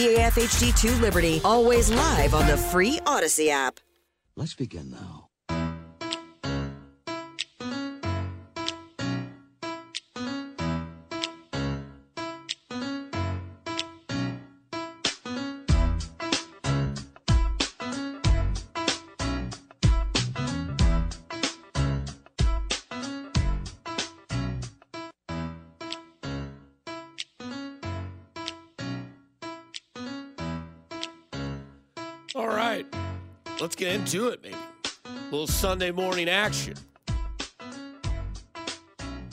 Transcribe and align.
DAF 0.00 0.32
HD2 0.32 0.98
Liberty, 1.02 1.42
always 1.44 1.90
live 1.90 2.32
on 2.32 2.46
the 2.46 2.56
free 2.56 2.98
Odyssey 3.06 3.50
app. 3.50 3.80
Let's 4.34 4.54
begin 4.54 4.90
now. 4.90 5.29
Into 34.14 34.28
it, 34.28 34.42
maybe. 34.42 34.56
A 35.04 35.30
little 35.30 35.46
Sunday 35.46 35.92
morning 35.92 36.28
action. 36.28 36.74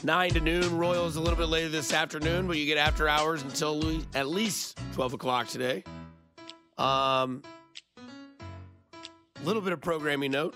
9 0.04 0.30
to 0.32 0.40
noon. 0.40 0.78
Royals 0.78 1.16
a 1.16 1.20
little 1.20 1.36
bit 1.36 1.48
later 1.48 1.70
this 1.70 1.92
afternoon, 1.92 2.46
but 2.46 2.58
you 2.58 2.66
get 2.68 2.78
after 2.78 3.10
hours 3.10 3.42
until 3.42 4.02
at 4.14 4.28
least 4.28 4.80
12 4.94 5.14
o'clock 5.14 5.48
today. 5.48 5.84
Um, 6.78 7.42
little 9.44 9.64
bit 9.64 9.74
of 9.74 9.82
programming 9.82 10.32
note. 10.32 10.56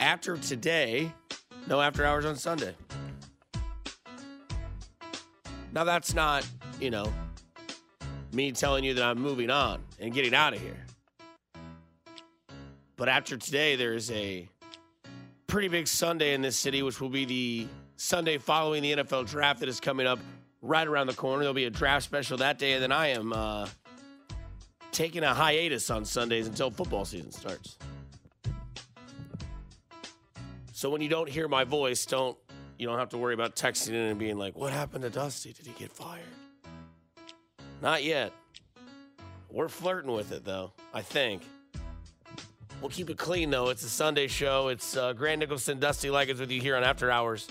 After 0.00 0.36
today, 0.36 1.12
no 1.68 1.80
after 1.80 2.04
hours 2.04 2.24
on 2.24 2.34
Sunday. 2.34 2.74
Now, 5.72 5.84
that's 5.84 6.12
not, 6.12 6.44
you 6.80 6.90
know, 6.90 7.12
me 8.32 8.52
telling 8.52 8.84
you 8.84 8.94
that 8.94 9.04
I'm 9.04 9.20
moving 9.20 9.50
on 9.50 9.82
and 10.00 10.12
getting 10.12 10.34
out 10.34 10.54
of 10.54 10.60
here. 10.60 10.84
But 12.96 13.08
after 13.08 13.36
today, 13.36 13.76
there 13.76 13.92
is 13.92 14.10
a 14.10 14.48
pretty 15.46 15.68
big 15.68 15.86
Sunday 15.86 16.34
in 16.34 16.42
this 16.42 16.56
city, 16.56 16.82
which 16.82 17.00
will 17.00 17.08
be 17.08 17.24
the 17.24 17.66
Sunday 17.96 18.38
following 18.38 18.82
the 18.82 18.96
NFL 18.96 19.28
draft 19.28 19.60
that 19.60 19.68
is 19.68 19.80
coming 19.80 20.06
up 20.06 20.18
right 20.62 20.86
around 20.86 21.06
the 21.06 21.14
corner. 21.14 21.40
There'll 21.40 21.54
be 21.54 21.64
a 21.64 21.70
draft 21.70 22.04
special 22.04 22.38
that 22.38 22.58
day, 22.58 22.72
and 22.72 22.82
then 22.82 22.92
I 22.92 23.08
am 23.08 23.32
uh, 23.32 23.68
taking 24.92 25.24
a 25.24 25.34
hiatus 25.34 25.90
on 25.90 26.04
Sundays 26.04 26.46
until 26.46 26.70
football 26.70 27.04
season 27.04 27.32
starts. 27.32 27.76
So 30.72 30.90
when 30.90 31.00
you 31.00 31.08
don't 31.08 31.28
hear 31.28 31.48
my 31.48 31.64
voice, 31.64 32.04
don't 32.04 32.36
you 32.78 32.86
don't 32.86 32.98
have 32.98 33.08
to 33.10 33.18
worry 33.18 33.32
about 33.32 33.56
texting 33.56 33.90
in 33.90 33.94
and 33.94 34.18
being 34.18 34.36
like, 34.36 34.56
"What 34.56 34.72
happened 34.72 35.04
to 35.04 35.10
Dusty? 35.10 35.52
Did 35.52 35.66
he 35.66 35.72
get 35.72 35.90
fired?" 35.90 36.24
Not 37.82 38.04
yet. 38.04 38.32
We're 39.50 39.68
flirting 39.68 40.12
with 40.12 40.32
it 40.32 40.44
though. 40.44 40.72
I 40.92 41.02
think. 41.02 41.42
We'll 42.80 42.90
keep 42.90 43.10
it 43.10 43.16
clean 43.16 43.50
though. 43.50 43.68
It's 43.68 43.84
a 43.84 43.88
Sunday 43.88 44.26
show. 44.26 44.68
It's 44.68 44.96
uh, 44.96 45.12
Grant 45.12 45.40
Nicholson, 45.40 45.78
Dusty 45.78 46.10
Likens 46.10 46.40
with 46.40 46.50
you 46.50 46.60
here 46.60 46.76
on 46.76 46.84
After 46.84 47.10
Hours. 47.10 47.48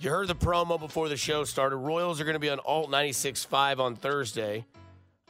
You 0.00 0.10
heard 0.10 0.26
the 0.26 0.34
promo 0.34 0.80
before 0.80 1.08
the 1.08 1.16
show 1.16 1.44
started. 1.44 1.76
Royals 1.76 2.20
are 2.20 2.24
going 2.24 2.34
to 2.34 2.40
be 2.40 2.50
on 2.50 2.58
Alt 2.64 2.90
96.5 2.90 3.78
on 3.78 3.94
Thursday, 3.94 4.64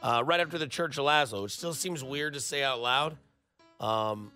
uh, 0.01 0.23
right 0.25 0.39
after 0.39 0.57
the 0.57 0.65
Church 0.65 0.97
of 0.97 1.05
Laszlo. 1.05 1.45
It 1.45 1.51
still 1.51 1.75
seems 1.75 2.03
weird 2.03 2.33
to 2.33 2.39
say 2.39 2.63
out 2.63 2.81
loud. 2.81 3.15
Um, 3.79 4.31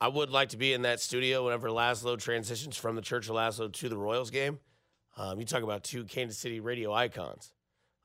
I 0.00 0.08
would 0.08 0.30
like 0.30 0.50
to 0.50 0.56
be 0.56 0.72
in 0.72 0.82
that 0.82 1.00
studio 1.00 1.44
whenever 1.44 1.68
Laszlo 1.68 2.18
transitions 2.18 2.78
from 2.78 2.96
the 2.96 3.02
Church 3.02 3.28
of 3.28 3.34
Laszlo 3.34 3.70
to 3.70 3.88
the 3.90 3.98
Royals 3.98 4.30
game. 4.30 4.58
Um, 5.18 5.38
you 5.38 5.44
talk 5.44 5.62
about 5.62 5.84
two 5.84 6.04
Kansas 6.04 6.38
City 6.38 6.60
radio 6.60 6.94
icons 6.94 7.52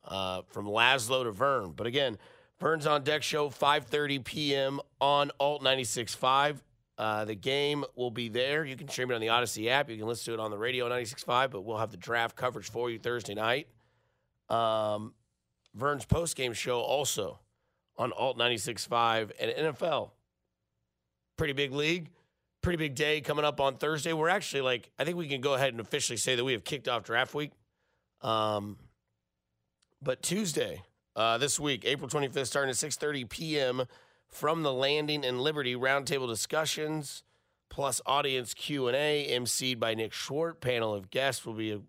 uh, 0.04 0.42
from 0.48 0.66
Laszlo 0.66 1.24
to 1.24 1.32
Vern. 1.32 1.74
But 1.76 1.88
again, 1.88 2.18
Vern's 2.60 2.86
on 2.86 3.04
deck 3.04 3.24
show 3.24 3.50
5:30 3.50 4.24
p.m. 4.24 4.80
on 5.00 5.32
Alt 5.40 5.64
96.5. 5.64 6.58
Uh, 6.98 7.26
the 7.26 7.34
game 7.34 7.84
will 7.96 8.12
be 8.12 8.30
there. 8.30 8.64
You 8.64 8.76
can 8.76 8.88
stream 8.88 9.10
it 9.10 9.16
on 9.16 9.22
the 9.22 9.30
Odyssey 9.30 9.70
app. 9.70 9.90
You 9.90 9.98
can 9.98 10.06
listen 10.06 10.34
to 10.34 10.40
it 10.40 10.44
on 10.44 10.52
the 10.52 10.58
radio 10.58 10.88
96.5, 10.88 11.50
but 11.50 11.62
we'll 11.62 11.78
have 11.78 11.90
the 11.90 11.98
draft 11.98 12.36
coverage 12.36 12.70
for 12.70 12.92
you 12.92 13.00
Thursday 13.00 13.34
night. 13.34 13.68
Um, 14.50 15.14
Vern's 15.74 16.06
post 16.06 16.36
game 16.36 16.54
show 16.54 16.80
also 16.80 17.40
on 17.98 18.12
Alt 18.12 18.38
96.5 18.38 19.32
and 19.40 19.76
NFL. 19.76 20.12
Pretty 21.38 21.54
big 21.54 21.72
league, 21.72 22.12
pretty 22.62 22.78
big 22.78 22.94
day 22.94 23.22
coming 23.22 23.46
up 23.46 23.60
on 23.60 23.78
Thursday. 23.78 24.14
We're 24.14 24.30
actually 24.30 24.62
like, 24.62 24.92
I 25.00 25.04
think 25.04 25.18
we 25.18 25.28
can 25.28 25.42
go 25.42 25.56
ahead 25.56 25.70
and 25.74 25.80
officially 25.80 26.18
say 26.18 26.36
that 26.36 26.44
we 26.44 26.52
have 26.52 26.64
kicked 26.64 26.88
off 26.88 27.04
draft 27.04 27.34
week. 27.34 27.52
Um, 28.22 28.78
but 30.02 30.22
Tuesday, 30.22 30.84
uh, 31.16 31.38
this 31.38 31.60
week, 31.60 31.86
April 31.86 32.10
25th, 32.10 32.48
starting 32.48 32.70
at 32.70 32.76
6:30 32.76 33.30
p.m. 33.30 33.86
from 34.28 34.64
the 34.64 34.74
Landing 34.74 35.24
in 35.24 35.40
Liberty, 35.40 35.76
roundtable 35.76 36.28
discussions 36.28 37.24
plus 37.72 38.02
audience 38.06 38.54
Q 38.54 38.88
and 38.88 38.96
A, 38.96 39.28
emceed 39.32 39.80
by 39.80 39.96
Nick 39.96 40.14
Schwartz. 40.14 40.58
Panel 40.60 40.94
of 40.94 41.10
guests 41.10 41.46
will 41.46 41.54
be 41.54 41.82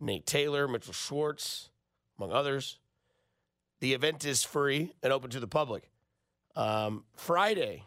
Nate 0.00 0.26
Taylor, 0.26 0.68
Mitchell 0.68 0.92
Schwartz, 0.92 1.70
among 2.18 2.32
others. 2.32 2.78
The 3.80 3.94
event 3.94 4.24
is 4.26 4.44
free 4.44 4.92
and 5.02 5.12
open 5.12 5.30
to 5.30 5.40
the 5.40 5.46
public. 5.46 5.90
Um, 6.56 7.04
Friday 7.14 7.84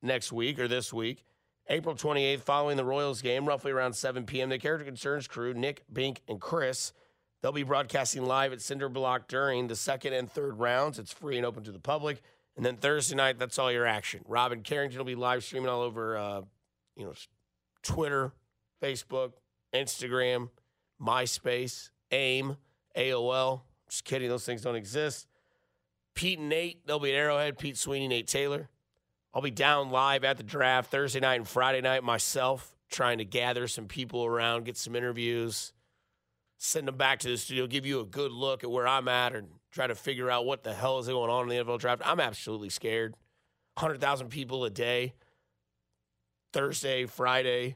next 0.00 0.32
week 0.32 0.58
or 0.58 0.66
this 0.66 0.92
week, 0.92 1.24
April 1.68 1.94
28th, 1.94 2.40
following 2.40 2.76
the 2.76 2.84
Royals 2.84 3.22
game, 3.22 3.46
roughly 3.46 3.70
around 3.70 3.92
7 3.92 4.24
p.m., 4.24 4.48
the 4.48 4.58
Character 4.58 4.84
Concerns 4.84 5.28
crew, 5.28 5.54
Nick, 5.54 5.84
Bink, 5.92 6.22
and 6.26 6.40
Chris, 6.40 6.92
they'll 7.42 7.52
be 7.52 7.64
broadcasting 7.64 8.24
live 8.24 8.52
at 8.52 8.62
Cinder 8.62 8.88
Block 8.88 9.28
during 9.28 9.66
the 9.66 9.76
second 9.76 10.14
and 10.14 10.30
third 10.30 10.58
rounds. 10.58 10.98
It's 10.98 11.12
free 11.12 11.36
and 11.36 11.44
open 11.44 11.64
to 11.64 11.72
the 11.72 11.78
public. 11.78 12.22
And 12.56 12.64
then 12.64 12.76
Thursday 12.76 13.16
night, 13.16 13.38
that's 13.38 13.58
all 13.58 13.72
your 13.72 13.86
action. 13.86 14.22
Robin 14.26 14.62
Carrington 14.62 14.98
will 14.98 15.04
be 15.04 15.14
live 15.14 15.42
streaming 15.42 15.68
all 15.68 15.82
over, 15.82 16.16
uh, 16.16 16.42
you 16.96 17.04
know, 17.04 17.14
Twitter, 17.82 18.32
Facebook, 18.82 19.32
Instagram, 19.74 20.50
MySpace, 21.00 21.90
AIM, 22.10 22.56
AOL. 22.96 23.62
Just 23.88 24.04
kidding, 24.04 24.28
those 24.28 24.44
things 24.44 24.62
don't 24.62 24.76
exist. 24.76 25.26
Pete 26.14 26.38
and 26.38 26.48
Nate, 26.48 26.86
they'll 26.86 26.98
be 26.98 27.10
at 27.10 27.16
Arrowhead. 27.16 27.58
Pete 27.58 27.76
Sweeney, 27.76 28.08
Nate 28.08 28.26
Taylor. 28.26 28.68
I'll 29.34 29.42
be 29.42 29.50
down 29.50 29.90
live 29.90 30.24
at 30.24 30.36
the 30.36 30.42
draft 30.42 30.90
Thursday 30.90 31.20
night 31.20 31.36
and 31.36 31.48
Friday 31.48 31.80
night 31.80 32.04
myself, 32.04 32.76
trying 32.90 33.16
to 33.18 33.24
gather 33.24 33.66
some 33.66 33.86
people 33.86 34.26
around, 34.26 34.66
get 34.66 34.76
some 34.76 34.94
interviews, 34.94 35.72
send 36.64 36.86
them 36.86 36.96
back 36.96 37.18
to 37.18 37.28
the 37.28 37.36
studio, 37.36 37.66
give 37.66 37.84
you 37.84 37.98
a 37.98 38.04
good 38.04 38.30
look 38.30 38.62
at 38.62 38.70
where 38.70 38.86
I'm 38.86 39.08
at, 39.08 39.34
and 39.34 39.48
try 39.72 39.88
to 39.88 39.96
figure 39.96 40.30
out 40.30 40.46
what 40.46 40.62
the 40.62 40.72
hell 40.72 41.00
is 41.00 41.08
going 41.08 41.28
on 41.28 41.50
in 41.50 41.56
the 41.56 41.64
NFL 41.64 41.80
draft. 41.80 42.02
I'm 42.04 42.20
absolutely 42.20 42.68
scared. 42.68 43.16
100,000 43.74 44.28
people 44.28 44.64
a 44.64 44.70
day, 44.70 45.14
Thursday, 46.52 47.06
Friday, 47.06 47.74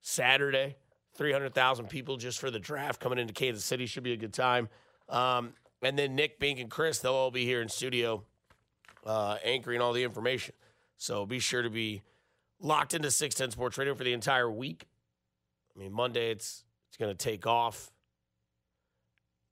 Saturday, 0.00 0.76
300,000 1.16 1.88
people 1.90 2.16
just 2.16 2.38
for 2.38 2.50
the 2.50 2.58
draft 2.58 2.98
coming 2.98 3.18
into 3.18 3.34
Kansas 3.34 3.62
City. 3.62 3.84
Should 3.84 4.04
be 4.04 4.14
a 4.14 4.16
good 4.16 4.32
time. 4.32 4.70
Um, 5.10 5.52
and 5.82 5.98
then 5.98 6.14
Nick, 6.14 6.38
Bink, 6.38 6.60
and 6.60 6.70
Chris, 6.70 7.00
they'll 7.00 7.12
all 7.12 7.30
be 7.30 7.44
here 7.44 7.60
in 7.60 7.68
studio 7.68 8.24
uh, 9.04 9.36
anchoring 9.44 9.82
all 9.82 9.92
the 9.92 10.04
information. 10.04 10.54
So 10.96 11.26
be 11.26 11.40
sure 11.40 11.60
to 11.60 11.68
be 11.68 12.00
locked 12.58 12.94
into 12.94 13.10
610 13.10 13.50
Sports 13.50 13.76
Radio 13.76 13.94
for 13.94 14.04
the 14.04 14.14
entire 14.14 14.50
week. 14.50 14.86
I 15.76 15.80
mean, 15.80 15.92
Monday 15.92 16.30
it's 16.30 16.64
it's 16.92 16.98
going 16.98 17.10
to 17.10 17.16
take 17.16 17.46
off. 17.46 17.90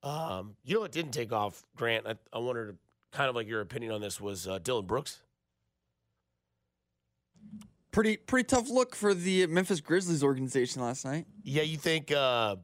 Um, 0.02 0.56
you 0.62 0.74
know 0.74 0.82
what 0.82 0.92
didn't 0.92 1.12
take 1.12 1.32
off, 1.32 1.64
Grant? 1.74 2.06
I, 2.06 2.16
I 2.34 2.38
wondered 2.38 2.76
kind 3.12 3.30
of 3.30 3.34
like 3.34 3.48
your 3.48 3.62
opinion 3.62 3.92
on 3.92 4.02
this 4.02 4.20
was 4.20 4.46
uh, 4.46 4.58
Dillon 4.58 4.84
Brooks. 4.84 5.22
Pretty 7.92 8.18
pretty 8.18 8.46
tough 8.46 8.68
look 8.68 8.94
for 8.94 9.14
the 9.14 9.46
Memphis 9.46 9.80
Grizzlies 9.80 10.22
organization 10.22 10.82
last 10.82 11.06
night. 11.06 11.24
Yeah, 11.42 11.62
you 11.62 11.78
think 11.78 12.12
uh, 12.12 12.56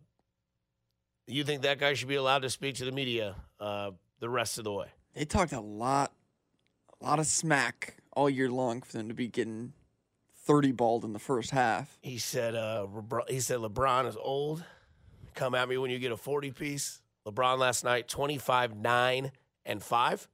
you 1.26 1.42
think 1.42 1.62
that 1.62 1.78
guy 1.78 1.94
should 1.94 2.08
be 2.08 2.16
allowed 2.16 2.42
to 2.42 2.50
speak 2.50 2.74
to 2.76 2.84
the 2.84 2.92
media 2.92 3.34
uh, 3.58 3.92
the 4.20 4.28
rest 4.28 4.58
of 4.58 4.64
the 4.64 4.72
way? 4.72 4.88
They 5.14 5.24
talked 5.24 5.52
a 5.52 5.60
lot 5.60 6.12
a 7.00 7.04
lot 7.04 7.18
of 7.18 7.26
smack 7.26 7.96
all 8.12 8.28
year 8.28 8.50
long 8.50 8.82
for 8.82 8.98
them 8.98 9.08
to 9.08 9.14
be 9.14 9.26
getting 9.26 9.72
30 10.46 10.72
balled 10.72 11.04
in 11.04 11.12
the 11.12 11.18
first 11.18 11.50
half. 11.50 11.98
He 12.00 12.18
said 12.18 12.54
uh, 12.54 12.86
Rebr- 12.92 13.28
he 13.28 13.40
said 13.40 13.58
LeBron 13.58 14.06
is 14.08 14.16
old. 14.16 14.64
Come 15.34 15.54
at 15.54 15.68
me 15.68 15.76
when 15.76 15.90
you 15.90 15.98
get 15.98 16.12
a 16.12 16.16
40 16.16 16.52
piece. 16.52 17.00
LeBron 17.26 17.58
last 17.58 17.84
night 17.84 18.08
25 18.08 18.76
9 18.76 19.32
and 19.64 19.82
5. 19.82 20.28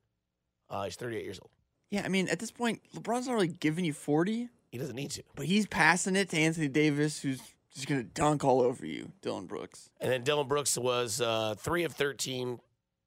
Uh, 0.70 0.84
he's 0.84 0.96
38 0.96 1.24
years 1.24 1.38
old. 1.40 1.50
Yeah, 1.90 2.02
I 2.04 2.08
mean, 2.08 2.28
at 2.28 2.38
this 2.38 2.50
point, 2.50 2.80
LeBron's 2.94 3.26
not 3.26 3.34
really 3.34 3.48
giving 3.48 3.84
you 3.84 3.92
40, 3.92 4.48
He 4.70 4.78
doesn't 4.78 4.96
need 4.96 5.10
to. 5.12 5.22
but 5.34 5.44
he's 5.46 5.66
passing 5.66 6.16
it 6.16 6.30
to 6.30 6.38
Anthony 6.38 6.68
Davis, 6.68 7.20
who's 7.20 7.40
just 7.74 7.86
going 7.86 8.00
to 8.02 8.08
dunk 8.08 8.44
all 8.44 8.60
over 8.62 8.86
you, 8.86 9.12
Dillon 9.20 9.46
Brooks. 9.46 9.90
And 10.00 10.10
then 10.10 10.22
Dillon 10.24 10.48
Brooks 10.48 10.76
was 10.78 11.20
uh, 11.20 11.54
three 11.58 11.84
of 11.84 11.92
13 11.92 12.60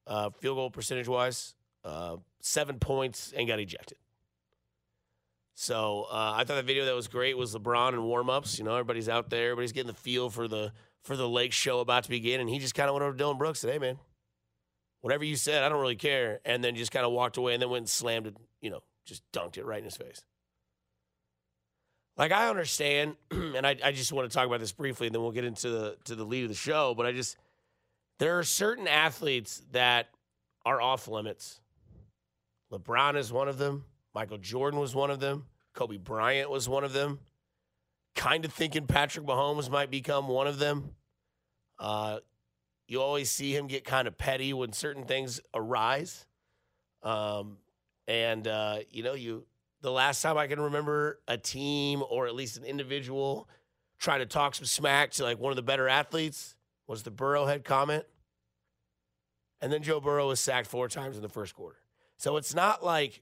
uh, 0.06 0.30
field 0.30 0.56
goal 0.56 0.70
percentage 0.70 1.08
wise, 1.08 1.54
uh, 1.84 2.16
seven 2.40 2.78
points, 2.78 3.32
and 3.36 3.48
got 3.48 3.58
ejected. 3.58 3.98
So 5.58 6.06
uh, 6.10 6.34
I 6.36 6.44
thought 6.44 6.56
the 6.56 6.62
video 6.62 6.84
that 6.84 6.94
was 6.94 7.08
great 7.08 7.36
was 7.36 7.54
LeBron 7.54 7.94
and 7.94 8.04
warm 8.04 8.28
ups. 8.28 8.58
You 8.58 8.64
know, 8.66 8.72
everybody's 8.72 9.08
out 9.08 9.30
there, 9.30 9.46
everybody's 9.46 9.72
getting 9.72 9.86
the 9.90 9.94
feel 9.94 10.28
for 10.28 10.46
the 10.46 10.70
for 11.02 11.16
the 11.16 11.26
Lake 11.26 11.52
show 11.52 11.80
about 11.80 12.04
to 12.04 12.10
begin, 12.10 12.42
and 12.42 12.50
he 12.50 12.58
just 12.58 12.74
kind 12.74 12.90
of 12.90 12.94
went 12.94 13.04
over 13.04 13.12
to 13.12 13.18
Dillon 13.18 13.38
Brooks 13.38 13.64
and 13.64 13.72
said, 13.72 13.80
"Hey, 13.80 13.86
man, 13.86 13.98
whatever 15.00 15.24
you 15.24 15.34
said, 15.34 15.62
I 15.62 15.70
don't 15.70 15.80
really 15.80 15.96
care," 15.96 16.40
and 16.44 16.62
then 16.62 16.76
just 16.76 16.92
kind 16.92 17.06
of 17.06 17.12
walked 17.12 17.38
away 17.38 17.54
and 17.54 17.62
then 17.62 17.70
went 17.70 17.82
and 17.82 17.88
slammed 17.88 18.26
it, 18.26 18.36
you 18.60 18.68
know, 18.68 18.82
just 19.06 19.22
dunked 19.32 19.56
it 19.56 19.64
right 19.64 19.78
in 19.78 19.84
his 19.84 19.96
face. 19.96 20.22
Like 22.18 22.32
I 22.32 22.50
understand, 22.50 23.16
and 23.30 23.66
I, 23.66 23.76
I 23.82 23.92
just 23.92 24.12
want 24.12 24.30
to 24.30 24.34
talk 24.34 24.46
about 24.46 24.60
this 24.60 24.72
briefly, 24.72 25.06
and 25.06 25.14
then 25.14 25.22
we'll 25.22 25.32
get 25.32 25.44
into 25.44 25.70
the 25.70 25.96
to 26.04 26.14
the 26.14 26.24
lead 26.24 26.42
of 26.42 26.50
the 26.50 26.54
show. 26.54 26.94
But 26.94 27.06
I 27.06 27.12
just 27.12 27.38
there 28.18 28.38
are 28.38 28.44
certain 28.44 28.86
athletes 28.86 29.62
that 29.72 30.08
are 30.66 30.82
off 30.82 31.08
limits. 31.08 31.62
LeBron 32.70 33.16
is 33.16 33.32
one 33.32 33.48
of 33.48 33.56
them. 33.56 33.84
Michael 34.16 34.38
Jordan 34.38 34.80
was 34.80 34.94
one 34.94 35.10
of 35.10 35.20
them. 35.20 35.44
Kobe 35.74 35.98
Bryant 35.98 36.48
was 36.48 36.70
one 36.70 36.84
of 36.84 36.94
them. 36.94 37.18
Kind 38.14 38.46
of 38.46 38.52
thinking 38.54 38.86
Patrick 38.86 39.26
Mahomes 39.26 39.68
might 39.68 39.90
become 39.90 40.26
one 40.26 40.46
of 40.46 40.58
them. 40.58 40.92
Uh, 41.78 42.20
you 42.88 43.02
always 43.02 43.30
see 43.30 43.54
him 43.54 43.66
get 43.66 43.84
kind 43.84 44.08
of 44.08 44.16
petty 44.16 44.54
when 44.54 44.72
certain 44.72 45.04
things 45.04 45.38
arise. 45.52 46.24
Um, 47.02 47.58
and 48.08 48.48
uh, 48.48 48.78
you 48.90 49.02
know, 49.02 49.12
you 49.12 49.44
the 49.82 49.92
last 49.92 50.22
time 50.22 50.38
I 50.38 50.46
can 50.46 50.60
remember 50.60 51.20
a 51.28 51.36
team 51.36 52.02
or 52.08 52.26
at 52.26 52.34
least 52.34 52.56
an 52.56 52.64
individual 52.64 53.46
trying 53.98 54.20
to 54.20 54.26
talk 54.26 54.54
some 54.54 54.64
smack 54.64 55.10
to 55.10 55.24
like 55.24 55.38
one 55.38 55.52
of 55.52 55.56
the 55.56 55.62
better 55.62 55.90
athletes 55.90 56.56
was 56.86 57.02
the 57.02 57.12
Burrowhead 57.12 57.64
comment. 57.64 58.06
And 59.60 59.70
then 59.70 59.82
Joe 59.82 60.00
Burrow 60.00 60.28
was 60.28 60.40
sacked 60.40 60.68
four 60.68 60.88
times 60.88 61.16
in 61.16 61.22
the 61.22 61.28
first 61.28 61.54
quarter. 61.54 61.76
So 62.16 62.38
it's 62.38 62.54
not 62.54 62.82
like, 62.82 63.20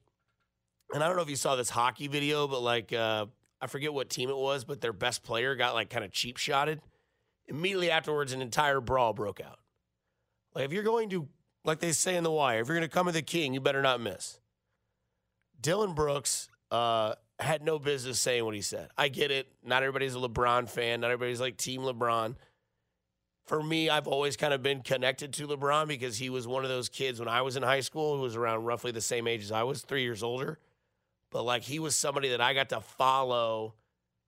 and 0.92 1.02
I 1.02 1.06
don't 1.06 1.16
know 1.16 1.22
if 1.22 1.30
you 1.30 1.36
saw 1.36 1.56
this 1.56 1.70
hockey 1.70 2.08
video, 2.08 2.46
but 2.46 2.62
like, 2.62 2.92
uh, 2.92 3.26
I 3.60 3.66
forget 3.66 3.94
what 3.94 4.10
team 4.10 4.28
it 4.28 4.36
was, 4.36 4.64
but 4.64 4.80
their 4.80 4.92
best 4.92 5.22
player 5.22 5.54
got 5.54 5.74
like 5.74 5.90
kind 5.90 6.04
of 6.04 6.12
cheap 6.12 6.36
shotted. 6.36 6.80
Immediately 7.46 7.90
afterwards, 7.90 8.32
an 8.32 8.42
entire 8.42 8.80
brawl 8.80 9.12
broke 9.12 9.40
out. 9.40 9.58
Like, 10.54 10.66
if 10.66 10.72
you're 10.72 10.82
going 10.82 11.10
to, 11.10 11.28
like 11.64 11.80
they 11.80 11.92
say 11.92 12.16
in 12.16 12.24
The 12.24 12.30
Wire, 12.30 12.60
if 12.60 12.68
you're 12.68 12.76
going 12.76 12.88
to 12.88 12.94
come 12.94 13.06
to 13.06 13.12
the 13.12 13.22
king, 13.22 13.54
you 13.54 13.60
better 13.60 13.82
not 13.82 14.00
miss. 14.00 14.38
Dillon 15.60 15.94
Brooks 15.94 16.48
uh, 16.70 17.14
had 17.38 17.62
no 17.62 17.78
business 17.78 18.20
saying 18.20 18.44
what 18.44 18.54
he 18.54 18.60
said. 18.60 18.88
I 18.96 19.08
get 19.08 19.30
it. 19.30 19.48
Not 19.64 19.82
everybody's 19.82 20.14
a 20.14 20.18
LeBron 20.18 20.68
fan. 20.68 21.00
Not 21.00 21.10
everybody's 21.10 21.40
like 21.40 21.56
Team 21.56 21.82
LeBron. 21.82 22.36
For 23.46 23.62
me, 23.62 23.90
I've 23.90 24.06
always 24.06 24.36
kind 24.36 24.54
of 24.54 24.62
been 24.62 24.82
connected 24.82 25.32
to 25.34 25.46
LeBron 25.46 25.88
because 25.88 26.16
he 26.16 26.30
was 26.30 26.46
one 26.46 26.64
of 26.64 26.70
those 26.70 26.88
kids 26.88 27.18
when 27.18 27.28
I 27.28 27.42
was 27.42 27.56
in 27.56 27.62
high 27.62 27.80
school 27.80 28.16
who 28.16 28.22
was 28.22 28.36
around 28.36 28.64
roughly 28.64 28.90
the 28.90 29.00
same 29.00 29.26
age 29.26 29.42
as 29.42 29.52
I 29.52 29.62
was, 29.64 29.82
three 29.82 30.02
years 30.02 30.22
older. 30.22 30.58
But 31.34 31.42
like 31.42 31.62
he 31.64 31.80
was 31.80 31.96
somebody 31.96 32.28
that 32.30 32.40
I 32.40 32.54
got 32.54 32.68
to 32.68 32.80
follow 32.80 33.74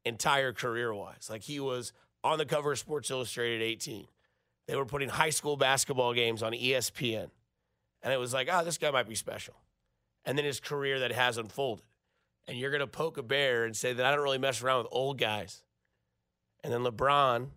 entire 0.05 0.53
career 0.53 0.93
wise. 0.93 1.29
Like 1.31 1.43
he 1.43 1.61
was 1.61 1.93
on 2.25 2.37
the 2.37 2.45
cover 2.45 2.73
of 2.73 2.79
Sports 2.81 3.13
Illustrated 3.13 3.63
18. 3.63 4.09
They 4.67 4.75
were 4.75 4.85
putting 4.85 5.09
high 5.09 5.31
school 5.31 5.57
basketball 5.57 6.13
games 6.13 6.43
on 6.43 6.53
ESPN. 6.53 7.31
And 8.03 8.13
it 8.13 8.19
was 8.19 8.35
like, 8.35 8.49
oh, 8.51 8.65
this 8.65 8.77
guy 8.77 8.91
might 8.91 9.09
be 9.09 9.15
special. 9.15 9.55
And 10.25 10.37
then 10.37 10.45
his 10.45 10.59
career 10.59 10.99
that 10.99 11.13
has 11.13 11.39
unfolded 11.39 11.87
and 12.49 12.59
you're 12.59 12.71
going 12.71 12.81
to 12.81 12.87
poke 12.87 13.19
a 13.19 13.23
bear 13.23 13.65
and 13.65 13.77
say 13.77 13.93
that 13.93 14.05
I 14.05 14.11
don't 14.11 14.23
really 14.23 14.39
mess 14.39 14.63
around 14.63 14.79
with 14.79 14.89
old 14.91 15.19
guys. 15.19 15.63
And 16.63 16.73
then 16.73 16.83
LeBron, 16.83 17.49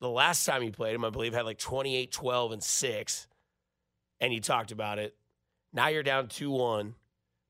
the 0.00 0.08
last 0.08 0.44
time 0.46 0.62
he 0.62 0.70
played 0.70 0.94
him, 0.94 1.04
I 1.04 1.10
believe, 1.10 1.34
had 1.34 1.44
like 1.44 1.58
28, 1.58 2.10
12, 2.10 2.52
and 2.52 2.62
6. 2.62 3.28
And 4.20 4.32
you 4.32 4.40
talked 4.40 4.72
about 4.72 4.98
it. 4.98 5.14
Now 5.72 5.88
you're 5.88 6.02
down 6.02 6.28
2 6.28 6.50
1. 6.50 6.94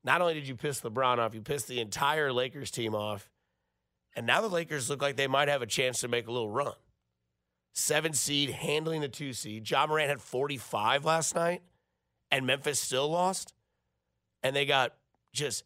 Not 0.03 0.21
only 0.21 0.33
did 0.33 0.47
you 0.47 0.55
piss 0.55 0.81
LeBron 0.81 1.19
off, 1.19 1.33
you 1.35 1.41
pissed 1.41 1.67
the 1.67 1.79
entire 1.79 2.31
Lakers 2.33 2.71
team 2.71 2.95
off. 2.95 3.29
And 4.15 4.25
now 4.25 4.41
the 4.41 4.49
Lakers 4.49 4.89
look 4.89 5.01
like 5.01 5.15
they 5.15 5.27
might 5.27 5.47
have 5.47 5.61
a 5.61 5.65
chance 5.67 6.01
to 6.01 6.07
make 6.07 6.27
a 6.27 6.31
little 6.31 6.49
run. 6.49 6.73
Seven 7.73 8.13
seed, 8.13 8.49
handling 8.49 9.01
the 9.01 9.07
two 9.07 9.31
seed. 9.31 9.69
Ja 9.69 9.87
Morant 9.87 10.09
had 10.09 10.21
45 10.21 11.05
last 11.05 11.35
night, 11.35 11.61
and 12.29 12.45
Memphis 12.45 12.79
still 12.79 13.09
lost. 13.09 13.53
And 14.43 14.55
they 14.55 14.65
got 14.65 14.93
just 15.31 15.63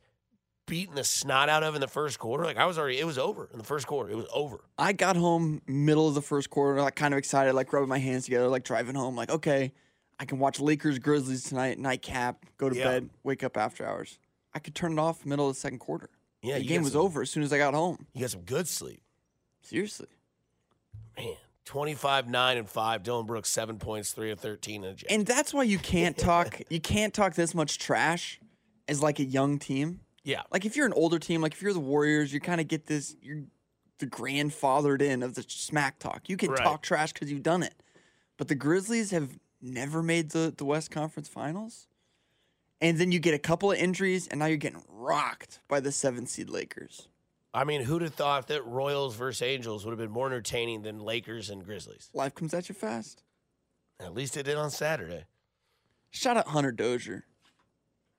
beaten 0.67 0.95
the 0.95 1.03
snot 1.03 1.47
out 1.49 1.63
of 1.63 1.73
in 1.73 1.81
the 1.81 1.87
first 1.87 2.19
quarter. 2.19 2.43
Like 2.43 2.57
I 2.57 2.65
was 2.65 2.77
already, 2.77 2.99
it 2.99 3.05
was 3.05 3.17
over 3.17 3.49
in 3.51 3.57
the 3.57 3.63
first 3.63 3.87
quarter. 3.87 4.11
It 4.11 4.15
was 4.17 4.27
over. 4.33 4.59
I 4.77 4.93
got 4.93 5.15
home 5.15 5.61
middle 5.65 6.07
of 6.07 6.13
the 6.13 6.21
first 6.21 6.49
quarter, 6.49 6.81
like 6.81 6.95
kind 6.95 7.13
of 7.13 7.17
excited, 7.17 7.53
like 7.53 7.71
rubbing 7.73 7.89
my 7.89 7.99
hands 7.99 8.25
together, 8.25 8.47
like 8.47 8.63
driving 8.63 8.95
home, 8.95 9.15
like 9.15 9.31
okay, 9.31 9.71
I 10.19 10.25
can 10.25 10.37
watch 10.37 10.59
Lakers 10.59 10.99
Grizzlies 10.99 11.43
tonight, 11.43 11.79
nightcap, 11.79 12.45
go 12.57 12.69
to 12.69 12.75
Yeah. 12.75 12.83
bed, 12.83 13.09
wake 13.23 13.43
up 13.43 13.57
after 13.57 13.85
hours. 13.87 14.19
I 14.55 14.59
could 14.59 14.73
turn 14.73 14.93
it 14.93 14.99
off 14.99 15.25
middle 15.25 15.47
of 15.49 15.55
the 15.55 15.59
second 15.59 15.79
quarter. 15.79 16.09
Yeah, 16.41 16.57
the 16.59 16.63
game 16.65 16.81
was 16.83 16.93
some- 16.93 17.01
over 17.01 17.21
as 17.21 17.29
soon 17.29 17.43
as 17.43 17.51
I 17.53 17.57
got 17.57 17.73
home. 17.73 18.07
You 18.13 18.21
got 18.21 18.31
some 18.31 18.41
good 18.41 18.67
sleep, 18.67 19.01
Seriously, 19.61 20.07
man. 21.17 21.35
25, 21.65 22.29
9, 22.29 22.57
and 22.57 22.69
5. 22.69 23.01
Dillon 23.03 23.25
Brooks, 23.25 23.49
seven 23.49 23.79
points, 23.79 24.11
three 24.11 24.29
of 24.31 24.39
13. 24.39 24.83
And, 24.83 25.03
and 25.09 25.25
that's 25.25 25.51
why 25.53 25.63
you 25.63 25.79
can't 25.79 26.15
talk. 26.15 26.61
you 26.69 26.79
can't 26.79 27.11
talk 27.13 27.33
this 27.33 27.55
much 27.55 27.79
trash 27.79 28.39
as 28.87 29.01
like 29.01 29.19
a 29.19 29.23
young 29.23 29.57
team. 29.57 30.01
yeah. 30.23 30.43
Like 30.51 30.65
if 30.65 30.75
you're 30.75 30.85
an 30.85 30.93
older 30.93 31.17
team, 31.17 31.41
like 31.41 31.53
if 31.53 31.61
you're 31.63 31.73
the 31.73 31.79
Warriors, 31.79 32.31
you 32.31 32.39
kind 32.39 32.61
of 32.61 32.67
get 32.67 32.85
this. 32.85 33.15
You're 33.21 33.45
the 33.97 34.05
grandfathered 34.05 35.01
in 35.01 35.23
of 35.23 35.33
the 35.33 35.43
smack 35.47 35.97
talk. 35.97 36.29
You 36.29 36.37
can 36.37 36.51
Right. 36.51 36.59
talk 36.63 36.83
trash 36.83 37.13
because 37.13 37.31
you've 37.31 37.41
done 37.43 37.63
it. 37.63 37.73
But 38.37 38.47
the 38.47 38.55
Grizzlies 38.55 39.09
have 39.11 39.39
never 39.59 40.03
made 40.03 40.29
the 40.31 40.53
the 40.55 40.65
West 40.65 40.91
Conference 40.91 41.27
Finals, 41.27 41.87
and 42.81 42.97
then 42.97 43.11
you 43.11 43.19
get 43.19 43.33
a 43.33 43.39
couple 43.39 43.71
of 43.71 43.77
injuries, 43.77 44.27
and 44.27 44.39
now 44.39 44.45
you're 44.45 44.57
getting 44.57 44.83
rocked 44.89 45.59
by 45.67 45.79
the 45.79 45.91
seven 45.91 46.25
seed 46.27 46.49
Lakers. 46.49 47.07
I 47.53 47.63
mean, 47.63 47.81
who'd 47.83 48.01
have 48.01 48.13
thought 48.13 48.47
that 48.47 48.65
Royals 48.65 49.15
versus 49.15 49.41
Angels 49.41 49.85
would 49.85 49.91
have 49.91 49.99
been 49.99 50.11
more 50.11 50.27
entertaining 50.27 50.81
than 50.81 50.99
Lakers 50.99 51.49
and 51.49 51.63
Grizzlies? 51.63 52.09
Life 52.13 52.35
comes 52.35 52.53
at 52.53 52.67
you 52.67 52.75
fast. 52.75 53.23
At 53.99 54.13
least 54.13 54.35
it 54.35 54.43
did 54.43 54.57
on 54.57 54.69
Saturday. 54.71 55.23
Shout 56.09 56.35
out 56.35 56.47
Hunter 56.47 56.73
Dozier. 56.73 57.25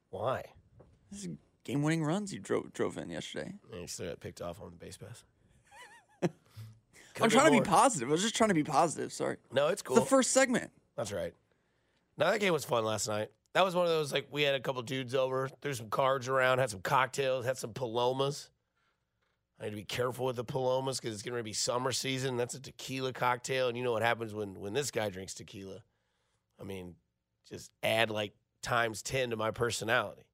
Why? 0.09 0.43
This 1.11 1.25
is 1.25 1.29
game 1.65 1.83
winning 1.83 2.03
runs 2.03 2.33
you 2.33 2.39
drove 2.39 2.73
drove 2.73 2.97
in 2.97 3.11
yesterday. 3.11 3.53
And 3.71 3.81
he 3.83 3.87
still 3.87 4.09
got 4.09 4.21
picked 4.21 4.41
off 4.41 4.61
on 4.61 4.71
the 4.71 4.77
base 4.77 4.97
pass. 4.97 5.23
I'm 7.21 7.29
trying 7.29 7.53
to 7.53 7.59
be 7.59 7.61
positive. 7.61 8.09
I 8.09 8.13
was 8.13 8.23
just 8.23 8.37
trying 8.37 8.49
to 8.49 8.55
be 8.55 8.65
positive. 8.65 9.13
Sorry. 9.13 9.37
No, 9.53 9.69
it's 9.69 9.83
cool. 9.83 9.97
The 9.97 10.03
first 10.03 10.33
segment. 10.33 10.71
That's 10.97 11.13
right. 11.13 11.35
Now 12.17 12.31
that 12.31 12.41
game 12.41 12.55
was 12.55 12.65
fun 12.65 12.85
last 12.85 13.09
night. 13.09 13.29
That 13.57 13.65
was 13.65 13.75
one 13.75 13.87
of 13.87 13.91
those 13.91 14.13
like 14.13 14.27
we 14.31 14.43
had 14.43 14.55
a 14.55 14.61
couple 14.61 14.83
dudes 14.83 15.15
over, 15.15 15.49
threw 15.63 15.73
some 15.73 15.89
cards 15.89 16.29
around, 16.29 16.59
had 16.59 16.69
some 16.69 16.83
cocktails, 16.83 17.47
had 17.47 17.57
some 17.57 17.73
palomas. 17.73 18.51
I 19.59 19.65
need 19.65 19.71
to 19.71 19.77
be 19.77 19.85
careful 19.85 20.27
with 20.27 20.37
the 20.37 20.45
palomas 20.45 21.01
because 21.01 21.15
it's 21.15 21.23
going 21.23 21.39
to 21.39 21.43
be 21.43 21.55
summer 21.55 21.91
season. 21.91 22.37
That's 22.37 22.53
a 22.53 22.61
tequila 22.61 23.15
cocktail, 23.15 23.69
and 23.69 23.79
you 23.79 23.83
know 23.83 23.93
what 23.93 24.03
happens 24.03 24.35
when 24.35 24.61
when 24.61 24.75
this 24.75 24.91
guy 24.91 25.09
drinks 25.09 25.33
tequila. 25.33 25.79
I 26.61 26.65
mean, 26.65 26.97
just 27.49 27.71
add 27.83 28.11
like 28.11 28.35
times 28.61 29.01
ten 29.01 29.31
to 29.31 29.37
my 29.37 29.53
personality. 29.53 30.27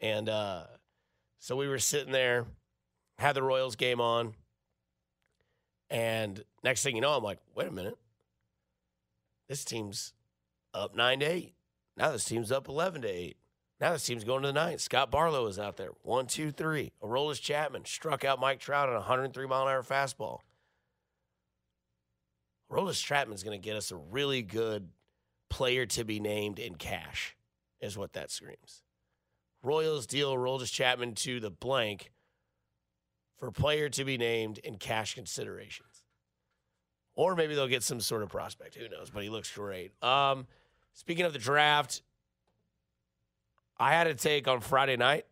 And 0.00 0.28
uh, 0.28 0.66
so 1.40 1.56
we 1.56 1.66
were 1.66 1.80
sitting 1.80 2.12
there, 2.12 2.46
had 3.18 3.34
the 3.34 3.42
Royals 3.42 3.74
game 3.74 4.00
on, 4.00 4.34
and 5.90 6.44
next 6.62 6.84
thing 6.84 6.94
you 6.94 7.02
know, 7.02 7.16
I'm 7.16 7.24
like, 7.24 7.40
wait 7.56 7.66
a 7.66 7.72
minute 7.72 7.98
this 9.48 9.64
team's 9.64 10.12
up 10.72 10.94
nine 10.94 11.18
to 11.18 11.26
eight. 11.26 11.55
Now 11.96 12.12
this 12.12 12.24
team's 12.24 12.52
up 12.52 12.68
eleven 12.68 13.02
to 13.02 13.08
eight. 13.08 13.36
Now 13.80 13.92
this 13.92 14.04
team's 14.04 14.24
going 14.24 14.42
to 14.42 14.48
the 14.48 14.52
ninth. 14.54 14.80
Scott 14.80 15.10
Barlow 15.10 15.46
is 15.46 15.58
out 15.58 15.76
there. 15.76 15.90
One, 16.02 16.26
two, 16.26 16.50
three. 16.50 16.92
Aroldis 17.02 17.40
Chapman 17.40 17.84
struck 17.84 18.24
out 18.24 18.40
Mike 18.40 18.58
Trout 18.58 18.88
on 18.88 18.94
a 18.94 19.00
103 19.00 19.46
mile 19.46 19.62
an 19.66 19.68
hour 19.68 19.82
fastball. 19.82 20.40
Aroldis 22.70 23.04
Chapman's 23.04 23.42
going 23.42 23.60
to 23.60 23.64
get 23.64 23.76
us 23.76 23.90
a 23.90 23.96
really 23.96 24.42
good 24.42 24.88
player 25.50 25.86
to 25.86 26.04
be 26.04 26.20
named 26.20 26.58
in 26.58 26.74
cash, 26.74 27.36
is 27.80 27.98
what 27.98 28.14
that 28.14 28.30
screams. 28.30 28.82
Royals 29.62 30.06
deal 30.06 30.34
Aroldis 30.34 30.72
Chapman 30.72 31.14
to 31.16 31.38
the 31.38 31.50
blank 31.50 32.12
for 33.36 33.50
player 33.50 33.88
to 33.90 34.04
be 34.04 34.16
named 34.16 34.58
in 34.58 34.76
cash 34.76 35.14
considerations. 35.14 36.04
Or 37.14 37.34
maybe 37.34 37.54
they'll 37.54 37.66
get 37.66 37.82
some 37.82 38.00
sort 38.00 38.22
of 38.22 38.28
prospect. 38.28 38.74
Who 38.74 38.88
knows? 38.88 39.10
But 39.10 39.22
he 39.22 39.28
looks 39.28 39.50
great. 39.52 39.92
Um, 40.02 40.46
speaking 40.96 41.24
of 41.24 41.32
the 41.32 41.38
draft, 41.38 42.02
I 43.78 43.92
had 43.92 44.08
a 44.08 44.14
take 44.14 44.48
on 44.48 44.60
Friday 44.60 44.96
night. 44.96 45.26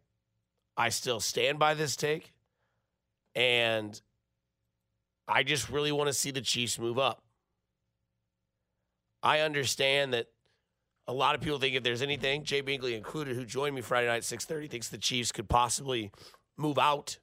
I 0.76 0.90
still 0.90 1.18
stand 1.18 1.58
by 1.58 1.74
this 1.74 1.96
take. 1.96 2.32
And 3.34 4.00
I 5.26 5.42
just 5.42 5.70
really 5.70 5.90
want 5.90 6.08
to 6.08 6.12
see 6.12 6.30
the 6.30 6.40
Chiefs 6.40 6.78
move 6.78 6.98
up. 6.98 7.24
I 9.22 9.40
understand 9.40 10.12
that 10.12 10.26
a 11.08 11.12
lot 11.12 11.34
of 11.34 11.40
people 11.40 11.58
think 11.58 11.74
if 11.74 11.82
there's 11.82 12.02
anything, 12.02 12.44
Jay 12.44 12.62
Binkley 12.62 12.94
included, 12.94 13.34
who 13.34 13.44
joined 13.44 13.74
me 13.74 13.80
Friday 13.80 14.06
night 14.06 14.18
at 14.18 14.22
6:30, 14.22 14.70
thinks 14.70 14.88
the 14.88 14.98
Chiefs 14.98 15.32
could 15.32 15.48
possibly 15.48 16.12
move 16.56 16.78
out 16.78 17.18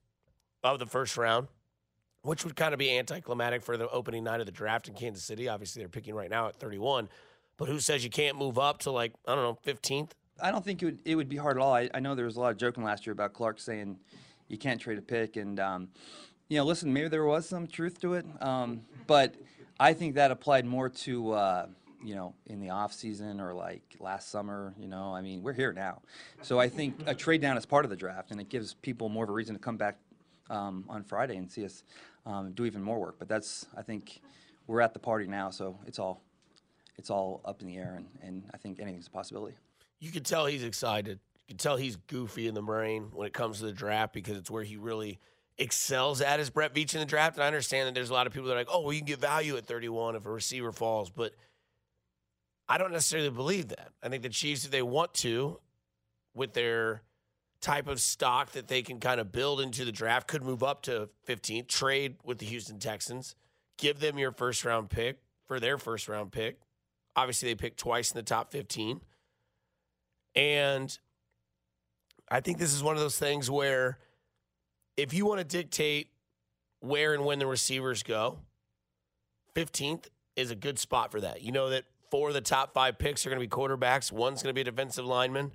of 0.64 0.80
the 0.80 0.86
first 0.86 1.16
round 1.16 1.48
which 2.24 2.46
would 2.46 2.56
kind 2.56 2.74
of 2.74 2.78
be 2.78 2.98
anticlimactic 2.98 3.62
for 3.62 3.78
the 3.78 3.90
opening 3.90 4.24
night 4.24 4.40
of 4.40 4.46
the 4.46 4.52
draft 4.52 4.88
in 4.88 4.94
Kansas 4.94 5.24
City. 5.24 5.48
Obviously, 5.48 5.82
they're 5.82 5.90
picking 5.90 6.14
right 6.14 6.30
now 6.30 6.48
at 6.48 6.56
31. 6.56 7.10
But 7.62 7.70
who 7.70 7.80
says 7.80 8.04
you 8.04 8.10
can't 8.10 8.40
move 8.40 8.58
up 8.58 8.80
to 8.80 8.92
like, 8.92 9.14
I 9.28 9.36
don't 9.36 9.44
know, 9.44 9.72
15th? 9.72 10.14
I 10.42 10.50
don't 10.50 10.66
think 10.66 10.82
it 10.82 10.86
would, 10.86 11.00
it 11.06 11.16
would 11.16 11.30
be 11.30 11.38
hard 11.38 11.58
at 11.58 11.62
all. 11.62 11.76
I, 11.76 11.92
I 11.94 12.00
know 12.00 12.16
there 12.16 12.26
was 12.26 12.36
a 12.36 12.40
lot 12.40 12.52
of 12.52 12.58
joking 12.58 12.84
last 12.84 13.06
year 13.06 13.14
about 13.14 13.34
Clark 13.34 13.60
saying 13.60 14.00
you 14.48 14.58
can't 14.58 14.82
trade 14.82 14.98
a 14.98 15.02
pick, 15.04 15.38
and 15.38 15.60
um, 15.60 15.90
you 16.50 16.58
know, 16.58 16.66
listen, 16.66 16.92
maybe 16.92 17.08
there 17.08 17.24
was 17.24 17.48
some 17.48 17.68
truth 17.68 18.02
to 18.02 18.16
it, 18.16 18.26
um, 18.42 18.82
but 19.06 19.36
I 19.80 19.94
think 19.94 20.16
that 20.16 20.32
applied 20.32 20.66
more 20.66 20.90
to 20.90 21.34
uh, 21.34 21.66
you 22.04 22.16
know 22.16 22.34
in 22.48 22.60
the 22.60 22.72
off 22.72 22.94
season 22.94 23.40
or 23.40 23.54
like 23.54 23.84
last 24.00 24.32
summer. 24.32 24.74
You 24.80 24.88
know, 24.88 25.14
I 25.14 25.22
mean, 25.22 25.44
we're 25.44 25.54
here 25.54 25.72
now, 25.72 26.02
so 26.42 26.60
I 26.60 26.68
think 26.68 26.96
a 27.06 27.14
trade 27.14 27.42
down 27.42 27.58
is 27.58 27.68
part 27.68 27.86
of 27.86 27.92
the 27.92 27.96
draft, 27.96 28.32
and 28.32 28.42
it 28.42 28.50
gives 28.50 28.74
people 28.74 29.08
more 29.08 29.26
of 29.26 29.30
a 29.30 29.34
reason 29.34 29.54
to 29.54 29.62
come 29.62 29.78
back 29.78 30.00
um, 30.50 30.84
on 30.90 31.04
Friday 31.04 31.38
and 31.38 31.52
see 31.52 31.64
us 31.64 31.84
um, 32.26 32.54
do 32.54 32.66
even 32.66 32.82
more 32.82 33.00
work. 33.00 33.18
But 33.20 33.30
that's 33.30 33.68
I 33.78 33.84
think 33.84 34.20
we're 34.66 34.82
at 34.82 34.94
the 34.96 35.00
party 35.00 35.28
now, 35.28 35.52
so 35.52 35.78
it's 35.86 36.00
all 36.00 36.24
it's 37.02 37.10
all 37.10 37.42
up 37.46 37.62
in 37.62 37.68
the 37.68 37.78
air, 37.78 37.96
and, 37.98 38.06
and 38.22 38.44
I 38.54 38.58
think 38.58 38.80
anything's 38.80 39.08
a 39.08 39.10
possibility. 39.10 39.56
You 40.00 40.12
can 40.12 40.22
tell 40.22 40.46
he's 40.46 40.64
excited. 40.64 41.20
You 41.48 41.56
can 41.56 41.58
tell 41.58 41.78
he's 41.78 41.96
goofy 41.96 42.48
in 42.48 42.54
the 42.54 42.62
brain 42.62 43.10
when 43.12 43.26
it 43.26 43.34
comes 43.34 43.58
to 43.58 43.66
the 43.66 43.72
draft 43.72 44.14
because 44.14 44.38
it's 44.38 44.52
where 44.52 44.64
he 44.64 44.78
really 44.78 45.20
excels 45.58 46.22
at 46.22 46.40
is 46.40 46.52
Brett 46.52 46.76
Veach 46.76 46.94
in 46.94 47.00
the 47.00 47.06
draft. 47.08 47.38
And 47.38 47.44
I 47.44 47.48
understand 47.48 47.88
that 47.88 47.96
there's 47.96 48.12
a 48.12 48.14
lot 48.14 48.28
of 48.28 48.34
people 48.34 48.48
that 48.50 48.54
are 48.54 48.60
like, 48.60 48.70
oh, 48.72 48.82
well, 48.82 48.94
you 48.94 49.00
can 49.00 49.08
get 49.08 49.20
value 49.20 49.58
at 49.58 49.66
31 49.66 50.16
if 50.16 50.26
a 50.26 50.32
receiver 50.32 50.72
falls. 50.72 51.10
But 51.10 51.34
I 52.70 52.78
don't 52.78 52.92
necessarily 52.92 53.32
believe 53.32 53.70
that. 53.70 53.90
I 54.04 54.10
think 54.10 54.22
the 54.22 54.30
Chiefs, 54.30 54.64
if 54.64 54.72
they 54.72 54.84
want 54.84 55.14
to, 55.16 55.60
with 56.36 56.54
their 56.54 57.02
type 57.62 57.88
of 57.88 58.00
stock 58.00 58.52
that 58.52 58.68
they 58.68 58.82
can 58.82 59.00
kind 59.00 59.20
of 59.20 59.32
build 59.32 59.60
into 59.60 59.86
the 59.86 59.92
draft, 59.92 60.28
could 60.28 60.44
move 60.44 60.64
up 60.64 60.84
to 60.84 61.10
15th, 61.28 61.68
trade 61.68 62.16
with 62.24 62.38
the 62.38 62.46
Houston 62.46 62.80
Texans, 62.80 63.36
give 63.78 64.00
them 64.00 64.18
your 64.18 64.32
first 64.32 64.64
round 64.64 64.90
pick 64.90 65.18
for 65.46 65.60
their 65.60 65.78
first 65.78 66.08
round 66.08 66.32
pick. 66.32 66.60
Obviously, 67.16 67.50
they 67.50 67.56
picked 67.56 67.80
twice 67.80 68.12
in 68.12 68.18
the 68.18 68.24
top 68.24 68.52
15. 68.52 69.02
And 70.36 70.98
I 72.30 72.40
think 72.40 72.58
this 72.58 72.74
is 72.74 72.82
one 72.82 72.96
of 72.96 73.02
those 73.02 73.20
things 73.20 73.50
where 73.50 74.00
if 74.96 75.14
you 75.14 75.26
want 75.26 75.40
to 75.40 75.44
dictate 75.44 76.10
where 76.80 77.14
and 77.14 77.26
when 77.26 77.40
the 77.40 77.48
receivers 77.48 78.04
go, 78.04 78.40
15th 79.56 80.06
is 80.36 80.52
a 80.52 80.56
good 80.56 80.80
spot 80.80 81.12
for 81.12 81.20
that. 81.22 81.42
You 81.42 81.52
know 81.52 81.70
that 81.70 81.86
four 82.10 82.30
of 82.30 82.34
the 82.34 82.42
top 82.42 82.74
five 82.74 82.98
picks 82.98 83.26
are 83.26 83.30
going 83.30 83.42
to 83.42 83.46
be 83.46 83.50
quarterbacks, 83.50 84.12
one's 84.12 84.42
going 84.42 84.54
to 84.54 84.58
be 84.58 84.62
a 84.62 84.72
defensive 84.72 85.06
lineman. 85.06 85.52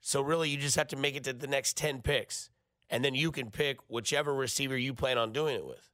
So, 0.00 0.20
really, 0.20 0.50
you 0.50 0.58
just 0.58 0.76
have 0.76 0.88
to 0.88 0.96
make 0.96 1.16
it 1.16 1.24
to 1.24 1.32
the 1.32 1.48
next 1.48 1.76
10 1.76 2.02
picks. 2.02 2.50
And 2.88 3.04
then 3.04 3.14
you 3.14 3.32
can 3.32 3.50
pick 3.50 3.78
whichever 3.88 4.32
receiver 4.32 4.76
you 4.76 4.94
plan 4.94 5.18
on 5.18 5.32
doing 5.32 5.56
it 5.56 5.66
with. 5.66 5.90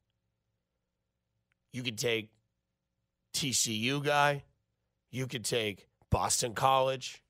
You 1.72 1.82
could 1.82 1.96
take 1.96 2.28
TCU 3.32 4.02
guy, 4.02 4.44
you 5.10 5.26
could 5.26 5.44
take 5.44 5.88
Boston 6.10 6.54
College, 6.54 7.22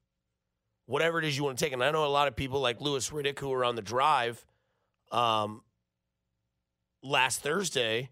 whatever 0.87 1.19
it 1.19 1.25
is 1.25 1.37
you 1.37 1.45
want 1.45 1.59
to 1.59 1.65
take. 1.65 1.73
And 1.73 1.83
I 1.83 1.91
know 1.91 2.05
a 2.05 2.07
lot 2.07 2.29
of 2.29 2.37
people 2.37 2.61
like 2.61 2.81
Louis 2.81 3.09
Riddick 3.11 3.39
who 3.39 3.49
were 3.49 3.65
on 3.65 3.77
the 3.77 3.83
drive 3.83 4.45
um, 5.11 5.63
last 7.03 7.43
Thursday, 7.43 8.11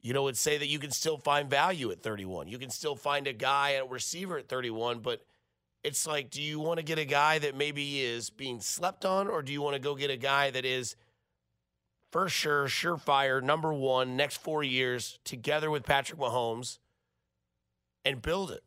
you 0.00 0.12
know, 0.12 0.24
would 0.24 0.36
say 0.36 0.58
that 0.58 0.66
you 0.66 0.78
can 0.78 0.90
still 0.90 1.16
find 1.16 1.48
value 1.48 1.90
at 1.90 2.02
31. 2.02 2.48
You 2.48 2.58
can 2.58 2.70
still 2.70 2.96
find 2.96 3.26
a 3.26 3.32
guy 3.32 3.74
at 3.74 3.82
a 3.82 3.86
receiver 3.86 4.38
at 4.38 4.48
31, 4.48 5.00
but 5.00 5.22
it's 5.84 6.06
like, 6.06 6.30
do 6.30 6.42
you 6.42 6.60
want 6.60 6.78
to 6.78 6.84
get 6.84 6.98
a 6.98 7.04
guy 7.04 7.38
that 7.38 7.56
maybe 7.56 8.00
is 8.00 8.30
being 8.30 8.60
slept 8.60 9.04
on, 9.04 9.28
or 9.28 9.42
do 9.42 9.52
you 9.52 9.62
want 9.62 9.74
to 9.74 9.80
go 9.80 9.94
get 9.94 10.10
a 10.10 10.16
guy 10.16 10.50
that 10.50 10.64
is 10.64 10.96
for 12.12 12.28
sure, 12.28 12.66
surefire, 12.66 13.42
number 13.42 13.72
one, 13.72 14.16
next 14.16 14.36
four 14.36 14.62
years, 14.62 15.18
together 15.24 15.70
with 15.70 15.84
Patrick 15.84 16.20
Mahomes, 16.20 16.78
and 18.04 18.20
build 18.20 18.50
it? 18.50 18.62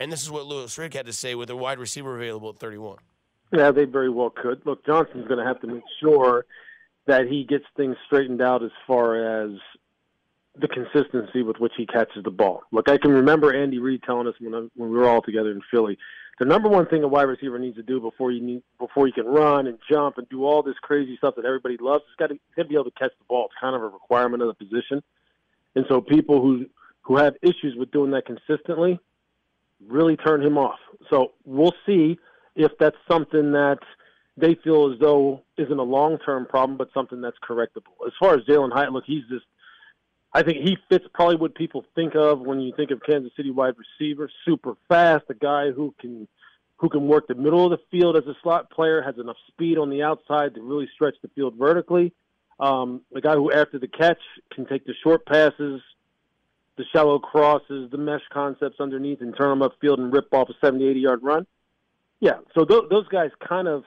And 0.00 0.10
this 0.10 0.20
is 0.20 0.30
what 0.30 0.46
Louis 0.46 0.76
Riddick 0.76 0.94
had 0.94 1.06
to 1.06 1.12
say 1.12 1.34
with 1.34 1.48
a 1.48 1.56
wide 1.56 1.78
receiver 1.78 2.16
available 2.16 2.50
at 2.50 2.58
31. 2.58 2.98
Yeah, 3.52 3.70
they 3.70 3.84
very 3.84 4.10
well 4.10 4.30
could. 4.30 4.62
Look, 4.66 4.84
Johnston's 4.84 5.28
going 5.28 5.38
to 5.38 5.44
have 5.44 5.60
to 5.60 5.66
make 5.68 5.82
sure 6.00 6.44
that 7.06 7.26
he 7.26 7.44
gets 7.44 7.64
things 7.76 7.96
straightened 8.06 8.42
out 8.42 8.62
as 8.64 8.70
far 8.86 9.42
as 9.44 9.52
the 10.60 10.68
consistency 10.68 11.42
with 11.42 11.58
which 11.58 11.72
he 11.76 11.86
catches 11.86 12.24
the 12.24 12.30
ball. 12.30 12.62
Look, 12.72 12.88
I 12.90 12.98
can 12.98 13.12
remember 13.12 13.54
Andy 13.54 13.78
Reid 13.78 14.02
telling 14.02 14.26
us 14.26 14.34
when 14.40 14.54
I, 14.54 14.66
when 14.74 14.90
we 14.90 14.96
were 14.96 15.08
all 15.08 15.22
together 15.22 15.50
in 15.50 15.60
Philly, 15.70 15.98
the 16.40 16.46
number 16.46 16.70
one 16.70 16.86
thing 16.86 17.04
a 17.04 17.08
wide 17.08 17.24
receiver 17.24 17.58
needs 17.58 17.76
to 17.76 17.82
do 17.82 18.00
before 18.00 18.32
you 18.32 18.40
need 18.40 18.62
before 18.78 19.06
he 19.06 19.12
can 19.12 19.26
run 19.26 19.66
and 19.66 19.78
jump 19.88 20.16
and 20.16 20.26
do 20.30 20.44
all 20.44 20.62
this 20.62 20.74
crazy 20.80 21.16
stuff 21.18 21.34
that 21.36 21.44
everybody 21.44 21.76
loves, 21.78 22.02
he's 22.08 22.16
got 22.16 22.28
to, 22.28 22.40
got 22.56 22.62
to 22.62 22.68
be 22.68 22.74
able 22.74 22.84
to 22.84 22.98
catch 22.98 23.12
the 23.18 23.24
ball. 23.28 23.44
It's 23.44 23.54
kind 23.60 23.76
of 23.76 23.82
a 23.82 23.88
requirement 23.88 24.42
of 24.42 24.48
the 24.48 24.54
position. 24.54 25.02
And 25.76 25.84
so 25.88 26.00
people 26.00 26.40
who 26.40 26.64
who 27.02 27.18
have 27.18 27.34
issues 27.42 27.76
with 27.76 27.90
doing 27.90 28.10
that 28.12 28.24
consistently 28.24 28.98
really 29.86 30.16
turn 30.16 30.42
him 30.42 30.56
off. 30.56 30.78
So 31.10 31.32
we'll 31.44 31.74
see 31.84 32.18
if 32.56 32.72
that's 32.78 32.96
something 33.10 33.52
that 33.52 33.78
they 34.36 34.56
feel 34.64 34.92
as 34.92 34.98
though 34.98 35.42
isn't 35.58 35.78
a 35.78 35.82
long 35.82 36.18
term 36.24 36.46
problem, 36.46 36.78
but 36.78 36.88
something 36.94 37.20
that's 37.20 37.36
correctable. 37.46 38.06
As 38.06 38.12
far 38.18 38.34
as 38.34 38.44
Jalin 38.44 38.72
Hyatt, 38.72 38.92
look, 38.92 39.04
he's 39.06 39.24
just 39.28 39.44
I 40.32 40.42
think 40.42 40.58
he 40.58 40.76
fits 40.88 41.04
probably 41.12 41.36
what 41.36 41.54
people 41.54 41.84
think 41.94 42.14
of 42.14 42.40
when 42.40 42.60
you 42.60 42.72
think 42.76 42.90
of 42.90 43.02
Kansas 43.02 43.32
City 43.36 43.50
wide 43.50 43.74
receiver, 43.76 44.30
super 44.44 44.74
fast, 44.88 45.24
a 45.28 45.34
guy 45.34 45.70
who 45.70 45.94
can 46.00 46.28
who 46.76 46.88
can 46.88 47.08
work 47.08 47.26
the 47.28 47.34
middle 47.34 47.64
of 47.64 47.78
the 47.78 47.84
field 47.90 48.16
as 48.16 48.26
a 48.26 48.34
slot 48.42 48.70
player, 48.70 49.02
has 49.02 49.18
enough 49.18 49.36
speed 49.48 49.76
on 49.76 49.90
the 49.90 50.02
outside 50.02 50.54
to 50.54 50.62
really 50.62 50.88
stretch 50.94 51.14
the 51.20 51.28
field 51.34 51.54
vertically. 51.58 52.12
Um, 52.58 53.02
a 53.14 53.20
guy 53.20 53.34
who, 53.34 53.52
after 53.52 53.78
the 53.78 53.88
catch, 53.88 54.20
can 54.54 54.66
take 54.66 54.86
the 54.86 54.94
short 55.02 55.26
passes, 55.26 55.82
the 56.76 56.84
shallow 56.90 57.18
crosses, 57.18 57.90
the 57.90 57.98
mesh 57.98 58.22
concepts 58.32 58.80
underneath, 58.80 59.20
and 59.20 59.36
turn 59.38 59.58
them 59.58 59.68
upfield 59.68 59.98
and 59.98 60.10
rip 60.10 60.32
off 60.32 60.48
a 60.48 60.54
70, 60.64 60.88
80 60.88 61.00
yard 61.00 61.20
run. 61.22 61.46
Yeah, 62.20 62.38
so 62.54 62.64
th- 62.64 62.84
those 62.88 63.08
guys 63.08 63.30
kind 63.46 63.68
of 63.68 63.84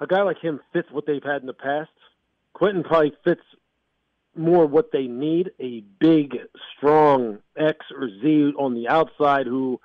a 0.00 0.06
guy 0.06 0.22
like 0.22 0.38
him 0.40 0.60
fits 0.72 0.88
what 0.90 1.06
they've 1.06 1.22
had 1.22 1.40
in 1.40 1.46
the 1.46 1.54
past. 1.54 1.90
Quentin 2.52 2.82
probably 2.82 3.12
fits 3.24 3.42
more 4.38 4.66
what 4.66 4.92
they 4.92 5.06
need 5.06 5.50
a 5.60 5.80
big, 5.98 6.38
strong 6.76 7.38
X 7.56 7.86
or 7.94 8.08
Z 8.08 8.52
on 8.58 8.74
the 8.74 8.88
outside 8.88 9.46
who, 9.46 9.80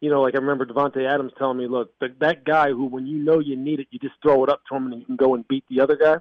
you 0.00 0.10
know, 0.10 0.22
like 0.22 0.34
I 0.34 0.38
remember 0.38 0.66
Davante 0.66 1.08
Adams 1.08 1.32
telling 1.38 1.58
me, 1.58 1.68
look, 1.68 1.98
the, 2.00 2.14
that 2.20 2.44
guy 2.44 2.70
who, 2.70 2.86
when 2.86 3.06
you 3.06 3.18
know 3.18 3.38
you 3.38 3.56
need 3.56 3.80
it, 3.80 3.86
you 3.90 3.98
just 3.98 4.14
throw 4.22 4.42
it 4.44 4.50
up 4.50 4.62
to 4.68 4.74
him 4.74 4.90
and 4.90 5.00
you 5.00 5.06
can 5.06 5.16
go 5.16 5.34
and 5.34 5.46
beat 5.46 5.64
the 5.70 5.80
other 5.80 5.96
guy. 5.96 6.16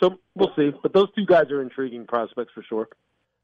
So 0.00 0.18
we'll 0.34 0.54
see. 0.56 0.70
But 0.82 0.92
those 0.92 1.08
two 1.16 1.24
guys 1.24 1.50
are 1.50 1.62
intriguing 1.62 2.06
prospects 2.06 2.52
for 2.54 2.62
sure. 2.62 2.88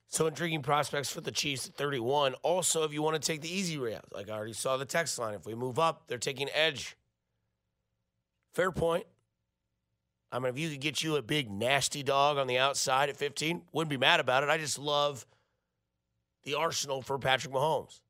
So 0.09 0.27
intriguing 0.27 0.63
prospects 0.63 1.11
for 1.11 1.21
the 1.21 1.31
Chiefs 1.31 1.69
at 1.69 1.75
31. 1.75 2.35
Also, 2.43 2.83
if 2.85 2.93
you 2.93 3.03
want 3.03 3.21
to 3.21 3.27
take 3.27 3.43
the 3.43 3.53
easy 3.53 3.77
route, 3.77 4.05
like 4.13 4.31
I 4.31 4.33
already 4.33 4.55
saw 4.55 4.77
the 4.77 4.87
text 4.87 5.19
line, 5.19 5.35
if 5.35 5.47
we 5.47 5.55
move 5.55 5.79
up, 5.79 6.05
they're 6.09 6.19
taking 6.19 6.49
edge. 6.55 6.97
Fair 8.55 8.73
point. 8.73 9.05
I 10.31 10.39
mean, 10.39 10.51
if 10.51 10.59
you 10.59 10.69
could 10.71 10.81
get 10.81 11.03
you 11.03 11.17
a 11.17 11.23
big 11.23 11.51
nasty 11.51 12.03
dog 12.03 12.37
on 12.37 12.47
the 12.47 12.59
outside 12.59 13.09
at 13.09 13.17
15, 13.17 13.63
wouldn't 13.73 13.91
be 13.91 13.97
mad 13.97 14.21
about 14.21 14.43
it. 14.43 14.51
I 14.51 14.59
just 14.59 14.79
love 14.79 15.27
the 16.45 16.55
arsenal 16.55 17.03
for 17.03 17.19
Patrick 17.19 17.53
Mahomes. 17.53 18.01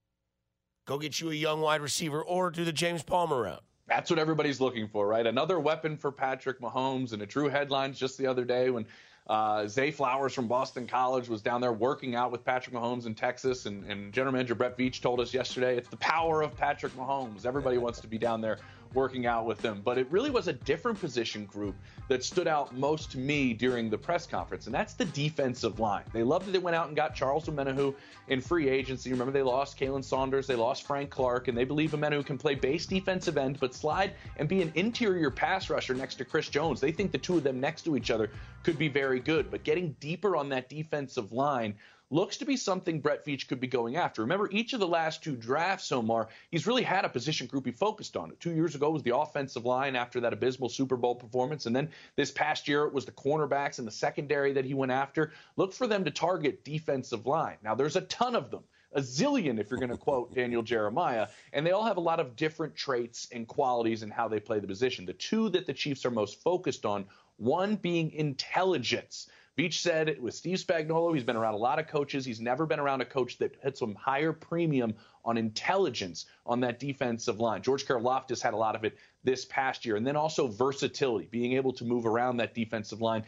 Go 0.86 0.98
get 0.98 1.20
you 1.20 1.30
a 1.30 1.34
young 1.34 1.60
wide 1.60 1.80
receiver 1.80 2.22
or 2.22 2.50
do 2.50 2.64
the 2.64 2.72
James 2.72 3.02
Palmer 3.02 3.42
route. 3.42 3.62
That's 3.86 4.10
what 4.10 4.18
everybody's 4.18 4.60
looking 4.60 4.88
for, 4.88 5.06
right? 5.06 5.26
Another 5.26 5.60
weapon 5.60 5.96
for 5.96 6.10
Patrick 6.10 6.60
Mahomes 6.60 7.12
and 7.12 7.22
a 7.22 7.26
true 7.26 7.48
headlines 7.48 7.98
just 7.98 8.18
the 8.18 8.26
other 8.26 8.44
day 8.44 8.70
when 8.70 8.84
uh, 9.28 9.66
Zay 9.66 9.90
Flowers 9.90 10.32
from 10.32 10.48
Boston 10.48 10.86
College 10.86 11.28
was 11.28 11.42
down 11.42 11.60
there 11.60 11.72
working 11.72 12.14
out 12.14 12.32
with 12.32 12.44
Patrick 12.44 12.74
Mahomes 12.74 13.06
in 13.06 13.14
Texas, 13.14 13.66
and, 13.66 13.84
and 13.84 14.12
General 14.12 14.32
Manager 14.32 14.54
Brett 14.54 14.76
Veach 14.76 15.00
told 15.00 15.20
us 15.20 15.34
yesterday 15.34 15.76
it's 15.76 15.88
the 15.88 15.98
power 15.98 16.42
of 16.42 16.56
Patrick 16.56 16.94
Mahomes. 16.96 17.44
Everybody 17.44 17.76
wants 17.76 18.00
to 18.00 18.06
be 18.06 18.16
down 18.16 18.40
there 18.40 18.58
working 18.94 19.26
out 19.26 19.46
with 19.46 19.58
them. 19.58 19.82
But 19.84 19.98
it 19.98 20.06
really 20.10 20.30
was 20.30 20.48
a 20.48 20.52
different 20.52 21.00
position 21.00 21.44
group 21.46 21.74
that 22.08 22.24
stood 22.24 22.48
out 22.48 22.76
most 22.76 23.10
to 23.12 23.18
me 23.18 23.52
during 23.52 23.90
the 23.90 23.98
press 23.98 24.26
conference, 24.26 24.66
and 24.66 24.74
that's 24.74 24.94
the 24.94 25.04
defensive 25.06 25.78
line. 25.78 26.04
They 26.12 26.22
loved 26.22 26.46
that 26.46 26.52
they 26.52 26.58
went 26.58 26.76
out 26.76 26.88
and 26.88 26.96
got 26.96 27.14
Charles 27.14 27.46
Omenihu 27.46 27.94
in 28.28 28.40
free 28.40 28.68
agency. 28.68 29.10
Remember, 29.10 29.32
they 29.32 29.42
lost 29.42 29.78
Khalen 29.78 30.04
Saunders, 30.04 30.46
they 30.46 30.54
lost 30.54 30.86
Frank 30.86 31.10
Clark, 31.10 31.48
and 31.48 31.56
they 31.56 31.64
believe 31.64 31.92
Omenihu 31.92 32.24
can 32.24 32.38
play 32.38 32.54
base 32.54 32.86
defensive 32.86 33.36
end, 33.36 33.58
but 33.60 33.74
slide 33.74 34.12
and 34.36 34.48
be 34.48 34.62
an 34.62 34.72
interior 34.74 35.30
pass 35.30 35.70
rusher 35.70 35.94
next 35.94 36.16
to 36.16 36.24
Chris 36.24 36.48
Jones. 36.48 36.80
They 36.80 36.92
think 36.92 37.12
the 37.12 37.18
two 37.18 37.36
of 37.36 37.44
them 37.44 37.60
next 37.60 37.82
to 37.82 37.96
each 37.96 38.10
other 38.10 38.30
could 38.62 38.78
be 38.78 38.88
very 38.88 39.20
good. 39.20 39.50
But 39.50 39.64
getting 39.64 39.94
deeper 40.00 40.36
on 40.36 40.48
that 40.50 40.68
defensive 40.68 41.32
line 41.32 41.74
looks 42.10 42.38
to 42.38 42.44
be 42.44 42.56
something 42.56 43.00
Brett 43.00 43.24
Veach 43.24 43.48
could 43.48 43.60
be 43.60 43.66
going 43.66 43.96
after. 43.96 44.22
Remember, 44.22 44.48
each 44.50 44.72
of 44.72 44.80
the 44.80 44.86
last 44.86 45.22
two 45.22 45.36
drafts, 45.36 45.92
Omar, 45.92 46.28
he's 46.50 46.66
really 46.66 46.82
had 46.82 47.04
a 47.04 47.08
position 47.08 47.46
group 47.46 47.66
he 47.66 47.72
focused 47.72 48.16
on. 48.16 48.32
Two 48.40 48.52
years 48.52 48.74
ago 48.74 48.90
was 48.90 49.02
the 49.02 49.16
offensive 49.16 49.64
line 49.64 49.96
after 49.96 50.20
that 50.20 50.32
abysmal 50.32 50.68
Super 50.68 50.96
Bowl 50.96 51.14
performance. 51.14 51.66
And 51.66 51.76
then 51.76 51.90
this 52.16 52.30
past 52.30 52.68
year, 52.68 52.84
it 52.84 52.92
was 52.92 53.04
the 53.04 53.12
cornerbacks 53.12 53.78
and 53.78 53.86
the 53.86 53.92
secondary 53.92 54.52
that 54.52 54.64
he 54.64 54.74
went 54.74 54.92
after. 54.92 55.32
Look 55.56 55.72
for 55.72 55.86
them 55.86 56.04
to 56.04 56.10
target 56.10 56.64
defensive 56.64 57.26
line. 57.26 57.56
Now, 57.62 57.74
there's 57.74 57.96
a 57.96 58.02
ton 58.02 58.34
of 58.34 58.50
them 58.50 58.64
a 58.92 59.00
zillion, 59.00 59.58
if 59.58 59.70
you're 59.70 59.78
going 59.78 59.90
to 59.90 59.96
quote 59.96 60.34
Daniel 60.34 60.62
Jeremiah, 60.62 61.28
and 61.52 61.66
they 61.66 61.72
all 61.72 61.84
have 61.84 61.98
a 61.98 62.00
lot 62.00 62.20
of 62.20 62.36
different 62.36 62.74
traits 62.74 63.28
and 63.32 63.46
qualities 63.46 64.02
in 64.02 64.10
how 64.10 64.28
they 64.28 64.40
play 64.40 64.60
the 64.60 64.66
position. 64.66 65.04
The 65.04 65.12
two 65.12 65.50
that 65.50 65.66
the 65.66 65.74
Chiefs 65.74 66.06
are 66.06 66.10
most 66.10 66.40
focused 66.42 66.86
on, 66.86 67.04
one 67.36 67.76
being 67.76 68.12
intelligence. 68.12 69.28
Veach 69.58 69.74
said 69.74 70.20
with 70.20 70.34
Steve 70.34 70.58
Spagnuolo, 70.58 71.12
he's 71.12 71.24
been 71.24 71.36
around 71.36 71.54
a 71.54 71.58
lot 71.58 71.80
of 71.80 71.88
coaches. 71.88 72.24
He's 72.24 72.40
never 72.40 72.64
been 72.64 72.78
around 72.78 73.00
a 73.00 73.04
coach 73.04 73.38
that 73.38 73.56
had 73.60 73.76
some 73.76 73.96
higher 73.96 74.32
premium 74.32 74.94
on 75.24 75.36
intelligence 75.36 76.26
on 76.46 76.60
that 76.60 76.78
defensive 76.78 77.40
line. 77.40 77.60
George 77.60 77.84
Karlaftis 77.84 78.40
had 78.40 78.54
a 78.54 78.56
lot 78.56 78.76
of 78.76 78.84
it 78.84 78.96
this 79.24 79.44
past 79.46 79.84
year. 79.84 79.96
And 79.96 80.06
then 80.06 80.14
also 80.14 80.46
versatility, 80.46 81.26
being 81.32 81.54
able 81.54 81.72
to 81.72 81.84
move 81.84 82.06
around 82.06 82.36
that 82.36 82.54
defensive 82.54 83.00
line. 83.00 83.24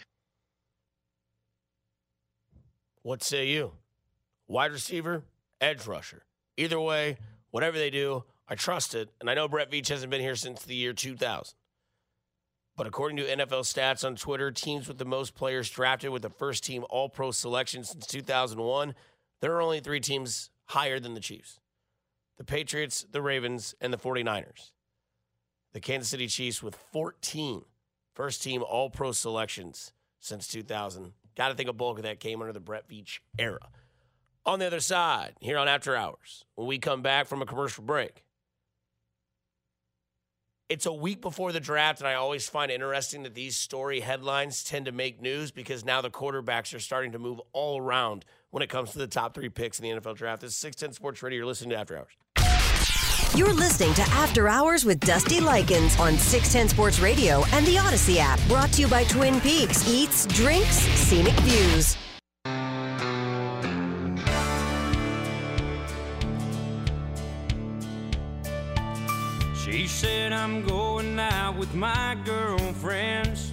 What 3.02 3.24
say 3.24 3.48
you? 3.48 3.72
Wide 4.46 4.70
receiver, 4.70 5.24
edge 5.60 5.84
rusher. 5.84 6.24
Either 6.56 6.80
way, 6.80 7.16
whatever 7.50 7.76
they 7.76 7.90
do, 7.90 8.22
I 8.46 8.54
trust 8.54 8.94
it. 8.94 9.08
And 9.20 9.28
I 9.28 9.34
know 9.34 9.48
Brett 9.48 9.70
Veach 9.70 9.88
hasn't 9.88 10.10
been 10.10 10.20
here 10.20 10.36
since 10.36 10.62
the 10.62 10.76
year 10.76 10.92
2000. 10.92 11.54
But 12.80 12.86
according 12.86 13.18
to 13.18 13.24
NFL 13.24 13.64
stats 13.64 14.06
on 14.06 14.16
Twitter, 14.16 14.50
teams 14.50 14.88
with 14.88 14.96
the 14.96 15.04
most 15.04 15.34
players 15.34 15.68
drafted 15.68 16.12
with 16.12 16.22
the 16.22 16.30
first 16.30 16.64
team 16.64 16.86
All 16.88 17.10
Pro 17.10 17.30
selection 17.30 17.84
since 17.84 18.06
2001, 18.06 18.94
there 19.42 19.54
are 19.54 19.60
only 19.60 19.80
three 19.80 20.00
teams 20.00 20.48
higher 20.64 20.98
than 20.98 21.12
the 21.12 21.20
Chiefs 21.20 21.60
the 22.38 22.44
Patriots, 22.44 23.04
the 23.12 23.20
Ravens, 23.20 23.74
and 23.82 23.92
the 23.92 23.98
49ers. 23.98 24.70
The 25.74 25.80
Kansas 25.80 26.08
City 26.08 26.26
Chiefs 26.26 26.62
with 26.62 26.74
14 26.74 27.66
first 28.14 28.42
team 28.42 28.62
All 28.62 28.88
Pro 28.88 29.12
selections 29.12 29.92
since 30.18 30.46
2000. 30.46 31.12
Got 31.36 31.48
to 31.48 31.54
think 31.54 31.68
a 31.68 31.74
bulk 31.74 31.98
of 31.98 32.04
that 32.04 32.18
came 32.18 32.40
under 32.40 32.54
the 32.54 32.60
Brett 32.60 32.88
Veach 32.88 33.18
era. 33.38 33.68
On 34.46 34.58
the 34.58 34.66
other 34.66 34.80
side, 34.80 35.34
here 35.40 35.58
on 35.58 35.68
After 35.68 35.94
Hours, 35.94 36.46
when 36.54 36.66
we 36.66 36.78
come 36.78 37.02
back 37.02 37.26
from 37.26 37.42
a 37.42 37.46
commercial 37.46 37.84
break, 37.84 38.24
it's 40.70 40.86
a 40.86 40.92
week 40.92 41.20
before 41.20 41.50
the 41.50 41.58
draft, 41.58 41.98
and 41.98 42.06
I 42.06 42.14
always 42.14 42.48
find 42.48 42.70
interesting 42.70 43.24
that 43.24 43.34
these 43.34 43.56
story 43.56 43.98
headlines 43.98 44.62
tend 44.62 44.86
to 44.86 44.92
make 44.92 45.20
news 45.20 45.50
because 45.50 45.84
now 45.84 46.00
the 46.00 46.10
quarterbacks 46.10 46.72
are 46.74 46.78
starting 46.78 47.10
to 47.12 47.18
move 47.18 47.40
all 47.52 47.80
around 47.80 48.24
when 48.50 48.62
it 48.62 48.68
comes 48.68 48.92
to 48.92 48.98
the 48.98 49.08
top 49.08 49.34
three 49.34 49.48
picks 49.48 49.80
in 49.80 49.82
the 49.82 50.00
NFL 50.00 50.16
draft. 50.16 50.42
This 50.42 50.52
is 50.52 50.56
610 50.58 50.94
Sports 50.94 51.22
Radio. 51.24 51.38
You're 51.38 51.46
listening 51.46 51.70
to 51.70 51.76
After 51.76 51.98
Hours. 51.98 53.34
You're 53.34 53.52
listening 53.52 53.94
to 53.94 54.02
After 54.02 54.48
Hours 54.48 54.84
with 54.84 55.00
Dusty 55.00 55.40
Likens 55.40 55.98
on 55.98 56.16
610 56.16 56.68
Sports 56.68 57.00
Radio 57.00 57.44
and 57.52 57.66
the 57.66 57.76
Odyssey 57.76 58.20
app. 58.20 58.40
Brought 58.46 58.72
to 58.74 58.82
you 58.82 58.88
by 58.88 59.02
Twin 59.04 59.40
Peaks 59.40 59.88
Eats, 59.88 60.26
Drinks, 60.26 60.76
Scenic 60.76 61.34
Views. 61.40 61.96
Said 69.90 70.32
I'm 70.32 70.64
going 70.66 71.18
out 71.18 71.56
with 71.56 71.74
my 71.74 72.16
girlfriends. 72.24 73.52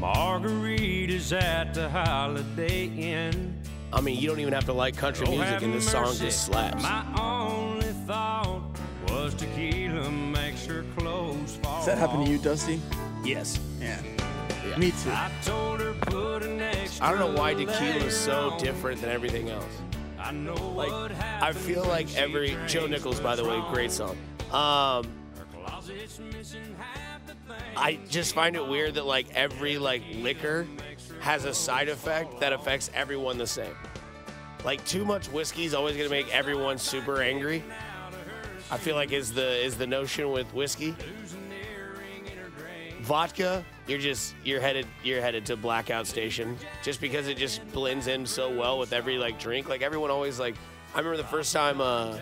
Margaritas 0.00 1.32
at 1.32 1.74
the 1.74 1.88
Holiday 1.88 2.86
Inn. 2.86 3.56
I 3.92 4.00
mean, 4.00 4.18
you 4.18 4.28
don't 4.28 4.40
even 4.40 4.52
have 4.52 4.64
to 4.66 4.72
like 4.72 4.96
country 4.96 5.26
Oh, 5.26 5.30
music, 5.30 5.46
have 5.48 5.62
and 5.62 5.74
this 5.74 5.90
song 5.90 6.14
just 6.16 6.46
slaps. 6.46 6.82
My 6.82 7.04
only 7.20 7.92
thought 8.06 8.62
was 9.08 9.34
tequila 9.34 10.10
makes 10.10 10.64
her 10.66 10.84
clothes 10.96 11.56
fall. 11.62 11.78
Does 11.78 11.86
that 11.86 11.98
happen 11.98 12.24
to 12.24 12.30
you. 12.30 12.38
Dusty? 12.38 12.80
Yes. 13.24 13.58
Yeah. 13.80 14.00
Yeah. 14.66 14.76
Me 14.78 14.90
too. 14.90 15.10
I 15.10 15.30
told 15.44 15.80
her 15.80 15.92
put 15.94 16.42
an 16.42 16.60
extra 16.60 17.06
I 17.06 17.10
don't 17.10 17.20
know 17.20 17.40
why 17.40 17.54
tequila 17.54 18.04
is 18.06 18.16
so 18.18 18.56
different 18.58 19.00
than 19.00 19.10
everything 19.10 19.50
else. 19.50 19.64
I 20.18 20.32
know 20.32 20.54
Like, 20.54 20.90
what 20.90 21.12
I 21.12 21.52
feel 21.52 21.84
like 21.84 22.14
every 22.16 22.56
Joe 22.66 22.86
Nichols, 22.86 23.20
by 23.20 23.36
the 23.36 23.44
way, 23.44 23.62
great 23.72 23.90
song. 23.90 24.16
Um, 24.52 25.06
Her 25.36 25.44
closet's 25.52 26.18
missing 26.18 26.76
half 26.78 27.26
the 27.26 27.34
things 27.34 27.62
I 27.76 27.98
just 28.08 28.34
find 28.34 28.56
it 28.56 28.66
weird 28.66 28.94
that 28.94 29.06
like 29.06 29.26
every 29.34 29.78
like 29.78 30.02
liquor 30.14 30.66
has 31.20 31.44
a 31.44 31.54
side 31.54 31.88
effect 31.88 32.40
that 32.40 32.52
affects 32.52 32.90
everyone 32.94 33.38
the 33.38 33.46
same. 33.46 33.74
Like 34.64 34.84
too 34.84 35.04
much 35.04 35.28
whiskey 35.28 35.64
is 35.64 35.74
always 35.74 35.96
gonna 35.96 36.08
make 36.08 36.34
everyone 36.34 36.78
super 36.78 37.22
angry. 37.22 37.62
I 38.70 38.76
feel 38.78 38.94
like 38.96 39.12
is 39.12 39.32
the 39.32 39.64
is 39.64 39.76
the 39.76 39.86
notion 39.86 40.30
with 40.32 40.52
whiskey. 40.54 40.94
Vodka, 43.02 43.64
you're 43.86 43.98
just 43.98 44.34
you're 44.44 44.60
headed 44.60 44.86
you're 45.02 45.20
headed 45.20 45.46
to 45.46 45.56
blackout 45.56 46.06
station 46.06 46.56
just 46.82 47.00
because 47.00 47.28
it 47.28 47.36
just 47.36 47.66
blends 47.72 48.06
in 48.06 48.26
so 48.26 48.50
well 48.54 48.78
with 48.78 48.92
every 48.92 49.16
like 49.18 49.40
drink. 49.40 49.68
Like 49.68 49.82
everyone 49.82 50.10
always 50.10 50.38
like 50.38 50.54
I 50.94 50.98
remember 50.98 51.16
the 51.16 51.28
first 51.28 51.52
time 51.52 51.80
uh 51.80 52.18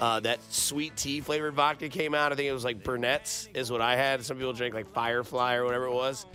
uh, 0.00 0.20
that 0.20 0.40
sweet 0.52 0.96
tea 0.96 1.20
flavored 1.20 1.54
vodka 1.54 1.88
came 1.88 2.14
out. 2.14 2.32
I 2.32 2.34
think 2.34 2.48
it 2.48 2.52
was 2.52 2.64
like 2.64 2.82
Burnett's 2.82 3.48
is 3.54 3.70
what 3.70 3.80
I 3.80 3.96
had. 3.96 4.24
Some 4.24 4.36
people 4.36 4.52
drink 4.52 4.74
like 4.74 4.92
Firefly 4.92 5.54
or 5.54 5.64
whatever 5.64 5.86
it 5.86 5.94
was. 5.94 6.26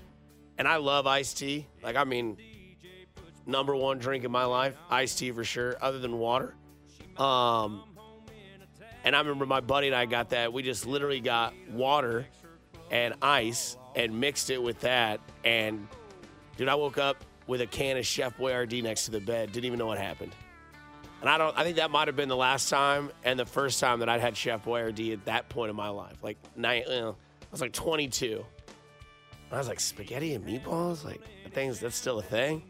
And 0.57 0.67
I 0.67 0.77
love 0.77 1.05
iced 1.05 1.37
tea. 1.37 1.67
Like 1.83 1.95
I 1.95 2.03
mean, 2.03 2.37
number 3.45 3.75
one 3.75 3.99
drink 3.99 4.23
in 4.23 4.31
my 4.31 4.45
life, 4.45 4.75
iced 4.89 5.19
tea 5.19 5.31
for 5.31 5.43
sure, 5.43 5.75
other 5.81 5.99
than 5.99 6.17
water. 6.17 6.55
Um, 7.17 7.83
and 9.03 9.15
I 9.15 9.19
remember 9.19 9.45
my 9.45 9.61
buddy 9.61 9.87
and 9.87 9.95
I 9.95 10.05
got 10.05 10.29
that. 10.29 10.51
We 10.51 10.63
just 10.63 10.85
literally 10.85 11.21
got 11.21 11.53
water 11.71 12.27
and 12.91 13.15
ice 13.21 13.77
and 13.95 14.19
mixed 14.19 14.49
it 14.49 14.61
with 14.61 14.81
that. 14.81 15.19
And 15.43 15.87
dude, 16.57 16.67
I 16.67 16.75
woke 16.75 16.97
up 16.97 17.23
with 17.47 17.61
a 17.61 17.67
can 17.67 17.97
of 17.97 18.05
Chef 18.05 18.37
Boyardee 18.37 18.83
next 18.83 19.05
to 19.05 19.11
the 19.11 19.21
bed. 19.21 19.51
Didn't 19.51 19.65
even 19.65 19.79
know 19.79 19.87
what 19.87 19.97
happened. 19.97 20.33
And 21.21 21.29
I 21.29 21.37
don't. 21.37 21.57
I 21.57 21.63
think 21.63 21.77
that 21.77 21.89
might 21.91 22.07
have 22.07 22.15
been 22.15 22.29
the 22.29 22.35
last 22.37 22.69
time 22.69 23.11
and 23.23 23.39
the 23.39 23.45
first 23.45 23.79
time 23.79 23.99
that 23.99 24.09
I'd 24.09 24.21
had 24.21 24.37
Chef 24.37 24.63
Boyardee 24.63 25.13
at 25.13 25.25
that 25.25 25.49
point 25.49 25.69
in 25.71 25.75
my 25.75 25.89
life. 25.89 26.15
Like 26.21 26.37
nine, 26.55 26.83
you 26.87 26.89
know, 26.89 27.15
I 27.41 27.45
was 27.51 27.59
like 27.61 27.73
22. 27.73 28.45
I 29.51 29.57
was 29.57 29.67
like 29.67 29.79
spaghetti 29.79 30.33
and 30.35 30.45
meatballs. 30.45 31.03
Like 31.03 31.21
things 31.51 31.79
that's 31.79 31.95
still 31.95 32.19
a 32.19 32.23
thing. 32.23 32.61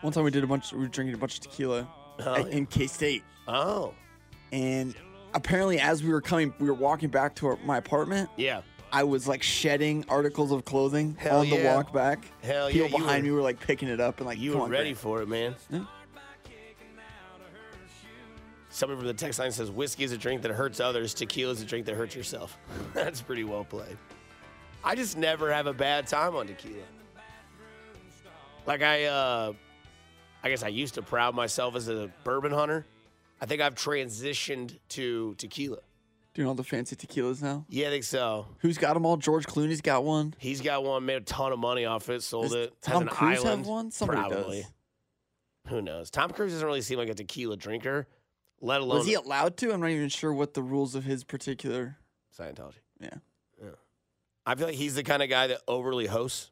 One 0.00 0.12
time 0.12 0.24
we 0.24 0.30
did 0.30 0.44
a 0.44 0.46
bunch. 0.46 0.72
We 0.72 0.80
were 0.80 0.88
drinking 0.88 1.14
a 1.14 1.18
bunch 1.18 1.34
of 1.36 1.40
tequila 1.40 1.88
Oh, 2.20 2.34
at- 2.34 2.48
in 2.48 2.66
K 2.66 2.86
State, 2.86 3.22
Oh, 3.48 3.94
and 4.52 4.94
apparently, 5.34 5.80
as 5.80 6.02
we 6.02 6.10
were 6.10 6.20
coming, 6.20 6.52
we 6.60 6.68
were 6.68 6.74
walking 6.74 7.08
back 7.08 7.34
to 7.36 7.46
our, 7.48 7.56
my 7.64 7.78
apartment. 7.78 8.28
yeah. 8.36 8.60
I 8.94 9.02
was 9.02 9.26
like 9.26 9.42
shedding 9.42 10.04
articles 10.08 10.52
of 10.52 10.64
clothing 10.64 11.16
Hell 11.18 11.40
on 11.40 11.50
the 11.50 11.56
yeah. 11.56 11.74
walk 11.74 11.92
back. 11.92 12.30
Hell 12.44 12.68
People 12.68 12.90
yeah, 12.90 12.96
you 12.96 13.02
behind 13.04 13.24
were- 13.24 13.28
me 13.30 13.34
were 13.34 13.42
like 13.42 13.58
picking 13.58 13.88
it 13.88 13.98
up 14.00 14.18
and 14.18 14.26
like 14.26 14.38
You 14.38 14.56
were 14.56 14.68
ready 14.68 14.90
Grant. 14.90 14.98
for 14.98 15.20
it, 15.22 15.28
man. 15.28 15.56
Yeah. 15.68 15.80
Somebody 18.70 18.98
from 18.98 19.06
the 19.08 19.14
text 19.14 19.38
line 19.38 19.50
says 19.52 19.70
whiskey 19.70 20.04
is 20.04 20.12
a 20.12 20.18
drink 20.18 20.42
that 20.42 20.50
hurts 20.52 20.78
others, 20.80 21.12
tequila 21.14 21.52
is 21.52 21.60
a 21.62 21.64
drink 21.64 21.86
that 21.86 21.94
hurts 21.94 22.14
yourself. 22.14 22.56
That's 22.94 23.20
pretty 23.20 23.44
well 23.44 23.64
played. 23.64 23.96
I 24.82 24.94
just 24.94 25.16
never 25.16 25.52
have 25.52 25.66
a 25.66 25.72
bad 25.72 26.06
time 26.06 26.34
on 26.36 26.46
tequila. 26.46 26.82
Like 28.66 28.82
I 28.82 29.04
uh 29.04 29.52
I 30.42 30.48
guess 30.50 30.62
I 30.62 30.68
used 30.68 30.94
to 30.94 31.02
proud 31.02 31.34
myself 31.34 31.74
as 31.74 31.88
a 31.88 32.10
bourbon 32.22 32.52
hunter. 32.52 32.86
I 33.40 33.46
think 33.46 33.60
I've 33.60 33.74
transitioned 33.74 34.78
to 34.90 35.34
tequila. 35.36 35.78
Doing 36.34 36.48
all 36.48 36.54
the 36.54 36.64
fancy 36.64 36.96
tequilas 36.96 37.40
now. 37.42 37.64
Yeah, 37.68 37.86
I 37.86 37.90
think 37.90 38.04
so. 38.04 38.46
Who's 38.58 38.76
got 38.76 38.94
them 38.94 39.06
all? 39.06 39.16
George 39.16 39.46
Clooney's 39.46 39.80
got 39.80 40.02
one. 40.04 40.34
He's 40.38 40.60
got 40.60 40.82
one, 40.82 41.06
made 41.06 41.14
a 41.16 41.20
ton 41.20 41.52
of 41.52 41.60
money 41.60 41.84
off 41.84 42.08
it, 42.08 42.22
sold 42.24 42.46
Does 42.46 42.54
it. 42.54 42.72
has 42.84 42.92
Tom 42.92 43.02
an 43.02 43.08
Cruise 43.08 43.42
have 43.44 43.66
one? 43.66 43.90
Somebody 43.92 44.20
Probably. 44.20 44.62
does. 44.62 44.70
Who 45.68 45.80
knows? 45.80 46.10
Tom 46.10 46.30
Cruise 46.30 46.52
doesn't 46.52 46.66
really 46.66 46.82
seem 46.82 46.98
like 46.98 47.08
a 47.08 47.14
tequila 47.14 47.56
drinker, 47.56 48.08
let 48.60 48.80
alone 48.80 48.98
Was 48.98 49.06
he 49.06 49.14
allowed 49.14 49.56
to? 49.58 49.72
I'm 49.72 49.80
not 49.80 49.90
even 49.90 50.08
sure 50.08 50.32
what 50.32 50.54
the 50.54 50.62
rules 50.62 50.96
of 50.96 51.04
his 51.04 51.22
particular. 51.22 51.98
Scientology. 52.36 52.80
Yeah. 53.00 53.10
I 54.46 54.56
feel 54.56 54.66
like 54.66 54.76
he's 54.76 54.94
the 54.94 55.02
kind 55.02 55.22
of 55.22 55.30
guy 55.30 55.46
that 55.46 55.62
overly 55.66 56.06
hosts. 56.06 56.50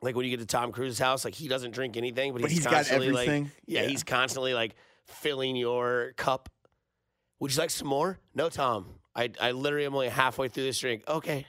Like 0.00 0.14
when 0.16 0.24
you 0.24 0.30
get 0.30 0.40
to 0.40 0.46
Tom 0.46 0.72
Cruise's 0.72 0.98
house, 0.98 1.22
like 1.24 1.34
he 1.34 1.48
doesn't 1.48 1.72
drink 1.72 1.96
anything, 1.98 2.32
but, 2.32 2.40
But 2.42 2.50
he's, 2.50 2.60
he's 2.60 2.66
got 2.66 2.74
constantly 2.76 3.08
everything. 3.08 3.42
Like, 3.44 3.52
yeah, 3.66 3.82
Yeah. 3.82 3.88
he's 3.88 4.04
constantly 4.04 4.54
like 4.54 4.74
filling 5.06 5.56
your 5.56 6.12
cup. 6.16 6.48
Would 7.40 7.54
you 7.54 7.60
like 7.60 7.70
some 7.70 7.88
more? 7.88 8.18
No, 8.34 8.48
Tom. 8.48 8.86
I 9.14 9.30
I 9.40 9.50
literally 9.52 9.86
am 9.86 9.94
only 9.94 10.08
halfway 10.08 10.48
through 10.48 10.64
this 10.64 10.78
drink. 10.78 11.02
Okay. 11.08 11.46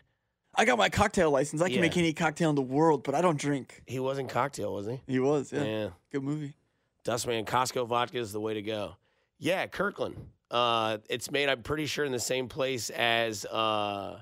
I 0.55 0.65
got 0.65 0.77
my 0.77 0.89
cocktail 0.89 1.31
license. 1.31 1.61
I 1.61 1.67
can 1.67 1.75
Yeah. 1.75 1.81
make 1.81 1.95
any 1.97 2.11
cocktail 2.13 2.49
in 2.49 2.55
the 2.55 2.61
world, 2.61 3.03
but 3.03 3.15
I 3.15 3.21
don't 3.21 3.39
drink. 3.39 3.83
He 3.85 3.99
wasn't 3.99 4.29
cocktail, 4.29 4.73
was 4.73 4.87
he? 4.87 4.99
He 5.07 5.19
was, 5.19 5.53
yeah. 5.53 5.63
yeah. 5.63 5.89
Good 6.11 6.23
movie. 6.23 6.55
Dustman, 7.03 7.45
Costco 7.45 7.87
vodka 7.87 8.17
is 8.17 8.31
the 8.33 8.39
way 8.41 8.55
to 8.55 8.61
go. 8.61 8.95
Yeah, 9.37 9.65
Kirkland. 9.67 10.15
Uh, 10.51 10.97
it's 11.09 11.29
made, 11.31 11.47
I'm 11.49 11.61
pretty 11.61 11.85
sure, 11.85 12.03
in 12.03 12.11
the 12.11 12.19
same 12.19 12.49
place 12.49 12.89
as, 12.89 13.45
uh, 13.45 14.19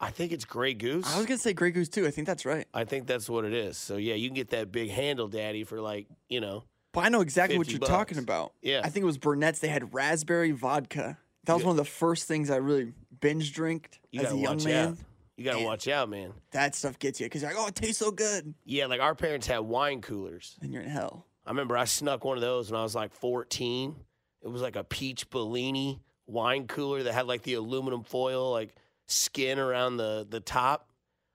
I 0.00 0.10
think 0.10 0.32
it's 0.32 0.44
Grey 0.44 0.74
Goose. 0.74 1.06
I 1.06 1.16
was 1.16 1.26
gonna 1.26 1.38
say 1.38 1.52
Grey 1.52 1.70
Goose 1.70 1.88
too. 1.88 2.06
I 2.06 2.10
think 2.10 2.26
that's 2.26 2.44
right. 2.44 2.66
I 2.74 2.84
think 2.84 3.06
that's 3.06 3.30
what 3.30 3.44
it 3.44 3.52
is. 3.54 3.78
So, 3.78 3.96
yeah, 3.96 4.14
you 4.14 4.28
can 4.28 4.34
get 4.34 4.50
that 4.50 4.72
big 4.72 4.90
handle, 4.90 5.28
Daddy, 5.28 5.62
for 5.64 5.80
like, 5.80 6.08
you 6.28 6.40
know, 6.40 6.64
But 6.92 7.04
I 7.04 7.08
know 7.08 7.20
exactly 7.22 7.56
what 7.58 7.70
you're 7.70 7.78
talking 7.80 8.18
about. 8.18 8.52
Yeah. 8.60 8.80
I 8.84 8.88
think 8.90 9.02
it 9.02 9.06
was 9.06 9.18
Burnett's. 9.18 9.60
They 9.60 9.68
had 9.68 9.94
raspberry 9.94 10.50
vodka. 10.52 11.18
That 11.44 11.54
was 11.54 11.62
Yeah. 11.62 11.68
one 11.68 11.78
of 11.78 11.84
the 11.84 11.90
first 11.90 12.28
things 12.28 12.50
I 12.50 12.56
really 12.56 12.92
binge 13.20 13.52
drinked 13.52 13.98
as 14.14 14.32
a 14.32 14.36
young 14.36 14.62
man. 14.62 14.88
out. 14.90 14.96
You 15.36 15.44
gotta 15.44 15.64
watch 15.64 15.88
out, 15.88 16.08
man. 16.10 16.34
That 16.50 16.74
stuff 16.74 16.98
gets 16.98 17.18
you 17.18 17.26
because 17.26 17.42
you're 17.42 17.50
like, 17.52 17.58
oh, 17.60 17.66
it 17.68 17.74
tastes 17.74 17.98
so 17.98 18.10
good. 18.10 18.54
Yeah, 18.64 18.86
like 18.86 19.00
our 19.00 19.14
parents 19.14 19.46
had 19.46 19.60
wine 19.60 20.02
coolers. 20.02 20.56
And 20.60 20.72
you're 20.72 20.82
in 20.82 20.90
hell. 20.90 21.26
I 21.46 21.50
remember 21.50 21.76
I 21.76 21.86
snuck 21.86 22.24
one 22.24 22.36
of 22.36 22.42
those 22.42 22.70
when 22.70 22.78
I 22.78 22.82
was 22.82 22.94
like 22.94 23.12
14. 23.14 23.96
It 24.42 24.48
was 24.48 24.60
like 24.62 24.76
a 24.76 24.84
peach 24.84 25.30
Bellini 25.30 26.00
wine 26.26 26.66
cooler 26.66 27.02
that 27.04 27.12
had 27.14 27.26
like 27.26 27.42
the 27.42 27.54
aluminum 27.54 28.04
foil, 28.04 28.52
like 28.52 28.74
skin 29.06 29.58
around 29.58 29.96
the 29.96 30.26
the 30.28 30.40
top. 30.40 30.88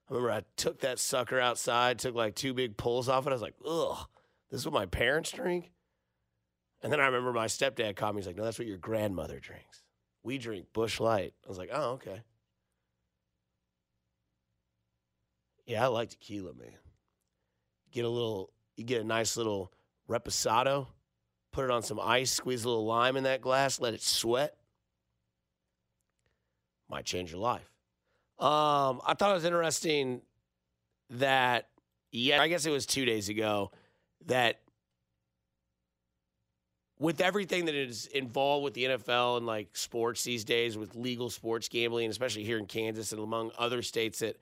I 0.10 0.13
remember 0.13 0.32
I 0.32 0.43
took 0.56 0.82
that 0.82 1.00
sucker 1.00 1.39
outside, 1.39 2.00
took 2.00 2.15
like 2.15 2.36
two 2.36 2.54
big 2.54 2.78
pulls 2.78 3.10
off 3.10 3.26
it. 3.26 3.32
I 3.32 3.34
was 3.34 3.41
like, 3.41 3.56
ugh, 3.67 4.08
this 4.50 4.62
is 4.62 4.66
what 4.66 4.74
my 4.74 4.86
parents 4.86 5.32
drink. 5.32 5.72
And 6.82 6.92
then 6.92 7.00
I 7.00 7.06
remember 7.06 7.34
my 7.34 7.48
stepdad 7.48 7.96
called 7.96 8.16
me. 8.16 8.22
He's 8.22 8.28
like, 8.28 8.38
no, 8.38 8.44
that's 8.44 8.60
what 8.60 8.68
your 8.68 8.78
grandmother 8.78 9.40
drinks. 9.40 9.84
We 10.24 10.38
drink 10.38 10.68
Busch 10.74 11.00
Light. 11.00 11.34
I 11.46 11.50
was 11.50 11.58
like, 11.58 11.70
oh, 11.72 11.92
okay. 11.92 12.22
Yeah, 15.66 15.84
I 15.84 15.88
like 15.88 16.10
tequila, 16.10 16.54
man. 16.54 16.72
get 17.92 18.06
a 18.06 18.10
little, 18.10 18.52
you 18.78 18.86
get 18.86 19.02
a 19.02 19.04
nice 19.04 19.36
little 19.36 19.74
reposado, 20.10 20.88
put 21.52 21.66
it 21.66 21.72
on 21.72 21.82
some 21.82 22.00
ice, 22.00 22.32
squeeze 22.32 22.64
a 22.64 22.70
little 22.70 22.86
lime 22.86 23.18
in 23.18 23.24
that 23.24 23.42
glass, 23.42 23.82
let 23.82 23.94
it 23.94 24.02
sweat. 24.02 24.56
Might 26.90 27.06
change 27.06 27.32
your 27.32 27.42
life. 27.42 27.70
Um, 28.40 29.02
I 29.06 29.14
thought 29.18 29.32
it 29.32 29.34
was 29.34 29.46
interesting 29.46 30.22
that, 31.10 31.68
yeah, 32.12 32.42
I 32.42 32.48
guess 32.48 32.66
it 32.66 32.72
was 32.72 32.86
two 32.86 33.04
days 33.04 33.28
ago 33.28 33.72
that 34.28 34.60
with 37.00 37.22
everything 37.22 37.66
that 37.66 37.76
is 37.76 38.08
involved 38.08 38.63
with 38.63 38.74
the 38.74 38.86
NFL 38.86 39.38
and 39.38 39.46
like 39.46 39.76
sports 39.76 40.24
these 40.24 40.44
days, 40.44 40.78
with 40.78 40.96
legal 40.96 41.30
sports 41.30 41.68
gambling, 41.68 42.10
especially 42.10 42.44
here 42.44 42.58
in 42.58 42.66
Kansas 42.66 43.12
and 43.12 43.22
among 43.22 43.52
other 43.58 43.82
states 43.82 44.20
that 44.20 44.38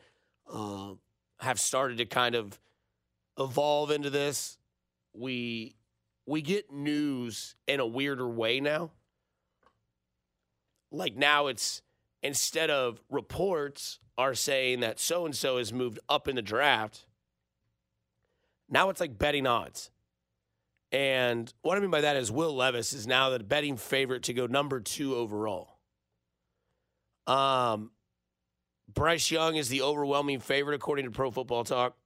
uh, 0.52 0.91
have 1.39 1.60
started 1.60 1.98
to 1.98 2.06
kind 2.06 2.36
of 2.36 2.60
evolve 3.38 3.91
into 3.91 4.10
this, 4.10 4.58
we 5.13 5.76
we 6.26 6.41
get 6.41 6.71
news 6.71 7.56
in 7.67 7.80
a 7.80 7.86
weirder 7.86 8.28
way 8.28 8.60
now. 8.60 8.91
Like 10.91 11.15
now, 11.15 11.48
it's 11.48 11.82
instead 12.24 12.69
of 12.69 13.02
reports 13.10 14.00
are 14.17 14.34
saying 14.34 14.80
that 14.80 15.00
so 15.00 15.26
and 15.26 15.36
so 15.36 15.58
has 15.58 15.74
moved 15.74 16.00
up 16.08 16.28
in 16.28 16.36
the 16.36 16.41
draft. 16.41 17.06
Now 18.69 18.89
it's 18.89 18.99
like 18.99 19.17
betting 19.17 19.47
odds. 19.47 19.89
And 20.91 21.51
what 21.62 21.78
I 21.78 21.82
mean 21.82 21.91
by 21.91 22.01
that 22.01 22.15
is 22.15 22.32
Will 22.32 22.56
Levis 22.56 22.93
is 22.93 23.06
now 23.06 23.30
the 23.30 23.39
betting 23.39 23.78
favorite 23.78 24.23
to 24.23 24.34
go 24.34 24.47
number 24.47 24.80
two 24.80 25.15
overall. 25.15 25.80
Um, 27.28 27.91
Bryce 28.93 29.30
Young 29.32 29.56
is 29.56 29.69
the 29.69 29.82
overwhelming 29.82 30.39
favorite 30.39 30.75
according 30.75 31.06
to 31.06 31.12
Pro 31.12 31.32
Football 31.32 31.63
Talk. 31.63 31.97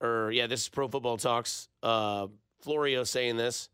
Or 0.00 0.30
yeah, 0.30 0.46
this 0.46 0.62
is 0.62 0.68
Pro 0.68 0.88
Football 0.88 1.16
Talks. 1.16 1.68
Uh, 1.82 2.28
Florio 2.60 3.04
saying 3.04 3.36
this. 3.36 3.68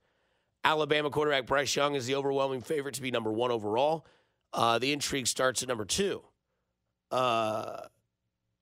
Alabama 0.64 1.10
quarterback 1.10 1.46
Bryce 1.46 1.74
Young 1.74 1.94
is 1.94 2.06
the 2.06 2.14
overwhelming 2.14 2.60
favorite 2.60 2.94
to 2.94 3.02
be 3.02 3.10
number 3.10 3.32
one 3.32 3.50
overall. 3.50 4.06
Uh, 4.52 4.78
the 4.78 4.92
intrigue 4.92 5.26
starts 5.26 5.62
at 5.62 5.68
number 5.68 5.84
two. 5.84 6.22
Uh, 7.10 7.82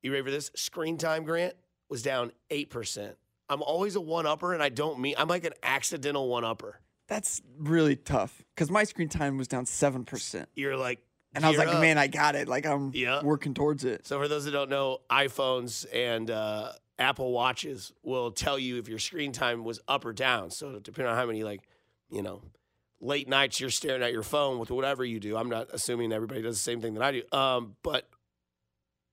you 0.03 0.13
ready 0.13 0.25
for 0.25 0.31
this? 0.31 0.51
Screen 0.55 0.99
time, 0.99 1.25
Grant, 1.25 1.55
was 1.89 2.03
down 2.03 2.33
8%. 2.51 3.15
I'm 3.49 3.63
always 3.63 3.97
a 3.97 4.01
one 4.01 4.27
upper, 4.27 4.53
and 4.55 4.63
I 4.63 4.69
don't 4.69 4.99
mean 4.99 5.15
I'm 5.19 5.29
like 5.29 5.45
an 5.45 5.53
accidental 5.63 6.29
one 6.29 6.45
upper. 6.45 6.81
That's 7.09 7.41
really 7.59 7.95
tough 7.97 8.43
because 8.55 8.71
my 8.71 8.85
screen 8.85 9.09
time 9.09 9.39
was 9.39 9.47
down 9.49 9.67
seven 9.67 10.05
percent, 10.05 10.49
You're 10.55 10.77
like, 10.77 10.99
and 11.35 11.45
I 11.47 11.49
was 11.51 11.59
like, 11.59 11.69
up. 11.69 11.81
"Man, 11.81 11.99
I 11.99 12.09
got 12.09 12.35
it! 12.35 12.49
Like 12.49 12.67
I'm 12.67 12.91
Yeah. 12.95 13.23
working 13.23 13.55
towards 13.55 13.85
it." 13.85 14.07
So 14.07 14.19
for 14.19 14.27
those 14.27 14.45
that 14.47 14.51
don't 14.51 14.71
know, 14.71 14.99
iPhones 15.09 15.87
and 15.93 16.29
uh, 16.31 16.73
Apple 16.99 17.31
Watches 17.31 17.93
will 18.03 18.33
tell 18.33 18.59
you 18.59 18.79
if 18.79 18.89
your 18.89 18.99
screen 18.99 19.31
time 19.31 19.63
was 19.63 19.81
up 19.87 20.05
or 20.05 20.13
down. 20.13 20.51
So 20.51 20.79
depending 20.81 21.13
on 21.13 21.17
how 21.17 21.27
many 21.27 21.45
like, 21.45 21.61
you 22.11 22.23
know, 22.23 22.43
late 23.01 23.29
nights 23.29 23.61
you're 23.61 23.71
staring 23.71 24.03
at 24.03 24.13
your 24.13 24.23
phone 24.25 24.59
with 24.59 24.71
whatever 24.73 25.05
you 25.05 25.21
do. 25.21 25.37
I'm 25.37 25.49
not 25.51 25.69
assuming 25.73 26.13
everybody 26.13 26.43
does 26.43 26.57
the 26.57 26.63
same 26.63 26.81
thing 26.81 26.95
that 26.95 27.03
I 27.05 27.13
do. 27.13 27.23
Um, 27.39 27.77
but 27.85 28.09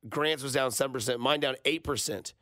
Grant's 0.10 0.42
was 0.44 0.54
down 0.54 0.72
seven 0.72 0.94
percent, 0.94 1.20
mine 1.20 1.40
down 1.42 1.56
eight 1.66 1.84
percent. 1.84 2.34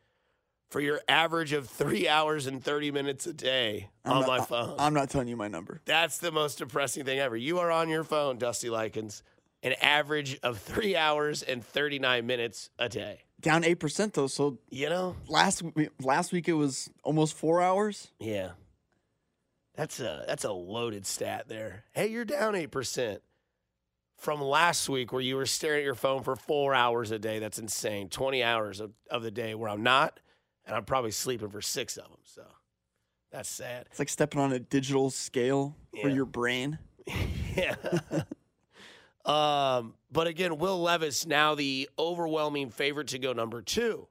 For 0.72 0.80
your 0.80 1.02
average 1.10 1.52
of 1.52 1.68
three 1.68 2.08
hours 2.08 2.48
and 2.48 2.64
thirty 2.64 2.92
minutes 2.92 3.28
a 3.28 3.34
day 3.34 3.90
I'm 4.06 4.14
on 4.14 4.20
not- 4.22 4.28
my 4.28 4.46
phone. 4.46 4.76
I'm 4.80 4.94
not 4.94 5.10
telling 5.10 5.28
you 5.28 5.36
my 5.36 5.50
number. 5.50 5.82
That's 5.86 6.18
the 6.18 6.32
most 6.32 6.60
depressing 6.60 7.04
thing 7.06 7.20
ever. 7.20 7.36
You 7.36 7.60
are 7.60 7.70
on 7.70 7.90
your 7.90 8.06
phone, 8.06 8.38
Dusty 8.38 8.70
Likens, 8.70 9.22
an 9.64 9.74
average 9.82 10.40
of 10.44 10.58
three 10.60 10.96
hours 10.96 11.44
and 11.44 11.64
39 11.64 12.26
minutes 12.26 12.70
a 12.80 12.88
day. 12.88 13.20
Down 13.42 13.66
eight 13.66 13.76
percent 13.82 14.14
though. 14.14 14.28
So 14.28 14.60
You 14.70 14.88
know? 14.90 15.18
last 15.28 15.62
last 16.02 16.32
week 16.32 16.48
it 16.48 16.54
was 16.54 16.90
almost 17.04 17.36
four 17.36 17.62
hours. 17.62 18.08
Yeah. 18.18 18.52
That's 19.76 20.00
a 20.00 20.24
that's 20.26 20.46
a 20.46 20.52
loaded 20.54 21.06
stat 21.06 21.50
there. 21.50 21.84
Hey, 21.94 22.08
you're 22.08 22.24
down 22.26 22.54
8% 22.54 23.20
from 24.18 24.42
last 24.42 24.88
week 24.88 25.12
where 25.12 25.22
you 25.22 25.36
were 25.36 25.46
staring 25.46 25.80
at 25.80 25.86
your 25.86 25.96
phone 25.96 26.24
for 26.24 26.36
four 26.38 26.74
hours 26.76 27.12
a 27.12 27.20
day. 27.20 27.40
That's 27.40 27.58
insane. 27.60 28.08
20 28.10 28.42
hours 28.44 28.80
of, 28.80 28.92
of 29.10 29.24
the 29.24 29.32
day 29.32 29.56
where 29.56 29.70
I'm 29.70 29.82
not, 29.84 30.20
and 30.66 30.76
I'm 30.76 30.86
probably 30.86 31.12
sleeping 31.12 31.50
for 31.50 31.62
six 31.62 31.98
of 31.98 32.06
them. 32.06 32.20
So 32.24 32.44
that's 33.32 33.50
sad. 33.50 33.88
It's 33.90 34.00
like 34.00 34.10
stepping 34.10 34.40
on 34.42 34.52
a 34.52 34.60
digital 34.60 35.10
scale 35.10 35.76
for 36.02 36.10
your 36.10 36.26
brain. 36.26 36.80
Yeah. 37.54 37.76
um, 39.26 39.96
but 40.10 40.28
again, 40.28 40.58
Will 40.58 40.82
Levis 40.82 41.26
now 41.26 41.54
the 41.54 41.90
overwhelming 42.00 42.70
favorite 42.70 43.10
to 43.10 43.20
go 43.20 43.34
number 43.34 43.62
two, 43.62 44.08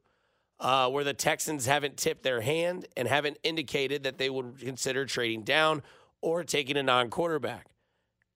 uh, 0.59 0.91
where 0.91 1.05
the 1.05 1.15
Texans 1.15 1.65
haven't 1.65 1.97
tipped 1.97 2.23
their 2.23 2.43
hand 2.43 2.85
and 2.99 3.09
haven't 3.09 3.39
indicated 3.43 4.03
that 4.03 4.19
they 4.19 4.29
would 4.29 4.59
consider 4.59 5.07
trading 5.07 5.43
down 5.43 5.83
or 6.21 6.45
taking 6.45 6.77
a 6.77 6.83
non 6.83 7.09
quarterback. 7.09 7.69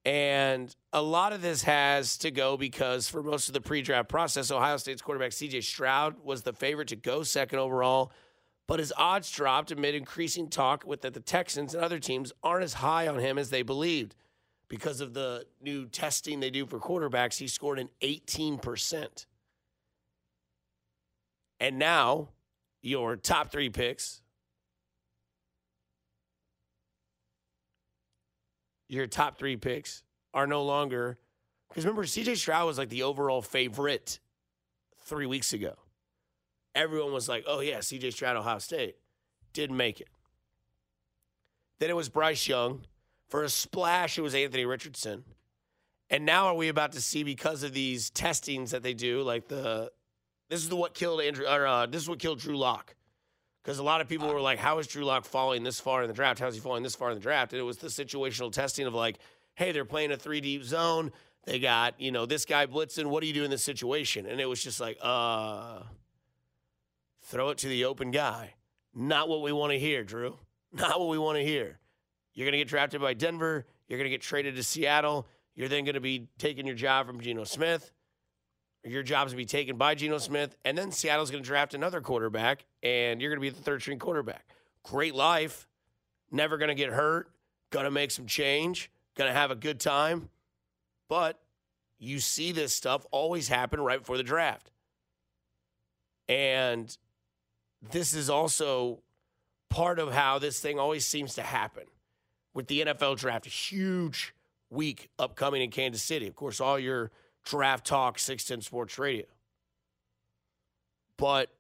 And 0.05 0.75
a 0.93 1.01
lot 1.01 1.33
of 1.33 1.41
this 1.41 1.63
has 1.63 2.19
to 2.19 2.31
go 2.31 2.57
because 2.57 3.09
for 3.09 3.23
most 3.23 3.49
of 3.49 3.55
the 3.55 3.61
pre 3.61 3.81
draft 3.81 4.09
process, 4.09 4.51
Ohio 4.51 4.77
State's 4.77 5.01
quarterback 5.01 5.31
CJ 5.31 5.63
Stroud 5.63 6.17
was 6.23 6.43
the 6.43 6.53
favorite 6.53 6.89
to 6.89 6.97
go 6.97 7.23
second 7.23 7.59
overall, 7.59 8.13
but 8.67 8.81
his 8.81 8.93
odds 8.99 9.31
dropped 9.31 9.71
amid 9.71 9.95
increasing 9.95 10.49
talk 10.49 10.85
with 10.87 11.01
that 11.03 11.15
the 11.15 11.21
Texans 11.21 11.75
and 11.75 11.83
other 11.83 11.99
teams 11.99 12.33
aren't 12.43 12.65
as 12.65 12.75
high 12.75 13.09
on 13.09 13.19
him 13.19 13.39
as 13.39 13.49
they 13.49 13.63
believed 13.63 14.15
because 14.69 15.01
of 15.01 15.15
the 15.15 15.47
new 15.63 15.87
testing 15.87 16.41
they 16.41 16.51
do 16.51 16.67
for 16.67 16.79
quarterbacks, 16.79 17.39
he 17.39 17.47
scored 17.47 17.79
an 17.79 17.89
18%. 18.03 19.27
And 21.61 21.79
now, 21.79 22.29
your 22.83 23.17
top 23.17 23.51
three 23.53 23.71
picks, 23.71 24.21
your 28.95 29.07
top 29.07 29.39
three 29.39 29.57
picks 29.57 30.03
are 30.33 30.47
no 30.47 30.63
longer, 30.63 31.19
because 31.69 31.85
remember, 31.85 32.05
CJ 32.05 32.37
Stroud 32.37 32.67
was 32.67 32.79
like 32.79 32.89
the 32.89 33.03
overall 33.03 33.43
favorite 33.43 34.19
three 35.05 35.27
weeks 35.27 35.53
ago. 35.53 35.75
Everyone 36.75 37.13
was 37.13 37.29
like, 37.29 37.45
oh, 37.47 37.61
yeah, 37.61 37.79
CJ 37.79 38.13
Stroud, 38.13 38.37
Ohio 38.37 38.59
State. 38.59 38.97
Didn't 39.53 39.77
make 39.77 40.01
it. 40.01 40.09
Then 41.79 41.91
it 41.91 41.97
was 41.97 42.09
Bryce 42.09 42.49
Young. 42.49 42.83
For 43.29 43.43
a 43.43 43.49
splash, 43.49 44.19
it 44.19 44.23
was 44.23 44.35
Anthony 44.35 44.65
Richardson. 44.65 45.25
And 46.11 46.27
now 46.27 46.47
are 46.47 46.55
we 46.55 46.69
about 46.69 46.93
to 46.93 47.01
see 47.01 47.25
because 47.25 47.63
of 47.63 47.73
these 47.73 48.11
testings 48.11 48.71
that 48.73 48.83
they 48.83 48.95
do, 48.95 49.23
like 49.23 49.49
the 49.49 49.91
this 50.51 50.61
is 50.61 50.69
the 50.69 50.77
what 50.77 50.95
killed 50.95 51.21
Andrew 51.21 51.47
or 51.47 51.67
uh, 51.67 51.87
this 51.87 52.03
is 52.03 52.09
what 52.09 52.19
killed 52.19 52.39
Drew 52.39 52.57
Lock. 52.57 52.95
Because 53.65 53.79
a 53.79 53.83
lot 53.83 54.03
of 54.03 54.09
people 54.09 54.29
were 54.29 54.41
like, 54.41 54.59
How 54.59 54.79
is 54.79 54.87
Drew 54.87 55.05
Lock 55.05 55.25
falling 55.25 55.63
this 55.63 55.81
far 55.81 56.03
in 56.03 56.09
the 56.09 56.15
draft? 56.15 56.39
How 56.39 56.49
is 56.49 56.55
he 56.55 56.61
falling 56.61 56.83
this 56.83 56.95
far 56.95 57.11
in 57.11 57.17
the 57.17 57.23
draft? 57.23 57.53
And 57.53 57.61
it 57.61 57.65
was 57.65 57.79
the 57.79 57.89
situational 57.89 58.53
testing 58.53 58.87
of 58.87 58.95
like, 58.95 59.19
hey, 59.55 59.73
they're 59.73 59.85
playing 59.85 60.13
a 60.13 60.17
three 60.17 60.41
deep 60.41 60.65
zone. 60.65 61.13
They 61.45 61.59
got, 61.59 62.01
you 62.01 62.13
know, 62.13 62.27
this 62.27 62.45
guy 62.45 62.67
blitzing. 62.67 63.07
What 63.07 63.23
do 63.23 63.27
you 63.27 63.33
do 63.33 63.45
in 63.45 63.51
this 63.51 63.63
situation? 63.63 64.27
And 64.27 64.41
it 64.41 64.47
was 64.47 64.63
just 64.63 64.81
like, 64.81 64.99
uh 65.01 65.81
throw 67.25 67.49
it 67.49 67.59
to 67.59 67.69
the 67.69 67.87
open 67.87 68.11
guy. 68.11 68.55
Not 68.95 69.29
what 69.29 69.41
we 69.41 69.51
want 69.51 69.73
to 69.73 69.79
hear, 69.79 70.05
Drew. 70.05 70.39
Not 70.73 71.01
what 71.01 71.09
we 71.09 71.19
want 71.19 71.39
to 71.39 71.45
hear. 71.45 71.79
You're 72.35 72.45
going 72.45 72.53
to 72.53 72.59
get 72.59 72.69
drafted 72.69 73.01
by 73.01 73.15
Denver. 73.15 73.65
You're 73.89 73.99
going 73.99 74.07
to 74.07 74.11
get 74.11 74.21
traded 74.21 74.57
to 74.57 74.63
Seattle. 74.63 75.27
You're 75.55 75.69
then 75.69 75.85
going 75.85 75.95
to 75.95 76.01
be 76.01 76.29
taking 76.37 76.67
your 76.67 76.75
job 76.75 77.07
from 77.07 77.21
Geno 77.21 77.45
Smith. 77.45 77.93
Your 78.85 79.03
job's 79.03 79.33
going 79.33 79.47
to 79.47 79.55
be 79.55 79.59
taken 79.59 79.77
by 79.77 79.95
Geno 79.95 80.19
Smith. 80.19 80.57
And 80.65 80.77
then 80.77 80.93
Seattle's 80.93 81.31
going 81.31 81.43
to 81.43 81.47
draft 81.47 81.75
another 81.75 82.01
quarterback, 82.01 82.67
and 82.83 83.21
you're 83.21 83.31
going 83.31 83.41
to 83.41 83.53
be 83.53 83.57
the 83.57 83.63
third 83.63 83.81
string 83.81 83.99
quarterback. 83.99 84.47
Great 84.83 85.15
life. 85.15 85.67
Never 86.31 86.59
going 86.59 86.69
to 86.69 86.75
get 86.75 86.91
hurt. 86.91 87.31
Going 87.71 87.85
to 87.85 87.91
make 87.91 88.11
some 88.11 88.27
change. 88.27 88.91
Going 89.17 89.29
to 89.29 89.35
have 89.35 89.51
a 89.51 89.55
good 89.55 89.81
time. 89.81 90.29
But 91.09 91.41
you 91.99 92.19
see 92.19 92.53
this 92.53 92.75
stuff 92.75 93.07
always 93.11 93.49
happen 93.49 93.81
right 93.81 93.99
before 93.99 94.17
the 94.19 94.23
draft. 94.23 94.71
And 96.29 96.97
this 97.91 98.15
is 98.15 98.29
also 98.29 99.01
part 99.71 99.99
of 99.99 100.13
how 100.13 100.39
this 100.39 100.61
thing 100.61 100.79
always 100.79 101.07
seems 101.07 101.35
to 101.35 101.43
happen 101.43 101.85
with 102.53 102.67
the 102.67 102.83
NFL 102.85 103.19
draft. 103.19 103.47
A 103.47 103.51
huge 103.51 104.35
week 104.71 105.09
upcoming 105.19 105.63
in 105.63 105.71
Kansas 105.71 106.03
City. 106.03 106.27
Of 106.27 106.37
course, 106.37 106.61
all 106.61 106.79
your 106.79 107.11
draft 107.45 107.87
talk, 107.87 108.19
610 108.19 108.63
Sports 108.63 108.99
Radio. 108.99 109.27
But 111.17 111.51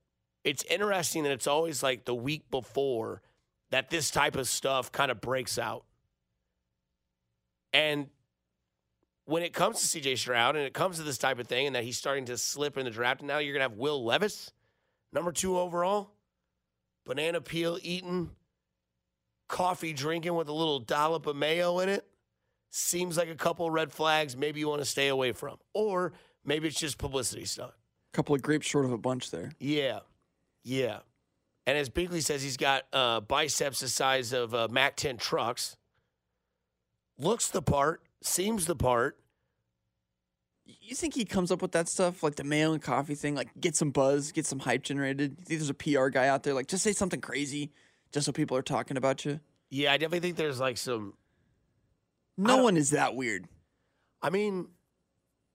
it's 0.42 0.64
interesting 0.64 1.22
that 1.24 1.32
it's 1.32 1.46
always 1.46 1.82
like 1.82 2.04
the 2.04 2.14
week 2.14 2.50
before 2.50 3.22
that 3.70 3.90
this 3.90 4.10
type 4.10 4.36
of 4.36 4.48
stuff 4.48 4.92
kind 4.92 5.10
of 5.10 5.20
breaks 5.20 5.58
out. 5.58 5.84
And 7.72 8.08
when 9.24 9.42
it 9.42 9.52
comes 9.52 9.90
to 9.90 10.00
CJ 10.00 10.18
Stroud 10.18 10.54
and 10.56 10.64
it 10.64 10.74
comes 10.74 10.98
to 10.98 11.02
this 11.02 11.18
type 11.18 11.38
of 11.38 11.46
thing 11.46 11.66
and 11.66 11.74
that 11.74 11.84
he's 11.84 11.96
starting 11.96 12.26
to 12.26 12.36
slip 12.36 12.76
in 12.76 12.84
the 12.84 12.90
draft, 12.90 13.20
and 13.20 13.28
now 13.28 13.38
you're 13.38 13.54
going 13.54 13.66
to 13.66 13.70
have 13.70 13.78
Will 13.78 14.04
Levis, 14.04 14.52
number 15.12 15.32
two 15.32 15.58
overall, 15.58 16.10
banana 17.04 17.40
peel 17.40 17.78
eating, 17.82 18.30
coffee 19.48 19.92
drinking 19.92 20.34
with 20.34 20.48
a 20.48 20.52
little 20.52 20.78
dollop 20.78 21.26
of 21.26 21.36
mayo 21.36 21.78
in 21.80 21.88
it. 21.88 22.06
Seems 22.76 23.16
like 23.16 23.28
a 23.28 23.36
couple 23.36 23.70
red 23.70 23.92
flags 23.92 24.36
maybe 24.36 24.58
you 24.58 24.68
want 24.68 24.80
to 24.80 24.84
stay 24.84 25.06
away 25.06 25.30
from. 25.30 25.58
Or 25.74 26.12
maybe 26.44 26.66
it's 26.66 26.80
just 26.80 26.98
publicity 26.98 27.44
stunt. 27.44 27.70
A 27.70 28.16
couple 28.16 28.34
of 28.34 28.42
grapes 28.42 28.66
short 28.66 28.84
of 28.84 28.90
a 28.90 28.98
bunch 28.98 29.30
there. 29.30 29.52
Yeah. 29.60 30.00
Yeah. 30.64 30.98
And 31.68 31.78
as 31.78 31.88
Binkley 31.88 32.20
says, 32.20 32.42
he's 32.42 32.56
got 32.56 32.82
uh, 32.92 33.20
biceps 33.20 33.78
the 33.78 33.88
size 33.88 34.32
of 34.32 34.56
uh, 34.56 34.66
Mac 34.72 34.96
10 34.96 35.18
trucks. 35.18 35.76
Looks 37.16 37.46
the 37.46 37.62
part, 37.62 38.02
seems 38.24 38.66
the 38.66 38.74
part. 38.74 39.20
You 40.64 40.96
think 40.96 41.14
he 41.14 41.24
comes 41.24 41.52
up 41.52 41.62
with 41.62 41.70
that 41.72 41.88
stuff, 41.88 42.24
like 42.24 42.34
the 42.34 42.42
mail 42.42 42.72
and 42.72 42.82
coffee 42.82 43.14
thing, 43.14 43.36
like 43.36 43.50
get 43.60 43.76
some 43.76 43.92
buzz, 43.92 44.32
get 44.32 44.46
some 44.46 44.58
hype 44.58 44.82
generated? 44.82 45.36
You 45.38 45.44
think 45.44 45.60
there's 45.60 45.70
a 45.70 45.74
PR 45.74 46.08
guy 46.08 46.26
out 46.26 46.42
there, 46.42 46.54
like 46.54 46.66
just 46.66 46.82
say 46.82 46.92
something 46.92 47.20
crazy, 47.20 47.70
just 48.10 48.26
so 48.26 48.32
people 48.32 48.56
are 48.56 48.62
talking 48.62 48.96
about 48.96 49.24
you? 49.24 49.38
Yeah, 49.70 49.92
I 49.92 49.96
definitely 49.96 50.20
think 50.20 50.36
there's 50.36 50.58
like 50.58 50.76
some. 50.76 51.14
No 52.36 52.62
one 52.62 52.76
is 52.76 52.90
that 52.90 53.14
weird. 53.14 53.46
I 54.20 54.30
mean, 54.30 54.68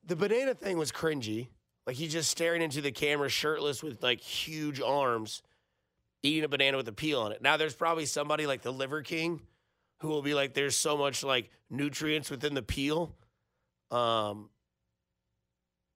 the 0.06 0.16
banana 0.16 0.54
thing 0.54 0.78
was 0.78 0.92
cringy. 0.92 1.48
Like 1.86 1.96
he's 1.96 2.12
just 2.12 2.30
staring 2.30 2.62
into 2.62 2.82
the 2.82 2.92
camera, 2.92 3.30
shirtless 3.30 3.82
with 3.82 4.04
like 4.04 4.22
huge 4.22 4.80
arms, 4.80 5.42
eating 6.22 6.44
a 6.44 6.48
banana 6.48 6.78
with 6.78 6.88
a 6.88 6.94
peel 6.94 7.20
on 7.22 7.32
it. 7.32 7.42
Now 7.42 7.58
there's 7.58 7.76
probably 7.76 8.06
somebody 8.06 8.46
like 8.46 8.62
the 8.62 8.72
Liver 8.72 9.02
King, 9.02 9.42
who 10.00 10.10
will 10.10 10.22
be 10.22 10.34
like, 10.34 10.54
"There's 10.54 10.76
so 10.76 10.96
much 10.96 11.24
like 11.24 11.50
nutrients 11.70 12.30
within 12.30 12.54
the 12.54 12.62
peel, 12.62 13.16
um, 13.92 14.50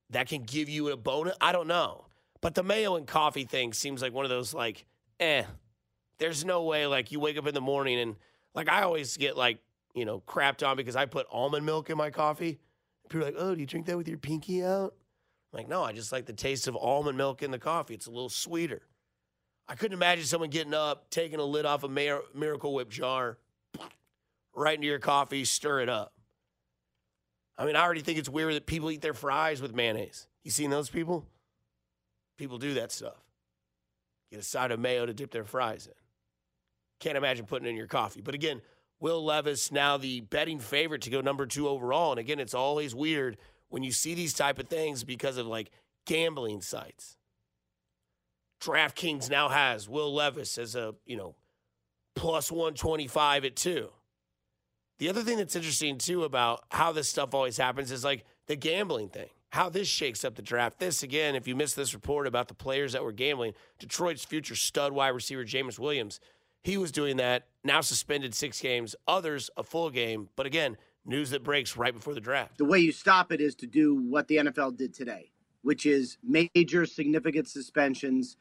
that 0.10 0.28
can 0.28 0.44
give 0.44 0.68
you 0.68 0.90
a 0.90 0.98
bonus." 0.98 1.36
I 1.40 1.52
don't 1.52 1.68
know, 1.68 2.08
but 2.42 2.56
the 2.56 2.64
mayo 2.64 2.96
and 2.96 3.06
coffee 3.06 3.46
thing 3.46 3.72
seems 3.72 4.02
like 4.02 4.14
one 4.14 4.26
of 4.26 4.30
those 4.30 4.54
like, 4.54 4.86
eh. 5.20 5.44
There's 6.18 6.46
no 6.46 6.64
way 6.64 6.88
like 6.88 7.12
you 7.12 7.20
wake 7.20 7.38
up 7.38 7.48
in 7.48 7.54
the 7.54 7.62
morning 7.62 8.00
and 8.00 8.16
like 8.56 8.70
I 8.70 8.84
always 8.84 9.18
get 9.18 9.36
like 9.36 9.60
you 9.94 10.06
know 10.06 10.22
crapped 10.28 10.68
on 10.68 10.78
because 10.78 10.96
I 10.96 11.06
put 11.06 11.28
almond 11.32 11.66
milk 11.66 11.90
in 11.90 11.98
my 11.98 12.10
coffee. 12.10 12.60
People 13.10 13.28
are 13.28 13.32
like, 13.32 13.36
"Oh, 13.38 13.54
do 13.56 13.62
you 13.62 13.68
drink 13.68 13.86
that 13.88 13.98
with 13.98 14.08
your 14.08 14.18
pinky 14.18 14.64
out?" 14.64 14.96
I'm 15.54 15.58
like, 15.58 15.68
no, 15.68 15.84
I 15.84 15.92
just 15.92 16.12
like 16.12 16.26
the 16.26 16.34
taste 16.34 16.68
of 16.68 16.76
almond 16.76 17.18
milk 17.18 17.44
in 17.44 17.52
the 17.52 17.60
coffee. 17.60 17.94
It's 17.94 18.08
a 18.08 18.12
little 18.12 18.30
sweeter. 18.30 18.82
I 19.68 19.76
couldn't 19.76 19.94
imagine 19.94 20.26
someone 20.26 20.50
getting 20.50 20.74
up, 20.74 21.10
taking 21.12 21.40
a 21.40 21.44
lid 21.44 21.66
off 21.66 21.84
a 21.84 21.88
Mir- 21.88 22.24
Miracle 22.34 22.74
Whip 22.74 22.90
jar, 22.90 23.38
right 24.56 24.76
into 24.76 24.88
your 24.88 25.00
coffee, 25.00 25.46
stir 25.46 25.82
it 25.82 25.90
up. 25.90 26.14
I 27.58 27.66
mean, 27.66 27.76
I 27.76 27.84
already 27.84 28.02
think 28.02 28.18
it's 28.18 28.30
weird 28.30 28.56
that 28.56 28.66
people 28.66 28.90
eat 28.90 29.02
their 29.02 29.14
fries 29.14 29.62
with 29.62 29.76
mayonnaise. 29.76 30.28
You 30.44 30.50
seen 30.50 30.72
those 30.72 30.90
people? 30.90 31.28
People 32.38 32.58
do 32.58 32.74
that 32.74 32.92
stuff. 32.92 33.24
Get 34.32 34.40
a 34.40 34.44
side 34.44 34.72
of 34.72 34.80
mayo 34.80 35.06
to 35.06 35.14
dip 35.14 35.30
their 35.30 35.46
fries 35.46 35.86
in. 35.86 35.94
Can't 37.00 37.16
imagine 37.16 37.46
putting 37.46 37.68
it 37.68 37.70
in 37.70 37.76
your 37.76 37.88
coffee. 37.88 38.22
But 38.22 38.34
again, 38.34 38.62
Will 39.04 39.22
Levis 39.22 39.70
now 39.70 39.98
the 39.98 40.22
betting 40.22 40.60
favorite 40.60 41.02
to 41.02 41.10
go 41.10 41.20
number 41.20 41.46
two 41.46 41.68
overall. 41.68 42.12
And 42.12 42.20
again, 42.22 42.40
it's 42.40 42.54
always 42.54 42.96
weird 42.96 43.36
when 43.68 43.84
you 43.84 43.92
see 43.92 44.14
these 44.14 44.34
type 44.34 44.60
of 44.60 44.70
things 44.70 45.04
because 45.04 45.36
of 45.36 45.46
like 45.46 45.72
gambling 46.06 46.62
sites. 46.62 47.18
DraftKings 48.62 49.30
now 49.30 49.50
has 49.50 49.90
Will 49.90 50.14
Levis 50.14 50.58
as 50.58 50.74
a, 50.78 50.96
you 51.06 51.18
know, 51.18 51.36
plus 52.16 52.50
125 52.50 53.44
at 53.44 53.58
two. 53.58 53.90
The 55.00 55.10
other 55.10 55.22
thing 55.22 55.38
that's 55.38 55.58
interesting 55.58 55.98
too 55.98 56.24
about 56.24 56.64
how 56.72 56.94
this 56.94 57.10
stuff 57.10 57.34
always 57.34 57.58
happens 57.58 57.92
is 57.92 58.06
like 58.06 58.24
the 58.48 58.56
gambling 58.56 59.10
thing. 59.10 59.28
How 59.50 59.68
this 59.68 59.90
shakes 59.90 60.24
up 60.24 60.36
the 60.36 60.42
draft. 60.42 60.80
This 60.80 61.04
again, 61.04 61.36
if 61.36 61.46
you 61.46 61.58
missed 61.58 61.76
this 61.76 61.94
report 61.94 62.26
about 62.26 62.48
the 62.48 62.54
players 62.54 62.94
that 62.94 63.04
were 63.04 63.12
gambling, 63.12 63.54
Detroit's 63.80 64.24
future 64.24 64.56
stud 64.56 64.94
wide 64.94 65.10
receiver 65.10 65.44
Jameson 65.44 65.84
Williams, 65.84 66.22
he 66.64 66.78
was 66.78 66.92
doing 66.92 67.18
that. 67.18 67.48
Now 67.64 67.82
suspended 67.82 68.34
six 68.34 68.60
games. 68.62 68.96
Others 69.08 69.50
a 69.58 69.64
full 69.64 69.90
game. 69.90 70.30
But 70.36 70.46
again, 70.46 70.78
news 71.06 71.30
that 71.32 71.44
breaks 71.44 71.76
right 71.78 71.94
before 71.94 72.14
the 72.14 72.22
draft. 72.22 72.58
the 72.58 72.66
way 72.66 72.80
you 72.80 72.92
stop 72.92 73.32
it 73.32 73.42
is 73.42 73.56
to 73.56 73.68
do 73.68 73.96
what 73.96 74.28
the 74.28 74.38
NFL 74.38 74.78
did 74.78 74.94
today, 74.94 75.32
which 75.62 75.86
is 75.86 76.18
major 76.24 76.86
significant 76.86 77.48
suspensions, 77.48 78.38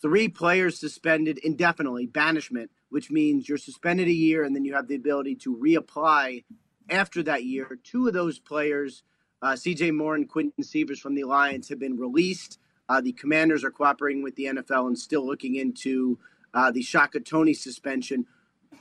three 0.00 0.28
players 0.28 0.78
suspended 0.78 1.38
indefinitely, 1.38 2.06
banishment, 2.06 2.70
which 2.90 3.10
means 3.10 3.48
you're 3.48 3.58
suspended 3.58 4.06
a 4.06 4.12
year 4.12 4.44
and 4.44 4.54
then 4.54 4.64
you 4.64 4.74
have 4.74 4.86
the 4.86 4.94
ability 4.94 5.34
to 5.34 5.56
reapply 5.56 6.44
after 6.88 7.22
that 7.22 7.44
year. 7.44 7.78
Two 7.82 8.06
of 8.06 8.14
those 8.14 8.38
players, 8.38 9.02
uh, 9.42 9.52
CJ 9.52 9.94
Moore 9.94 10.14
and 10.14 10.30
Quintez 10.30 10.66
Cephus 10.66 11.00
from 11.00 11.14
the 11.14 11.24
Lions, 11.24 11.68
have 11.68 11.80
been 11.80 11.96
released. 11.96 12.58
Uh, 12.88 13.00
the 13.00 13.12
commanders 13.12 13.64
are 13.64 13.70
cooperating 13.70 14.22
with 14.22 14.36
the 14.36 14.44
NFL 14.44 14.86
and 14.86 14.98
still 14.98 15.26
looking 15.26 15.56
into 15.56 16.18
uh, 16.54 16.70
the 16.70 16.82
Shaka 16.82 17.20
Toney 17.20 17.52
suspension. 17.52 18.26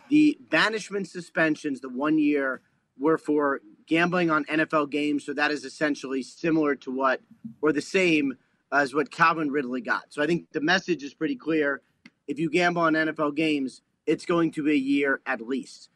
The 0.09 0.37
banishment 0.49 1.07
suspensions, 1.07 1.81
the 1.81 1.89
one 1.89 2.17
year, 2.17 2.61
were 2.97 3.17
for 3.17 3.61
gambling 3.87 4.29
on 4.29 4.45
NFL 4.45 4.91
games. 4.91 5.25
So 5.25 5.33
that 5.33 5.51
is 5.51 5.65
essentially 5.65 6.21
similar 6.21 6.75
to 6.75 6.91
what, 6.91 7.21
or 7.61 7.73
the 7.73 7.81
same 7.81 8.35
as 8.71 8.93
what 8.93 9.11
Calvin 9.11 9.51
Ridley 9.51 9.81
got. 9.81 10.13
So 10.13 10.21
I 10.21 10.27
think 10.27 10.51
the 10.51 10.61
message 10.61 11.03
is 11.03 11.13
pretty 11.13 11.35
clear. 11.35 11.81
If 12.27 12.39
you 12.39 12.49
gamble 12.49 12.83
on 12.83 12.93
NFL 12.93 13.35
games, 13.35 13.81
it's 14.05 14.25
going 14.25 14.51
to 14.51 14.63
be 14.63 14.71
a 14.71 14.75
year 14.75 15.21
at 15.25 15.41
least. 15.41 15.89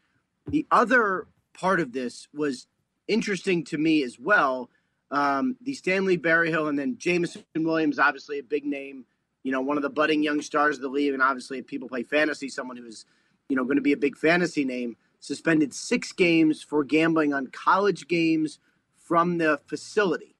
The 0.47 0.65
other 0.71 1.27
part 1.53 1.79
of 1.79 1.91
this 1.91 2.27
was 2.33 2.67
interesting 3.07 3.63
to 3.65 3.77
me 3.77 4.03
as 4.03 4.19
well. 4.19 4.69
Um, 5.11 5.55
the 5.61 5.73
Stanley 5.73 6.17
Berryhill 6.17 6.67
and 6.67 6.77
then 6.77 6.97
Jameson 6.97 7.43
Williams, 7.55 7.99
obviously 7.99 8.39
a 8.39 8.43
big 8.43 8.65
name, 8.65 9.05
you 9.47 9.53
know, 9.53 9.61
one 9.61 9.77
of 9.77 9.81
the 9.81 9.89
budding 9.89 10.21
young 10.21 10.41
stars 10.41 10.75
of 10.75 10.81
the 10.81 10.89
league, 10.89 11.13
and 11.13 11.23
obviously 11.23 11.57
if 11.57 11.65
people 11.65 11.87
play 11.87 12.03
fantasy, 12.03 12.49
someone 12.49 12.75
who 12.75 12.85
is, 12.85 13.05
you 13.47 13.55
know, 13.55 13.63
going 13.63 13.77
to 13.77 13.81
be 13.81 13.93
a 13.93 13.97
big 13.97 14.17
fantasy 14.17 14.65
name, 14.65 14.97
suspended 15.21 15.73
six 15.73 16.11
games 16.11 16.61
for 16.61 16.83
gambling 16.83 17.33
on 17.33 17.47
college 17.47 18.09
games 18.09 18.59
from 18.97 19.37
the 19.37 19.57
facility. 19.65 20.35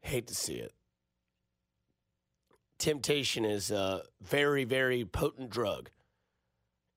Hate 0.00 0.26
to 0.26 0.34
see 0.34 0.54
it. 0.54 0.72
Temptation 2.80 3.44
is 3.44 3.70
a 3.70 4.02
very, 4.20 4.64
very 4.64 5.04
potent 5.04 5.48
drug. 5.48 5.90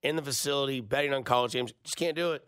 In 0.02 0.16
the 0.16 0.24
facility, 0.24 0.82
betting 0.82 1.14
on 1.14 1.22
college 1.22 1.52
games, 1.52 1.76
just 1.84 1.96
can't 1.96 2.16
do 2.16 2.32
it. 2.32 2.44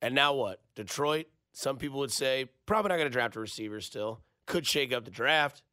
And 0.00 0.14
now 0.14 0.32
what? 0.32 0.60
Detroit, 0.76 1.26
some 1.52 1.76
people 1.76 1.98
would 1.98 2.12
say, 2.12 2.50
probably 2.66 2.90
not 2.90 2.98
going 2.98 3.08
to 3.08 3.12
draft 3.12 3.34
a 3.34 3.40
receiver 3.40 3.80
still. 3.80 4.20
Could 4.46 4.64
shake 4.64 4.92
up 4.92 5.04
the 5.04 5.10
draft. 5.10 5.64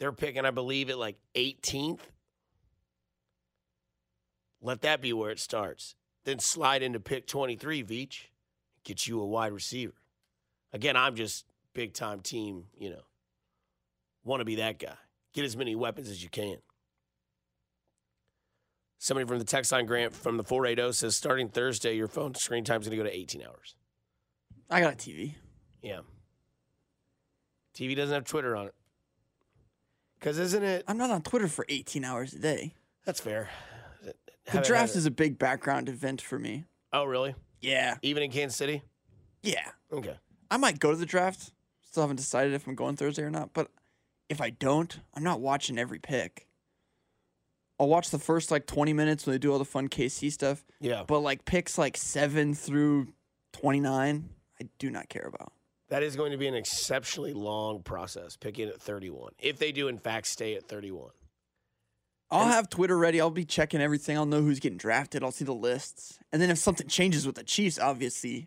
They're 0.00 0.12
picking, 0.12 0.46
I 0.46 0.50
believe, 0.50 0.88
at 0.90 0.98
like 0.98 1.18
18th. 1.36 2.00
Let 4.62 4.80
that 4.80 5.00
be 5.00 5.12
where 5.12 5.30
it 5.30 5.38
starts. 5.38 5.94
Then 6.24 6.38
slide 6.38 6.82
into 6.82 6.98
pick 6.98 7.26
23, 7.26 7.84
Veach. 7.84 8.24
Get 8.82 9.06
you 9.06 9.20
a 9.20 9.26
wide 9.26 9.52
receiver. 9.52 9.94
Again, 10.72 10.96
I'm 10.96 11.16
just 11.16 11.44
big 11.74 11.92
time 11.92 12.20
team, 12.20 12.64
you 12.78 12.90
know, 12.90 13.02
want 14.24 14.40
to 14.40 14.44
be 14.44 14.56
that 14.56 14.78
guy. 14.78 14.96
Get 15.34 15.44
as 15.44 15.56
many 15.56 15.76
weapons 15.76 16.08
as 16.08 16.22
you 16.22 16.30
can. 16.30 16.56
Somebody 18.98 19.26
from 19.26 19.38
the 19.38 19.44
text 19.44 19.70
line 19.70 19.86
grant 19.86 20.14
from 20.14 20.36
the 20.36 20.44
480 20.44 20.92
says 20.92 21.16
starting 21.16 21.48
Thursday, 21.48 21.94
your 21.94 22.08
phone 22.08 22.34
screen 22.34 22.64
time 22.64 22.80
is 22.80 22.88
going 22.88 22.98
to 22.98 23.04
go 23.04 23.08
to 23.08 23.16
18 23.16 23.42
hours. 23.42 23.76
I 24.70 24.80
got 24.80 24.94
a 24.94 24.96
TV. 24.96 25.34
Yeah. 25.82 26.00
TV 27.74 27.96
doesn't 27.96 28.14
have 28.14 28.24
Twitter 28.24 28.56
on 28.56 28.66
it. 28.66 28.74
Because 30.20 30.38
isn't 30.38 30.62
it? 30.62 30.84
I'm 30.86 30.98
not 30.98 31.10
on 31.10 31.22
Twitter 31.22 31.48
for 31.48 31.64
18 31.68 32.04
hours 32.04 32.34
a 32.34 32.38
day. 32.38 32.74
That's 33.06 33.20
fair. 33.20 33.48
The 34.04 34.14
Haven't 34.46 34.66
draft 34.66 34.90
had 34.92 34.96
it- 34.96 34.98
is 34.98 35.06
a 35.06 35.10
big 35.10 35.38
background 35.38 35.88
event 35.88 36.20
for 36.20 36.38
me. 36.38 36.64
Oh, 36.92 37.04
really? 37.04 37.34
Yeah. 37.60 37.96
Even 38.02 38.22
in 38.22 38.30
Kansas 38.30 38.56
City? 38.56 38.82
Yeah. 39.42 39.66
Okay. 39.92 40.16
I 40.50 40.56
might 40.58 40.78
go 40.78 40.90
to 40.90 40.96
the 40.96 41.06
draft. 41.06 41.52
Still 41.82 42.02
haven't 42.02 42.16
decided 42.16 42.52
if 42.54 42.66
I'm 42.66 42.74
going 42.74 42.96
Thursday 42.96 43.22
or 43.22 43.30
not. 43.30 43.52
But 43.54 43.70
if 44.28 44.40
I 44.40 44.50
don't, 44.50 45.00
I'm 45.14 45.22
not 45.22 45.40
watching 45.40 45.78
every 45.78 45.98
pick. 45.98 46.46
I'll 47.78 47.88
watch 47.88 48.10
the 48.10 48.18
first 48.18 48.50
like 48.50 48.66
20 48.66 48.92
minutes 48.92 49.24
when 49.24 49.32
they 49.34 49.38
do 49.38 49.50
all 49.52 49.58
the 49.58 49.64
fun 49.64 49.88
KC 49.88 50.30
stuff. 50.30 50.64
Yeah. 50.80 51.02
But 51.06 51.20
like 51.20 51.44
picks 51.46 51.78
like 51.78 51.96
7 51.96 52.54
through 52.54 53.08
29, 53.52 54.28
I 54.60 54.68
do 54.78 54.90
not 54.90 55.08
care 55.08 55.24
about. 55.26 55.52
That 55.90 56.02
is 56.04 56.16
going 56.16 56.30
to 56.30 56.38
be 56.38 56.46
an 56.46 56.54
exceptionally 56.54 57.32
long 57.32 57.82
process, 57.82 58.36
picking 58.36 58.68
at 58.68 58.80
31. 58.80 59.32
If 59.38 59.58
they 59.58 59.72
do, 59.72 59.88
in 59.88 59.98
fact, 59.98 60.28
stay 60.28 60.54
at 60.54 60.64
31. 60.66 61.10
I'll 62.30 62.46
have 62.46 62.70
Twitter 62.70 62.96
ready. 62.96 63.20
I'll 63.20 63.28
be 63.30 63.44
checking 63.44 63.80
everything. 63.80 64.16
I'll 64.16 64.24
know 64.24 64.40
who's 64.40 64.60
getting 64.60 64.78
drafted. 64.78 65.24
I'll 65.24 65.32
see 65.32 65.44
the 65.44 65.52
lists. 65.52 66.20
And 66.32 66.40
then 66.40 66.48
if 66.48 66.58
something 66.58 66.86
changes 66.86 67.26
with 67.26 67.34
the 67.34 67.42
Chiefs, 67.42 67.76
obviously, 67.76 68.46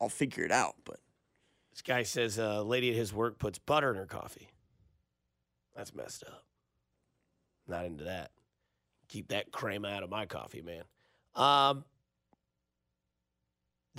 I'll 0.00 0.08
figure 0.08 0.42
it 0.42 0.50
out. 0.50 0.74
But 0.86 1.00
This 1.70 1.82
guy 1.82 2.02
says 2.02 2.38
a 2.38 2.62
lady 2.62 2.88
at 2.88 2.96
his 2.96 3.12
work 3.12 3.38
puts 3.38 3.58
butter 3.58 3.90
in 3.90 3.96
her 3.96 4.06
coffee. 4.06 4.48
That's 5.76 5.94
messed 5.94 6.24
up. 6.26 6.44
Not 7.68 7.84
into 7.84 8.04
that. 8.04 8.30
Keep 9.08 9.28
that 9.28 9.52
crema 9.52 9.88
out 9.88 10.02
of 10.02 10.08
my 10.08 10.24
coffee, 10.24 10.62
man. 10.62 10.84
Um, 11.34 11.84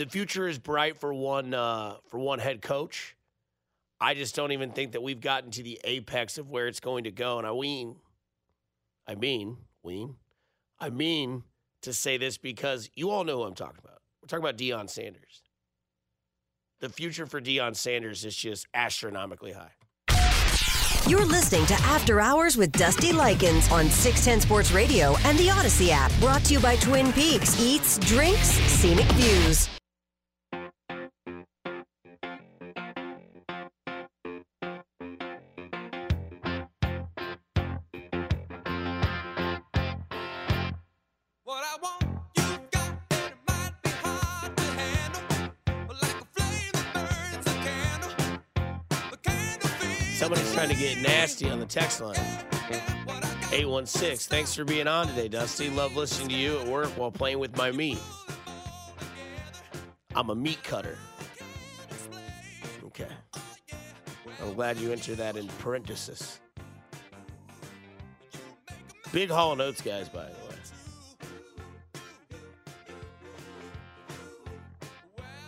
the 0.04 0.10
future 0.10 0.48
is 0.48 0.60
bright 0.60 1.00
for 1.00 1.14
one 1.14 1.54
uh, 1.54 1.96
for 2.10 2.20
one 2.20 2.40
head 2.40 2.62
coach. 2.62 3.16
I 4.00 4.14
just 4.16 4.36
don't 4.36 4.52
even 4.52 4.72
think 4.72 4.94
that 4.94 5.04
we've 5.04 5.22
gotten 5.22 5.52
to 5.52 5.64
the 5.64 5.80
apex 5.84 6.38
of 6.38 6.50
where 6.50 6.68
it's 6.68 6.80
going 6.80 7.04
to 7.04 7.12
go. 7.12 7.38
And 7.38 7.46
I 7.46 7.52
mean, 7.52 7.98
I 9.08 9.16
mean, 9.16 9.58
Ween, 9.84 10.16
I 10.80 10.90
mean 10.90 11.44
to 11.84 11.94
say 11.94 12.18
this 12.18 12.38
because 12.38 12.90
you 12.96 13.12
all 13.12 13.24
know 13.24 13.38
who 13.38 13.44
I'm 13.44 13.54
talking 13.54 13.80
about. 13.84 14.02
We're 14.22 14.28
talking 14.28 14.44
about 14.44 14.58
Deion 14.58 14.90
Sanders 14.90 15.42
the 16.82 16.90
future 16.90 17.26
for 17.26 17.40
Deion 17.40 17.76
Sanders 17.76 18.26
is 18.26 18.36
just 18.36 18.68
astronomically 18.74 19.54
high. 19.54 19.72
You're 21.08 21.26
listening 21.26 21.66
to 21.68 21.74
After 21.74 22.20
Hours 22.20 22.58
with 22.58 22.72
Dusty 22.74 23.12
Likens 23.12 23.72
on 23.72 23.90
610 23.90 24.42
Sports 24.42 24.72
Radio 24.72 25.16
and 25.24 25.38
the 25.38 25.50
Odyssey 25.50 25.92
app. 25.92 26.12
Brought 26.20 26.44
to 26.46 26.54
you 26.54 26.60
by 26.60 26.76
Twin 26.76 27.14
Peaks 27.14 27.60
Eats, 27.60 27.98
Drinks, 28.00 28.50
Scenic 28.50 29.06
Views. 29.14 29.70
Get 50.92 51.04
nasty 51.04 51.50
on 51.50 51.62
the 51.62 51.66
text 51.66 52.02
line. 52.02 52.18
what 53.06 53.16
I 53.16 53.22
got. 53.22 53.54
816. 53.54 54.30
Thanks 54.30 54.54
for 54.54 54.66
being 54.66 54.88
on 54.88 55.08
today, 55.08 55.30
Dusty. 55.30 55.70
Love 55.70 55.96
listening 55.96 56.28
to 56.28 56.36
you 56.36 56.60
at 56.60 56.68
work 56.68 56.90
while 56.98 57.12
playing 57.12 57.40
with 57.40 57.56
my 57.56 57.72
meat. 57.72 57.98
I'm 60.18 60.30
a 60.30 60.36
meat 60.36 60.62
cutter. 60.66 60.98
Okay. 62.88 63.08
I'm 64.44 64.54
glad 64.54 64.76
you 64.80 64.92
entered 64.92 65.16
that 65.16 65.38
in 65.38 65.48
parenthesis. 65.60 66.42
Big 69.14 69.30
Hall 69.30 69.62
& 69.62 69.62
Oates, 69.62 69.80
guys, 69.80 70.10
by 70.10 70.26
the 70.26 70.32
way. 70.32 70.56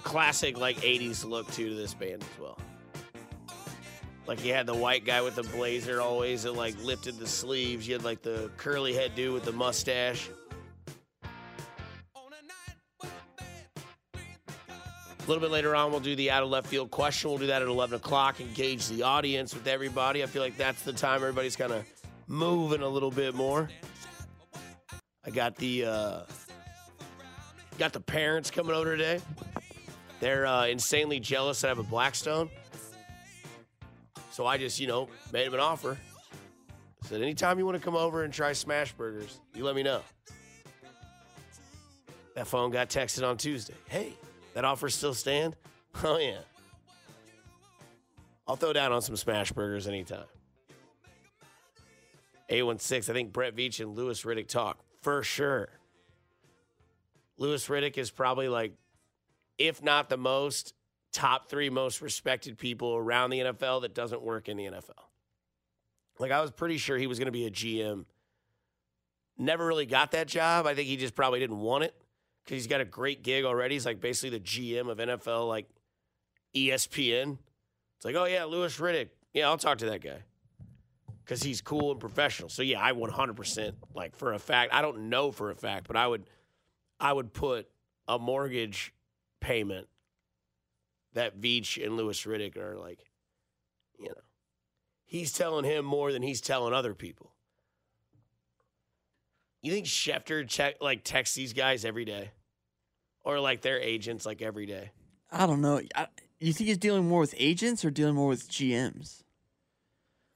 Classic, 0.03 0.57
like 0.57 0.77
80s 0.77 1.25
look, 1.25 1.51
too, 1.51 1.67
to 1.67 1.75
this 1.75 1.93
band 1.93 2.23
as 2.23 2.39
well. 2.39 2.57
Like 4.25 4.43
you 4.45 4.53
had 4.53 4.65
the 4.65 4.75
white 4.75 5.05
guy 5.05 5.21
with 5.21 5.35
the 5.35 5.43
blazer 5.43 5.99
always 5.99 6.43
that 6.43 6.53
like 6.53 6.81
lifted 6.83 7.17
the 7.17 7.27
sleeves. 7.27 7.87
You 7.87 7.95
had 7.95 8.03
like 8.03 8.21
the 8.21 8.49
curly 8.57 8.93
head 8.93 9.15
dude 9.15 9.33
with 9.33 9.43
the 9.43 9.51
mustache. 9.51 10.29
A 15.23 15.29
little 15.29 15.41
bit 15.41 15.51
later 15.51 15.73
on, 15.73 15.91
we'll 15.91 16.01
do 16.01 16.15
the 16.15 16.31
out 16.31 16.43
of 16.43 16.49
left 16.49 16.67
field 16.67 16.91
question. 16.91 17.29
We'll 17.29 17.39
do 17.39 17.47
that 17.47 17.61
at 17.61 17.67
11 17.67 17.95
o'clock. 17.95 18.41
Engage 18.41 18.87
the 18.87 19.03
audience 19.03 19.53
with 19.53 19.67
everybody. 19.67 20.21
I 20.21 20.25
feel 20.25 20.41
like 20.41 20.57
that's 20.57 20.81
the 20.83 20.91
time 20.91 21.15
everybody's 21.15 21.55
kind 21.55 21.71
of 21.71 21.85
moving 22.27 22.81
a 22.81 22.87
little 22.87 23.11
bit 23.11 23.33
more. 23.33 23.69
I 25.25 25.29
got 25.29 25.55
the 25.55 25.85
uh, 25.85 26.19
got 27.77 27.93
the 27.93 28.01
parents 28.01 28.51
coming 28.51 28.75
over 28.75 28.97
today. 28.97 29.21
They're 30.19 30.45
uh, 30.45 30.67
insanely 30.67 31.21
jealous 31.21 31.61
that 31.61 31.67
I 31.67 31.69
have 31.69 31.79
a 31.79 31.83
Blackstone. 31.83 32.49
So 34.33 34.47
I 34.47 34.57
just, 34.57 34.79
you 34.79 34.87
know, 34.87 35.09
made 35.31 35.45
him 35.45 35.53
an 35.53 35.59
offer. 35.59 35.95
Said, 37.03 37.21
anytime 37.21 37.59
you 37.59 37.67
want 37.67 37.77
to 37.77 37.83
come 37.83 37.95
over 37.95 38.23
and 38.23 38.33
try 38.33 38.51
smash 38.53 38.91
burgers, 38.93 39.39
you 39.53 39.63
let 39.63 39.75
me 39.75 39.83
know. 39.83 40.01
That 42.33 42.47
phone 42.47 42.71
got 42.71 42.89
texted 42.89 43.27
on 43.29 43.37
Tuesday. 43.37 43.75
Hey, 43.87 44.13
that 44.55 44.65
offer 44.65 44.89
still 44.89 45.13
stand? 45.13 45.55
Oh 46.03 46.17
yeah. 46.17 46.39
I'll 48.47 48.55
throw 48.55 48.73
down 48.73 48.91
on 48.91 49.03
some 49.03 49.15
smash 49.15 49.51
burgers 49.51 49.87
anytime. 49.87 50.25
816, 52.49 53.13
I 53.13 53.15
think 53.15 53.31
Brett 53.31 53.55
Veach 53.55 53.79
and 53.79 53.95
Louis 53.95 54.19
Riddick 54.23 54.47
talk. 54.47 54.79
For 55.03 55.21
sure. 55.21 55.69
Louis 57.37 57.63
Riddick 57.67 57.99
is 57.99 58.09
probably 58.09 58.47
like, 58.47 58.73
if 59.59 59.83
not 59.83 60.09
the 60.09 60.17
most, 60.17 60.73
top 61.13 61.47
three 61.47 61.69
most 61.69 62.01
respected 62.01 62.57
people 62.57 62.95
around 62.95 63.29
the 63.29 63.39
NFL 63.39 63.83
that 63.83 63.93
doesn't 63.93 64.21
work 64.21 64.49
in 64.49 64.57
the 64.57 64.65
NFL. 64.65 64.91
Like 66.19 66.31
I 66.31 66.41
was 66.41 66.51
pretty 66.51 66.77
sure 66.77 66.97
he 66.97 67.07
was 67.07 67.19
going 67.19 67.27
to 67.27 67.31
be 67.31 67.45
a 67.45 67.51
GM. 67.51 68.05
Never 69.37 69.65
really 69.65 69.85
got 69.85 70.11
that 70.11 70.27
job. 70.27 70.67
I 70.67 70.75
think 70.75 70.87
he 70.87 70.97
just 70.97 71.15
probably 71.15 71.39
didn't 71.39 71.59
want 71.59 71.83
it 71.85 71.95
because 72.43 72.57
he's 72.57 72.67
got 72.67 72.81
a 72.81 72.85
great 72.85 73.23
gig 73.23 73.45
already. 73.45 73.75
He's 73.75 73.85
like 73.85 74.01
basically 74.01 74.37
the 74.37 74.43
GM 74.43 74.89
of 74.89 74.97
NFL, 74.97 75.47
like 75.47 75.67
ESPN. 76.55 77.37
It's 77.97 78.05
like, 78.05 78.15
oh 78.15 78.25
yeah, 78.25 78.43
Louis 78.45 78.75
Riddick. 78.77 79.09
Yeah, 79.33 79.47
I'll 79.47 79.57
talk 79.57 79.79
to 79.79 79.85
that 79.87 80.01
guy 80.01 80.19
because 81.23 81.41
he's 81.41 81.61
cool 81.61 81.91
and 81.91 81.99
professional. 81.99 82.49
So 82.49 82.61
yeah, 82.61 82.83
I 82.83 82.91
100% 82.91 83.73
like 83.95 84.15
for 84.15 84.33
a 84.33 84.39
fact. 84.39 84.73
I 84.73 84.81
don't 84.81 85.09
know 85.09 85.31
for 85.31 85.49
a 85.51 85.55
fact, 85.55 85.87
but 85.87 85.95
I 85.95 86.05
would, 86.05 86.23
I 86.99 87.13
would 87.13 87.33
put 87.33 87.67
a 88.07 88.19
mortgage 88.19 88.93
payment 89.39 89.87
that 91.13 91.39
Veach 91.39 91.83
and 91.83 91.97
Louis 91.97 92.21
Riddick 92.25 92.57
are 92.57 92.77
like, 92.77 92.99
you 93.97 94.09
know, 94.09 94.21
he's 95.05 95.31
telling 95.31 95.65
him 95.65 95.85
more 95.85 96.11
than 96.11 96.21
he's 96.21 96.41
telling 96.41 96.73
other 96.73 96.93
people. 96.93 97.33
You 99.61 99.71
think 99.71 99.85
Schefter 99.85 100.47
check 100.47 100.75
like 100.81 101.03
texts 101.03 101.35
these 101.35 101.53
guys 101.53 101.85
every 101.85 102.03
day, 102.03 102.31
or 103.23 103.39
like 103.39 103.61
their 103.61 103.79
agents 103.79 104.25
like 104.25 104.41
every 104.41 104.65
day? 104.65 104.91
I 105.31 105.47
don't 105.47 105.61
know. 105.61 105.81
I, 105.95 106.07
you 106.39 106.51
think 106.51 106.67
he's 106.67 106.77
dealing 106.77 107.07
more 107.07 107.21
with 107.21 107.33
agents 107.37 107.85
or 107.85 107.89
dealing 107.89 108.15
more 108.15 108.27
with 108.27 108.49
GMs? 108.49 109.23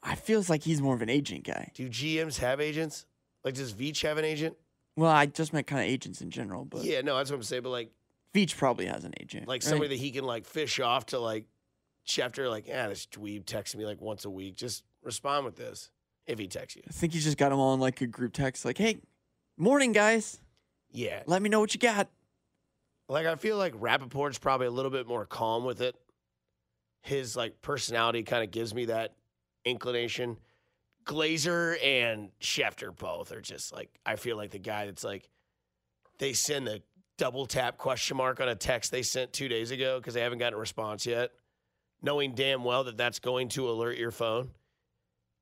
I 0.02 0.16
feels 0.16 0.50
like 0.50 0.64
he's 0.64 0.82
more 0.82 0.96
of 0.96 1.02
an 1.02 1.10
agent 1.10 1.44
guy. 1.44 1.72
Do 1.76 1.90
GMs 1.90 2.38
have 2.40 2.62
agents? 2.62 3.06
Like, 3.44 3.56
does 3.56 3.74
Veach 3.74 4.04
have 4.04 4.18
an 4.18 4.24
agent? 4.24 4.56
Well, 4.96 5.12
I 5.12 5.26
just 5.26 5.52
meant 5.52 5.68
kind 5.68 5.82
of 5.82 5.88
agents 5.88 6.22
in 6.22 6.32
general, 6.32 6.64
but 6.64 6.84
yeah, 6.84 7.02
no, 7.02 7.18
that's 7.18 7.30
what 7.30 7.36
I'm 7.36 7.44
saying. 7.44 7.64
But 7.64 7.70
like, 7.70 7.92
Veach 8.34 8.56
probably 8.58 8.86
has 8.86 9.04
an 9.04 9.14
agent. 9.20 9.48
like 9.48 9.64
right? 9.64 9.64
somebody 9.64 9.90
that 9.90 10.02
he 10.02 10.12
can 10.12 10.24
like 10.26 10.46
fish 10.46 10.80
off 10.80 11.08
to 11.08 11.20
like 11.20 11.46
Schefter, 12.08 12.50
like, 12.50 12.68
yeah, 12.68 12.88
this 12.88 13.06
dweeb 13.06 13.46
texts 13.46 13.76
me 13.76 13.86
like 13.86 14.00
once 14.00 14.24
a 14.26 14.30
week. 14.30 14.56
Just 14.56 14.84
respond 15.04 15.46
with 15.46 15.58
this 15.58 15.90
if 16.26 16.40
he 16.40 16.48
texts 16.48 16.78
you. 16.78 16.84
I 16.88 16.92
think 16.92 17.14
he's 17.14 17.26
just 17.26 17.38
got 17.38 17.50
them 17.50 17.60
all 17.60 17.74
in 17.74 17.80
like 17.80 18.00
a 18.02 18.08
group 18.08 18.34
text, 18.34 18.64
like, 18.64 18.78
"Hey, 18.78 19.00
morning, 19.58 19.92
guys. 19.92 20.40
Yeah, 20.90 21.24
Let 21.26 21.42
me 21.42 21.50
know 21.50 21.60
what 21.60 21.74
you 21.74 21.80
got." 21.80 22.08
Like 23.10 23.26
I 23.26 23.36
feel 23.36 23.58
like 23.58 23.74
Rappaport's 23.74 24.38
probably 24.38 24.68
a 24.68 24.72
little 24.72 24.92
bit 24.92 25.08
more 25.08 25.26
calm 25.26 25.64
with 25.64 25.82
it. 25.82 25.96
His 27.02 27.36
like 27.36 27.62
personality 27.62 28.24
kind 28.24 28.44
of 28.44 28.52
gives 28.52 28.74
me 28.74 28.86
that 28.86 29.14
inclination. 29.66 30.38
Glazer 31.06 31.82
and 31.84 32.32
Schefter 32.42 32.96
both 32.96 33.32
are 33.32 33.42
just 33.42 33.74
like 33.74 33.90
I 34.06 34.18
feel 34.18 34.36
like 34.36 34.52
the 34.52 34.60
guy 34.60 34.86
that's 34.86 35.04
like 35.06 35.30
they 36.20 36.34
send 36.34 36.68
a 36.68 36.82
double 37.18 37.46
tap 37.46 37.78
question 37.78 38.18
mark 38.18 38.40
on 38.40 38.48
a 38.48 38.56
text 38.56 38.92
they 38.92 39.02
sent 39.02 39.34
two 39.34 39.48
days 39.48 39.72
ago 39.72 40.00
because 40.00 40.14
they 40.14 40.22
haven't 40.22 40.38
gotten 40.38 40.54
a 40.54 40.60
response 40.60 41.06
yet, 41.06 41.32
knowing 42.02 42.36
damn 42.36 42.64
well 42.64 42.84
that 42.86 42.98
that's 42.98 43.20
going 43.20 43.50
to 43.50 43.70
alert 43.70 43.98
your 43.98 44.12
phone. 44.12 44.50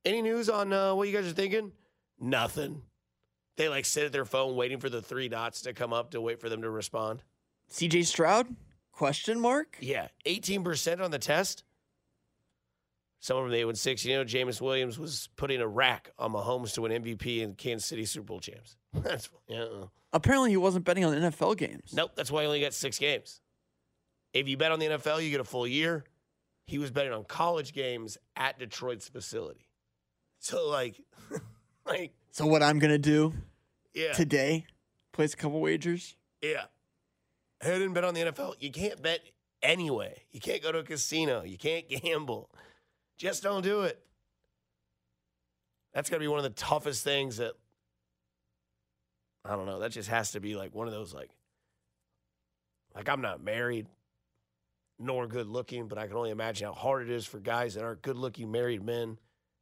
Any 0.04 0.22
news 0.22 0.48
on 0.48 0.72
uh, 0.72 0.94
what 0.94 1.08
you 1.08 1.14
guys 1.14 1.26
are 1.26 1.34
thinking? 1.34 1.72
Nothing. 2.18 2.82
They 3.56 3.68
like 3.68 3.84
sit 3.84 4.04
at 4.04 4.12
their 4.12 4.24
phone 4.24 4.56
waiting 4.56 4.78
for 4.78 4.88
the 4.88 5.02
three 5.02 5.28
dots 5.28 5.62
to 5.62 5.72
come 5.72 5.92
up 5.92 6.10
to 6.10 6.20
wait 6.20 6.40
for 6.40 6.48
them 6.48 6.62
to 6.62 6.70
respond. 6.70 7.22
CJ 7.70 8.06
Stroud? 8.06 8.54
Question 8.92 9.40
mark? 9.40 9.76
Yeah, 9.80 10.08
18% 10.26 11.00
on 11.00 11.10
the 11.10 11.18
test. 11.18 11.64
Someone 13.20 13.44
from 13.44 13.52
the 13.52 13.58
816, 13.58 14.10
you 14.10 14.16
know, 14.18 14.24
Jameson 14.24 14.64
Williams 14.64 14.98
was 14.98 15.28
putting 15.36 15.60
a 15.60 15.66
rack 15.66 16.12
on 16.18 16.32
Mahomes 16.32 16.74
to 16.74 16.82
win 16.82 17.02
MVP 17.02 17.40
in 17.40 17.54
Kansas 17.54 17.88
City 17.88 18.04
Super 18.04 18.26
Bowl 18.26 18.40
champs. 18.40 18.76
That's 18.94 19.28
yeah. 19.48 19.66
Apparently, 20.16 20.50
he 20.50 20.56
wasn't 20.56 20.84
betting 20.84 21.04
on 21.04 21.14
NFL 21.14 21.56
games. 21.58 21.92
Nope, 21.94 22.12
that's 22.16 22.30
why 22.30 22.40
he 22.42 22.46
only 22.46 22.60
got 22.60 22.72
six 22.72 22.98
games. 22.98 23.40
If 24.32 24.48
you 24.48 24.56
bet 24.56 24.72
on 24.72 24.78
the 24.78 24.86
NFL, 24.86 25.22
you 25.22 25.30
get 25.30 25.40
a 25.40 25.44
full 25.44 25.66
year. 25.66 26.04
He 26.66 26.78
was 26.78 26.90
betting 26.90 27.12
on 27.12 27.24
college 27.24 27.72
games 27.72 28.18
at 28.34 28.58
Detroit's 28.58 29.08
facility. 29.08 29.68
So 30.38 30.68
like, 30.68 31.00
like 31.86 32.12
So 32.32 32.46
what 32.46 32.62
I'm 32.62 32.78
gonna 32.78 32.98
do 32.98 33.34
yeah, 33.94 34.12
today? 34.12 34.66
Place 35.12 35.34
a 35.34 35.36
couple 35.36 35.60
wagers. 35.60 36.16
yeah. 36.42 36.64
Who 37.62 37.70
didn't 37.72 37.94
bet 37.94 38.04
on 38.04 38.12
the 38.14 38.20
NFL? 38.20 38.54
You 38.60 38.70
can't 38.70 39.00
bet 39.00 39.20
anyway. 39.62 40.22
You 40.30 40.40
can't 40.40 40.62
go 40.62 40.72
to 40.72 40.78
a 40.78 40.82
casino. 40.82 41.42
You 41.42 41.56
can't 41.56 41.88
gamble. 41.88 42.50
Just 43.16 43.42
don't 43.42 43.62
do 43.62 43.82
it. 43.82 43.98
That's 45.94 46.10
gonna 46.10 46.20
be 46.20 46.28
one 46.28 46.38
of 46.38 46.44
the 46.44 46.50
toughest 46.50 47.02
things 47.04 47.38
that 47.38 47.52
I 49.46 49.56
don't 49.56 49.66
know. 49.66 49.78
That 49.78 49.92
just 49.92 50.08
has 50.08 50.32
to 50.32 50.40
be 50.40 50.56
like 50.56 50.74
one 50.74 50.86
of 50.86 50.92
those 50.92 51.14
like 51.14 51.30
like 52.94 53.08
I'm 53.08 53.20
not 53.20 53.42
married 53.42 53.86
nor 54.98 55.26
good 55.26 55.46
looking, 55.46 55.88
but 55.88 55.98
I 55.98 56.06
can 56.06 56.16
only 56.16 56.30
imagine 56.30 56.66
how 56.66 56.72
hard 56.72 57.02
it 57.02 57.10
is 57.10 57.26
for 57.26 57.38
guys 57.38 57.74
that 57.74 57.84
aren't 57.84 58.02
good 58.02 58.16
looking 58.16 58.50
married 58.50 58.82
men 58.82 59.18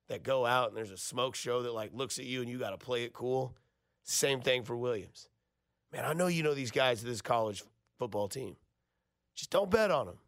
that 0.09 0.23
go 0.23 0.47
out 0.47 0.69
and 0.69 0.77
there's 0.77 0.91
a 0.91 0.97
smoke 0.97 1.35
show 1.35 1.63
that 1.63 1.75
like 1.75 1.91
looks 1.93 2.19
at 2.19 2.25
you 2.25 2.41
and 2.41 2.49
you 2.49 2.59
got 2.59 2.71
to 2.71 2.79
play 2.79 3.05
it 3.05 3.13
cool. 3.13 3.55
Same 4.05 4.41
thing 4.41 4.63
for 4.63 4.77
Williams. 4.77 5.29
Man, 5.93 6.05
I 6.05 6.13
know 6.13 6.27
you 6.27 6.43
know 6.43 6.55
these 6.55 6.71
guys 6.71 7.03
at 7.03 7.09
this 7.09 7.23
college 7.23 7.65
football 7.99 8.29
team. 8.29 8.57
Just 9.35 9.51
don't 9.51 9.71
bet 9.71 9.91
on 9.91 10.07
them. 10.07 10.19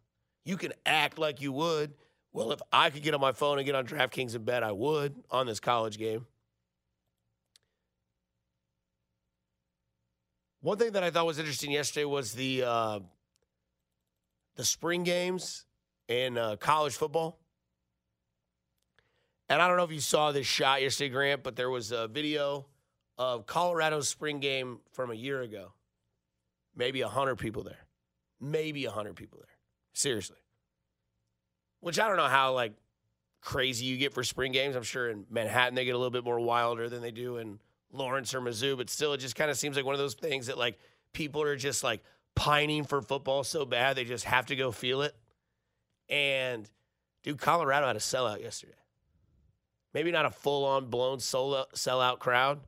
You 0.43 0.57
can 0.57 0.73
act 0.85 1.19
like 1.19 1.41
you 1.41 1.51
would. 1.51 1.93
Well, 2.33 2.51
if 2.51 2.61
I 2.71 2.89
could 2.89 3.03
get 3.03 3.13
on 3.13 3.21
my 3.21 3.31
phone 3.31 3.57
and 3.57 3.65
get 3.65 3.75
on 3.75 3.85
DraftKings 3.85 4.35
and 4.35 4.45
bet, 4.45 4.63
I 4.63 4.71
would 4.71 5.15
on 5.31 5.47
this 5.47 5.59
college 5.59 5.97
game. 5.97 6.25
One 10.61 10.77
thing 10.77 10.93
that 10.93 11.03
I 11.03 11.11
thought 11.11 11.25
was 11.25 11.37
interesting 11.37 11.71
yesterday 11.71 12.05
was 12.05 12.33
the 12.33 12.63
uh, 12.63 12.99
the 14.55 14.65
spring 14.65 15.03
games 15.03 15.65
in 16.07 16.37
uh, 16.37 16.55
college 16.55 16.95
football. 16.95 17.39
And 19.49 19.61
I 19.61 19.67
don't 19.67 19.77
know 19.77 19.83
if 19.83 19.91
you 19.91 20.01
saw 20.01 20.31
this 20.31 20.47
shot 20.47 20.81
yesterday, 20.81 21.09
Grant, 21.09 21.43
but 21.43 21.55
there 21.55 21.69
was 21.69 21.91
a 21.91 22.07
video 22.07 22.65
of 23.17 23.45
Colorado's 23.45 24.09
spring 24.09 24.39
game 24.39 24.79
from 24.91 25.11
a 25.11 25.15
year 25.15 25.41
ago. 25.41 25.71
Maybe 26.75 27.01
100 27.01 27.37
people 27.37 27.63
there. 27.63 27.85
Maybe 28.41 28.85
100 28.85 29.15
people 29.15 29.39
there. 29.39 29.55
Seriously. 29.93 30.37
Which 31.79 31.99
I 31.99 32.07
don't 32.07 32.17
know 32.17 32.27
how 32.27 32.53
like 32.53 32.73
crazy 33.41 33.85
you 33.85 33.97
get 33.97 34.13
for 34.13 34.23
spring 34.23 34.51
games. 34.51 34.75
I'm 34.75 34.83
sure 34.83 35.09
in 35.09 35.25
Manhattan 35.29 35.75
they 35.75 35.85
get 35.85 35.95
a 35.95 35.97
little 35.97 36.11
bit 36.11 36.25
more 36.25 36.39
wilder 36.39 36.89
than 36.89 37.01
they 37.01 37.11
do 37.11 37.37
in 37.37 37.59
Lawrence 37.91 38.33
or 38.33 38.41
Mizzou, 38.41 38.77
but 38.77 38.89
still 38.89 39.13
it 39.13 39.19
just 39.19 39.35
kind 39.35 39.49
of 39.49 39.57
seems 39.57 39.75
like 39.75 39.85
one 39.85 39.95
of 39.95 39.99
those 39.99 40.13
things 40.13 40.47
that 40.47 40.57
like 40.57 40.77
people 41.13 41.41
are 41.41 41.55
just 41.55 41.83
like 41.83 42.03
pining 42.35 42.83
for 42.83 43.01
football 43.01 43.43
so 43.43 43.65
bad 43.65 43.95
they 43.95 44.03
just 44.03 44.25
have 44.25 44.45
to 44.47 44.55
go 44.55 44.71
feel 44.71 45.01
it. 45.01 45.15
And 46.09 46.69
dude, 47.23 47.39
Colorado 47.39 47.87
had 47.87 47.95
a 47.95 47.99
sellout 47.99 48.41
yesterday. 48.41 48.73
Maybe 49.93 50.11
not 50.11 50.25
a 50.25 50.29
full 50.29 50.65
on 50.65 50.89
blown 50.89 51.19
solo- 51.19 51.65
sellout 51.73 52.19
crowd, 52.19 52.59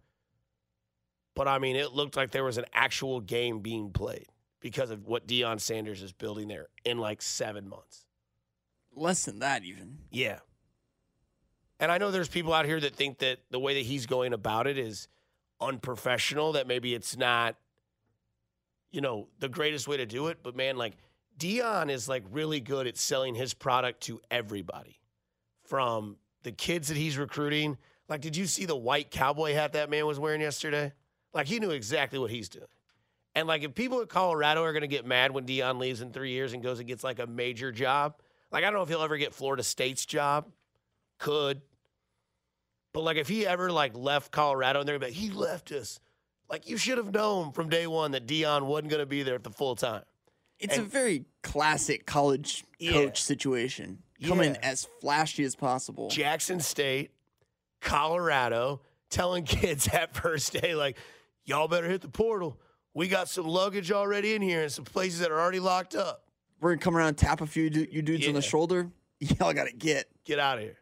but 1.35 1.47
I 1.47 1.59
mean, 1.59 1.75
it 1.75 1.93
looked 1.93 2.17
like 2.17 2.31
there 2.31 2.43
was 2.43 2.57
an 2.57 2.65
actual 2.73 3.19
game 3.21 3.59
being 3.59 3.91
played 3.91 4.27
because 4.61 4.89
of 4.89 5.05
what 5.07 5.27
Deion 5.27 5.59
Sanders 5.59 6.01
is 6.01 6.11
building 6.11 6.47
there 6.47 6.67
in 6.83 6.97
like 6.97 7.21
seven 7.21 7.69
months. 7.69 8.05
Less 8.95 9.25
than 9.25 9.39
that, 9.39 9.63
even. 9.63 9.99
Yeah. 10.11 10.39
And 11.79 11.91
I 11.91 11.97
know 11.97 12.11
there's 12.11 12.27
people 12.27 12.53
out 12.53 12.65
here 12.65 12.79
that 12.79 12.95
think 12.95 13.19
that 13.19 13.39
the 13.51 13.59
way 13.59 13.75
that 13.75 13.85
he's 13.85 14.05
going 14.05 14.33
about 14.33 14.67
it 14.67 14.77
is 14.77 15.07
unprofessional, 15.61 16.53
that 16.53 16.67
maybe 16.67 16.93
it's 16.93 17.17
not, 17.17 17.55
you 18.91 19.01
know, 19.01 19.27
the 19.39 19.49
greatest 19.49 19.87
way 19.87 19.97
to 19.97 20.05
do 20.05 20.27
it. 20.27 20.39
But 20.43 20.55
man, 20.55 20.75
like 20.75 20.97
Deion 21.37 21.89
is 21.89 22.09
like 22.09 22.23
really 22.31 22.59
good 22.59 22.87
at 22.87 22.97
selling 22.97 23.35
his 23.35 23.53
product 23.53 24.01
to 24.01 24.19
everybody. 24.29 24.99
From 25.63 26.17
the 26.43 26.51
kids 26.51 26.87
that 26.87 26.97
he's 26.97 27.17
recruiting. 27.17 27.77
Like, 28.07 28.21
did 28.21 28.35
you 28.35 28.45
see 28.47 28.65
the 28.65 28.75
white 28.75 29.11
cowboy 29.11 29.53
hat 29.53 29.73
that 29.73 29.89
man 29.89 30.05
was 30.05 30.19
wearing 30.19 30.41
yesterday? 30.41 30.93
Like 31.33 31.47
he 31.47 31.59
knew 31.59 31.71
exactly 31.71 32.17
what 32.17 32.31
he's 32.31 32.49
doing. 32.49 32.65
And 33.35 33.47
like 33.47 33.63
if 33.63 33.75
people 33.75 34.01
at 34.01 34.09
Colorado 34.09 34.63
are 34.63 34.73
gonna 34.73 34.87
get 34.87 35.05
mad 35.05 35.31
when 35.31 35.45
Deion 35.45 35.79
leaves 35.79 36.01
in 36.01 36.11
three 36.11 36.31
years 36.31 36.53
and 36.53 36.63
goes 36.63 36.79
and 36.79 36.87
gets 36.87 37.03
like 37.03 37.19
a 37.19 37.27
major 37.27 37.71
job, 37.71 38.15
like 38.51 38.63
I 38.63 38.67
don't 38.67 38.73
know 38.73 38.81
if 38.81 38.89
he'll 38.89 39.03
ever 39.03 39.17
get 39.17 39.33
Florida 39.33 39.63
State's 39.63 40.05
job. 40.05 40.47
Could. 41.19 41.61
But 42.93 43.03
like 43.03 43.17
if 43.17 43.27
he 43.27 43.45
ever 43.45 43.71
like 43.71 43.95
left 43.95 44.31
Colorado 44.31 44.79
and 44.79 44.89
they're 44.89 44.99
like, 44.99 45.13
he 45.13 45.29
left 45.29 45.71
us. 45.71 45.99
Like 46.49 46.67
you 46.67 46.77
should 46.77 46.97
have 46.97 47.13
known 47.13 47.51
from 47.51 47.69
day 47.69 47.85
one 47.87 48.11
that 48.11 48.25
Deion 48.27 48.63
wasn't 48.65 48.89
gonna 48.91 49.05
be 49.05 49.23
there 49.23 49.35
at 49.35 49.43
the 49.43 49.51
full 49.51 49.75
time. 49.75 50.03
It's 50.59 50.77
a 50.77 50.81
very 50.81 51.25
classic 51.41 52.05
college 52.05 52.65
Yeah. 52.79 52.91
coach 52.93 53.21
situation. 53.21 53.99
Coming 54.25 54.55
Yeah. 54.55 54.59
as 54.63 54.87
flashy 54.99 55.43
as 55.45 55.55
possible. 55.55 56.09
Jackson 56.09 56.59
State, 56.59 57.11
Colorado, 57.79 58.81
telling 59.09 59.43
kids 59.45 59.85
that 59.91 60.15
first 60.15 60.53
day, 60.53 60.75
like, 60.75 60.97
y'all 61.45 61.67
better 61.67 61.87
hit 61.87 62.01
the 62.01 62.09
portal. 62.09 62.59
We 62.93 63.07
got 63.07 63.29
some 63.29 63.47
luggage 63.47 63.91
already 63.91 64.33
in 64.33 64.41
here 64.41 64.63
and 64.63 64.71
some 64.71 64.85
places 64.85 65.19
that 65.19 65.31
are 65.31 65.39
already 65.39 65.59
locked 65.59 65.95
up. 65.95 66.25
We're 66.59 66.71
gonna 66.71 66.81
come 66.81 66.97
around 66.97 67.07
and 67.09 67.17
tap 67.17 67.41
a 67.41 67.47
few 67.47 67.63
you 67.63 68.01
dudes 68.01 68.27
on 68.27 68.33
the 68.33 68.41
shoulder. 68.41 68.89
Y'all 69.19 69.53
gotta 69.53 69.71
get. 69.71 70.07
Get 70.25 70.39
out 70.39 70.57
of 70.57 70.63
here. 70.63 70.77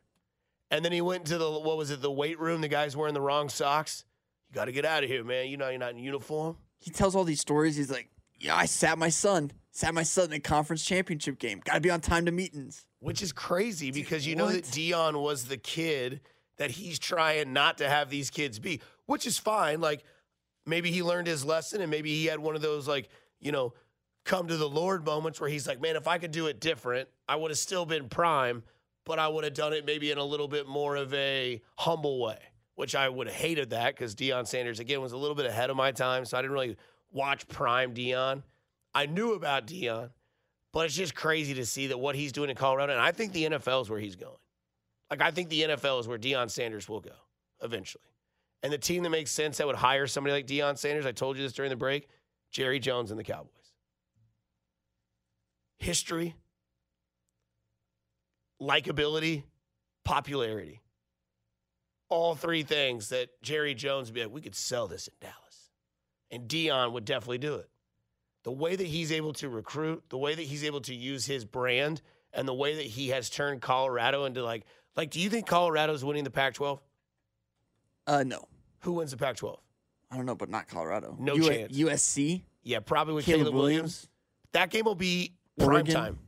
And 0.69 0.83
then 0.83 0.91
he 0.91 1.01
went 1.01 1.21
into 1.21 1.37
the 1.37 1.49
what 1.49 1.77
was 1.77 1.91
it, 1.91 2.01
the 2.01 2.11
weight 2.11 2.39
room? 2.39 2.61
The 2.61 2.67
guy's 2.67 2.95
wearing 2.95 3.13
the 3.13 3.21
wrong 3.21 3.49
socks. 3.49 4.03
You 4.49 4.55
got 4.55 4.65
to 4.65 4.71
get 4.71 4.85
out 4.85 5.03
of 5.03 5.09
here, 5.09 5.23
man. 5.23 5.47
You 5.47 5.57
know 5.57 5.69
you're 5.69 5.79
not 5.79 5.91
in 5.91 5.99
uniform. 5.99 6.57
He 6.79 6.91
tells 6.91 7.15
all 7.15 7.23
these 7.23 7.41
stories. 7.41 7.75
He's 7.75 7.91
like, 7.91 8.09
"Yeah, 8.39 8.55
I 8.55 8.65
sat 8.65 8.97
my 8.97 9.09
son, 9.09 9.51
sat 9.71 9.93
my 9.93 10.03
son 10.03 10.25
in 10.25 10.33
a 10.33 10.39
conference 10.39 10.83
championship 10.85 11.39
game. 11.39 11.61
Got 11.63 11.75
to 11.75 11.81
be 11.81 11.89
on 11.89 12.01
time 12.01 12.25
to 12.25 12.31
meetings." 12.31 12.87
which 12.99 13.21
is 13.21 13.31
crazy 13.31 13.91
because 13.91 14.25
you 14.25 14.35
know 14.35 14.47
that? 14.47 14.63
Deion 14.63 15.21
was 15.21 15.45
the 15.45 15.57
kid 15.57 16.21
that 16.57 16.71
he's 16.71 16.97
trying 16.97 17.53
not 17.53 17.77
to 17.77 17.87
have 17.87 18.09
these 18.09 18.29
kids 18.29 18.59
be, 18.59 18.81
which 19.05 19.27
is 19.27 19.37
fine. 19.37 19.79
Like 19.79 20.03
maybe 20.65 20.91
he 20.91 21.03
learned 21.03 21.27
his 21.27 21.45
lesson 21.45 21.81
and 21.81 21.91
maybe 21.91 22.09
he 22.09 22.25
had 22.25 22.39
one 22.39 22.55
of 22.55 22.61
those 22.61 22.87
like, 22.87 23.09
you 23.39 23.51
know, 23.51 23.73
come 24.25 24.47
to 24.47 24.57
the 24.57 24.67
Lord 24.67 25.05
moments 25.05 25.39
where 25.39 25.49
he's 25.49 25.67
like, 25.67 25.79
man, 25.79 25.95
if 25.95 26.07
I 26.07 26.17
could 26.17 26.31
do 26.31 26.47
it 26.47 26.59
different, 26.59 27.07
I 27.29 27.35
would 27.35 27.51
have 27.51 27.57
still 27.57 27.85
been 27.85 28.09
prime, 28.09 28.63
but 29.07 29.19
I 29.19 29.29
would 29.29 29.45
have 29.45 29.53
done 29.53 29.71
it 29.71 29.85
maybe 29.85 30.11
in 30.11 30.17
a 30.17 30.23
little 30.23 30.49
bit 30.49 30.67
more 30.67 30.97
of 30.97 31.13
a 31.13 31.61
humble 31.77 32.19
way, 32.19 32.37
which 32.75 32.93
I 32.93 33.07
would 33.07 33.27
have 33.27 33.35
hated 33.35 33.69
that 33.69 33.95
because 33.95 34.13
Deion 34.13 34.45
Sanders, 34.45 34.81
again, 34.81 35.01
was 35.01 35.13
a 35.13 35.17
little 35.17 35.35
bit 35.35 35.45
ahead 35.45 35.69
of 35.69 35.77
my 35.77 35.93
time. 35.93 36.25
So 36.25 36.37
I 36.37 36.41
didn't 36.41 36.53
really 36.53 36.75
watch 37.09 37.47
prime 37.47 37.93
Deion. 37.93 38.43
I 38.93 39.05
knew 39.05 39.33
about 39.33 39.65
Deion, 39.65 40.09
but 40.73 40.85
it's 40.85 40.95
just 40.95 41.15
crazy 41.15 41.53
to 41.53 41.65
see 41.65 41.87
that 41.87 41.97
what 41.97 42.15
he's 42.15 42.33
doing 42.33 42.49
in 42.49 42.57
Colorado. 42.57 42.91
And 42.91 43.01
I 43.01 43.13
think 43.13 43.31
the 43.31 43.45
NFL 43.45 43.83
is 43.83 43.89
where 43.89 43.99
he's 43.99 44.17
going. 44.17 44.35
Like, 45.09 45.21
I 45.21 45.31
think 45.31 45.47
the 45.47 45.61
NFL 45.61 46.01
is 46.01 46.07
where 46.07 46.17
Deion 46.17 46.51
Sanders 46.51 46.89
will 46.89 46.99
go 46.99 47.11
eventually. 47.63 48.03
And 48.61 48.73
the 48.73 48.77
team 48.77 49.03
that 49.03 49.09
makes 49.09 49.31
sense 49.31 49.57
that 49.57 49.67
would 49.67 49.77
hire 49.77 50.05
somebody 50.05 50.33
like 50.33 50.47
Deion 50.47 50.77
Sanders, 50.77 51.05
I 51.05 51.13
told 51.13 51.37
you 51.37 51.43
this 51.43 51.53
during 51.53 51.69
the 51.69 51.77
break, 51.77 52.09
Jerry 52.51 52.79
Jones 52.79 53.09
and 53.09 53.17
the 53.17 53.23
Cowboys. 53.23 53.53
History, 55.79 56.35
likability, 58.61 59.43
popularity. 60.03 60.81
All 62.09 62.35
three 62.35 62.63
things 62.63 63.09
that 63.09 63.29
Jerry 63.41 63.73
Jones 63.75 64.07
would 64.07 64.13
be 64.15 64.23
like, 64.23 64.33
we 64.33 64.41
could 64.41 64.55
sell 64.55 64.87
this 64.87 65.07
in 65.07 65.13
Dallas. 65.19 65.71
And 66.31 66.47
Deion 66.47 66.93
would 66.93 67.05
definitely 67.05 67.37
do 67.39 67.55
it. 67.55 67.69
The 68.43 68.51
way 68.51 68.75
that 68.75 68.87
he's 68.87 69.11
able 69.11 69.33
to 69.33 69.49
recruit, 69.49 70.03
the 70.09 70.17
way 70.17 70.33
that 70.33 70.41
he's 70.41 70.63
able 70.63 70.79
to 70.81 70.95
use 70.95 71.25
his 71.25 71.43
brand, 71.43 72.01
and 72.33 72.47
the 72.47 72.53
way 72.53 72.75
that 72.75 72.85
he 72.85 73.09
has 73.09 73.29
turned 73.29 73.61
Colorado 73.61 74.23
into 74.25 74.43
like, 74.43 74.63
like, 74.95 75.11
do 75.11 75.19
you 75.19 75.29
think 75.29 75.47
Colorado's 75.47 76.03
winning 76.03 76.23
the 76.23 76.31
Pac 76.31 76.53
12? 76.53 76.79
Uh, 78.07 78.23
no, 78.25 78.47
Who 78.81 78.93
wins 78.93 79.11
the 79.11 79.17
Pac 79.17 79.35
12? 79.35 79.59
I 80.11 80.15
don't 80.15 80.25
know, 80.25 80.35
but 80.35 80.49
not 80.49 80.67
Colorado. 80.69 81.15
No 81.19 81.35
U- 81.35 81.43
chance. 81.49 81.77
USC, 81.77 82.43
Yeah, 82.63 82.79
probably 82.79 83.15
with 83.15 83.25
Caleb, 83.25 83.41
Caleb, 83.41 83.53
Williams. 83.55 83.73
Williams. 83.81 84.09
That 84.53 84.69
game 84.69 84.85
will 84.85 84.95
be 84.95 85.33
prime 85.59 85.69
Oregon? 85.71 85.93
time. 85.93 86.19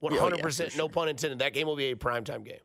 Yeah, 0.00 0.10
oh, 0.20 0.28
yeah, 0.28 0.42
100%, 0.42 0.72
for 0.72 0.78
no 0.78 0.88
pun 0.88 1.08
intended. 1.08 1.40
That 1.40 1.52
game 1.52 1.66
will 1.66 1.76
be 1.76 1.90
a 1.90 1.96
primetime 1.96 2.44
game. 2.44 2.60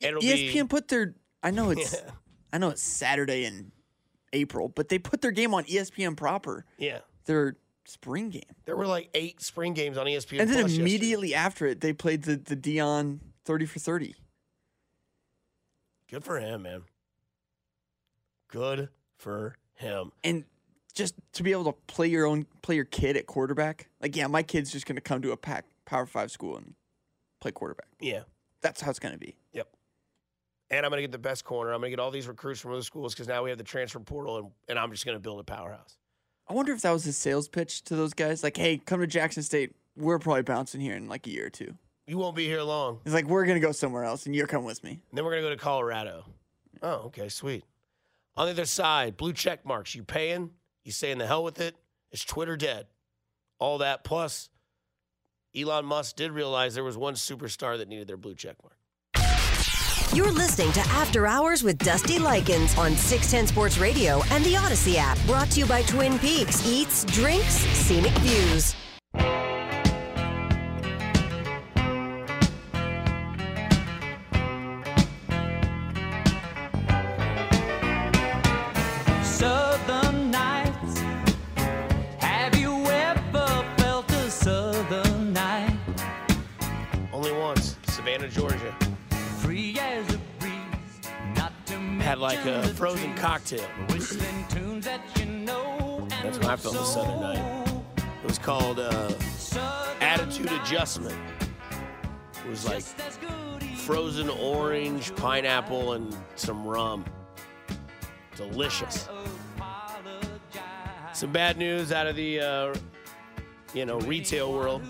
And 0.00 0.16
it'll 0.16 0.22
ESPN 0.22 0.52
be, 0.52 0.64
put 0.64 0.88
their. 0.88 1.14
I 1.42 1.50
know 1.50 1.70
it's. 1.70 1.92
Yeah. 2.04 2.10
I 2.54 2.58
know 2.58 2.68
it's 2.68 2.82
Saturday 2.82 3.46
in 3.46 3.72
April, 4.34 4.68
but 4.68 4.90
they 4.90 4.98
put 4.98 5.22
their 5.22 5.30
game 5.30 5.54
on 5.54 5.64
ESPN 5.64 6.16
proper. 6.16 6.66
yeah. 6.78 6.98
Their 7.24 7.56
spring 7.86 8.28
game, 8.30 8.42
There 8.66 8.76
were 8.76 8.86
like 8.86 9.08
eight 9.14 9.40
spring 9.40 9.72
games 9.74 9.96
on 9.96 10.06
ESPN. 10.06 10.40
and 10.40 10.50
then 10.50 10.60
Plus 10.60 10.72
yesterday. 10.72 10.80
immediately 10.82 11.34
after 11.34 11.66
it, 11.66 11.80
they 11.80 11.92
played 11.92 12.22
the 12.24 12.36
the 12.36 12.56
Deion 12.56 13.20
thirty 13.44 13.64
for 13.66 13.78
thirty. 13.78 14.14
Good 16.10 16.24
for 16.24 16.38
him, 16.40 16.62
man. 16.62 16.82
Good 18.48 18.88
for 19.16 19.56
him. 19.74 20.12
and 20.22 20.44
just 20.94 21.14
to 21.32 21.42
be 21.42 21.52
able 21.52 21.64
to 21.64 21.72
play 21.86 22.06
your 22.06 22.26
own 22.26 22.44
play 22.60 22.74
your 22.74 22.84
kid 22.84 23.16
at 23.16 23.26
quarterback 23.26 23.88
like 24.02 24.14
yeah 24.14 24.26
my 24.26 24.42
kid's 24.42 24.70
just 24.70 24.84
going 24.84 24.94
to 24.96 25.00
come 25.00 25.22
to 25.22 25.32
a 25.32 25.36
pack 25.36 25.64
power 25.84 26.06
five 26.06 26.30
school 26.30 26.56
and 26.56 26.74
play 27.40 27.50
quarterback 27.52 27.88
Yeah. 28.00 28.22
that's 28.60 28.80
how 28.80 28.90
it's 28.90 28.98
going 28.98 29.14
to 29.14 29.18
be 29.20 29.36
Yep. 29.52 29.68
And 30.70 30.86
I'm 30.86 30.90
going 30.90 30.98
to 30.98 31.02
get 31.02 31.12
the 31.12 31.18
best 31.18 31.44
corner. 31.44 31.70
I'm 31.72 31.80
going 31.80 31.90
to 31.90 31.96
get 31.96 32.00
all 32.02 32.10
these 32.10 32.26
recruits 32.26 32.58
from 32.60 32.72
other 32.72 32.82
schools 32.82 33.12
because 33.12 33.28
now 33.28 33.42
we 33.42 33.50
have 33.50 33.58
the 33.58 33.64
transfer 33.64 34.00
portal, 34.00 34.38
and, 34.38 34.50
and 34.68 34.78
I'm 34.78 34.90
just 34.90 35.04
going 35.04 35.16
to 35.16 35.20
build 35.20 35.38
a 35.38 35.44
powerhouse. 35.44 35.98
i 36.48 36.54
wonder 36.54 36.72
if 36.72 36.80
that 36.82 36.92
was 36.92 37.04
his 37.04 37.16
sales 37.16 37.46
pitch 37.48 37.82
to 37.84 37.94
those 37.96 38.14
guys 38.14 38.42
like 38.42 38.56
hey 38.56 38.78
come 38.78 39.00
to 39.00 39.06
jackson 39.06 39.42
state 39.42 39.74
we're 39.96 40.18
probably 40.18 40.42
bouncing 40.42 40.80
here 40.80 40.96
in 40.96 41.08
like 41.08 41.26
a 41.26 41.30
year 41.30 41.46
or 41.46 41.50
two 41.50 41.74
You 42.06 42.16
won't 42.16 42.34
be 42.36 42.46
here 42.46 42.62
long. 42.62 43.00
it's 43.04 43.12
like 43.14 43.26
we're 43.26 43.44
going 43.44 43.60
to 43.60 43.66
go 43.66 43.72
somewhere 43.72 44.04
else 44.04 44.24
and 44.26 44.34
you're 44.34 44.46
coming 44.46 44.66
with 44.66 44.82
me 44.82 44.92
And 45.10 45.18
then 45.18 45.24
we're 45.24 45.32
going 45.32 45.42
to 45.42 45.48
go 45.50 45.54
to 45.54 45.60
Colorado. 45.60 46.24
Oh, 46.82 47.06
okay, 47.08 47.28
sweet. 47.28 47.64
On 48.36 48.46
the 48.46 48.52
other 48.52 48.64
side, 48.64 49.16
blue 49.18 49.34
check 49.34 49.66
marks. 49.66 49.94
You 49.94 50.02
paying? 50.02 50.50
You 50.84 50.90
saying 50.92 51.18
the 51.18 51.26
hell 51.26 51.44
with 51.44 51.60
it. 51.60 51.74
it? 51.74 51.76
Is 52.12 52.24
Twitter 52.24 52.56
dead? 52.56 52.86
All 53.58 53.78
that 53.78 54.02
plus 54.04 54.48
Elon 55.54 55.84
Musk 55.84 56.16
did 56.16 56.32
realize 56.32 56.74
there 56.74 56.84
was 56.84 56.96
one 56.96 57.14
superstar 57.14 57.76
that 57.76 57.88
needed 57.88 58.08
their 58.08 58.16
blue 58.16 58.34
check 58.34 58.56
mark. 58.62 58.76
You're 60.14 60.32
listening 60.32 60.72
to 60.72 60.80
After 60.80 61.26
Hours 61.26 61.62
with 61.62 61.78
Dusty 61.78 62.18
Likens 62.18 62.76
on 62.76 62.96
610 62.96 63.46
Sports 63.46 63.78
Radio 63.78 64.22
and 64.30 64.44
the 64.44 64.56
Odyssey 64.56 64.98
app. 64.98 65.18
Brought 65.26 65.50
to 65.52 65.60
you 65.60 65.66
by 65.66 65.82
Twin 65.82 66.18
Peaks 66.18 66.66
Eats, 66.66 67.04
Drinks, 67.06 67.54
Scenic 67.54 68.12
Views. 68.18 68.74
Georgia. 88.32 88.74
Free 89.40 89.78
as 89.78 90.14
a 90.14 90.18
breeze. 90.38 90.52
Not 91.36 91.52
to 91.66 91.74
Had 91.74 92.18
like 92.18 92.44
a 92.46 92.66
frozen 92.68 93.14
cocktail. 93.14 93.64
Whistling 93.90 94.46
tunes 94.48 94.86
that 94.86 95.02
you 95.18 95.26
know. 95.26 96.06
That's 96.22 96.38
when 96.38 96.48
I 96.48 96.56
felt 96.56 96.74
the 96.74 96.84
southern 96.84 97.20
night. 97.20 97.68
It 97.98 98.26
was 98.26 98.38
called 98.38 98.78
uh, 98.78 99.12
Attitude 100.00 100.50
Adjustment. 100.50 101.18
It 102.44 102.48
was 102.48 102.64
like 102.64 102.76
just 102.76 103.00
as 103.00 103.16
good 103.18 103.62
frozen 103.78 104.30
orange, 104.30 105.14
pineapple, 105.16 105.92
and 105.92 106.16
some 106.36 106.66
rum. 106.66 107.04
Delicious. 108.36 109.08
Some 111.12 111.32
bad 111.32 111.58
news 111.58 111.92
out 111.92 112.06
of 112.06 112.16
the 112.16 112.40
uh, 112.40 112.74
you 113.74 113.84
know 113.84 113.98
retail 114.00 114.52
world. 114.52 114.82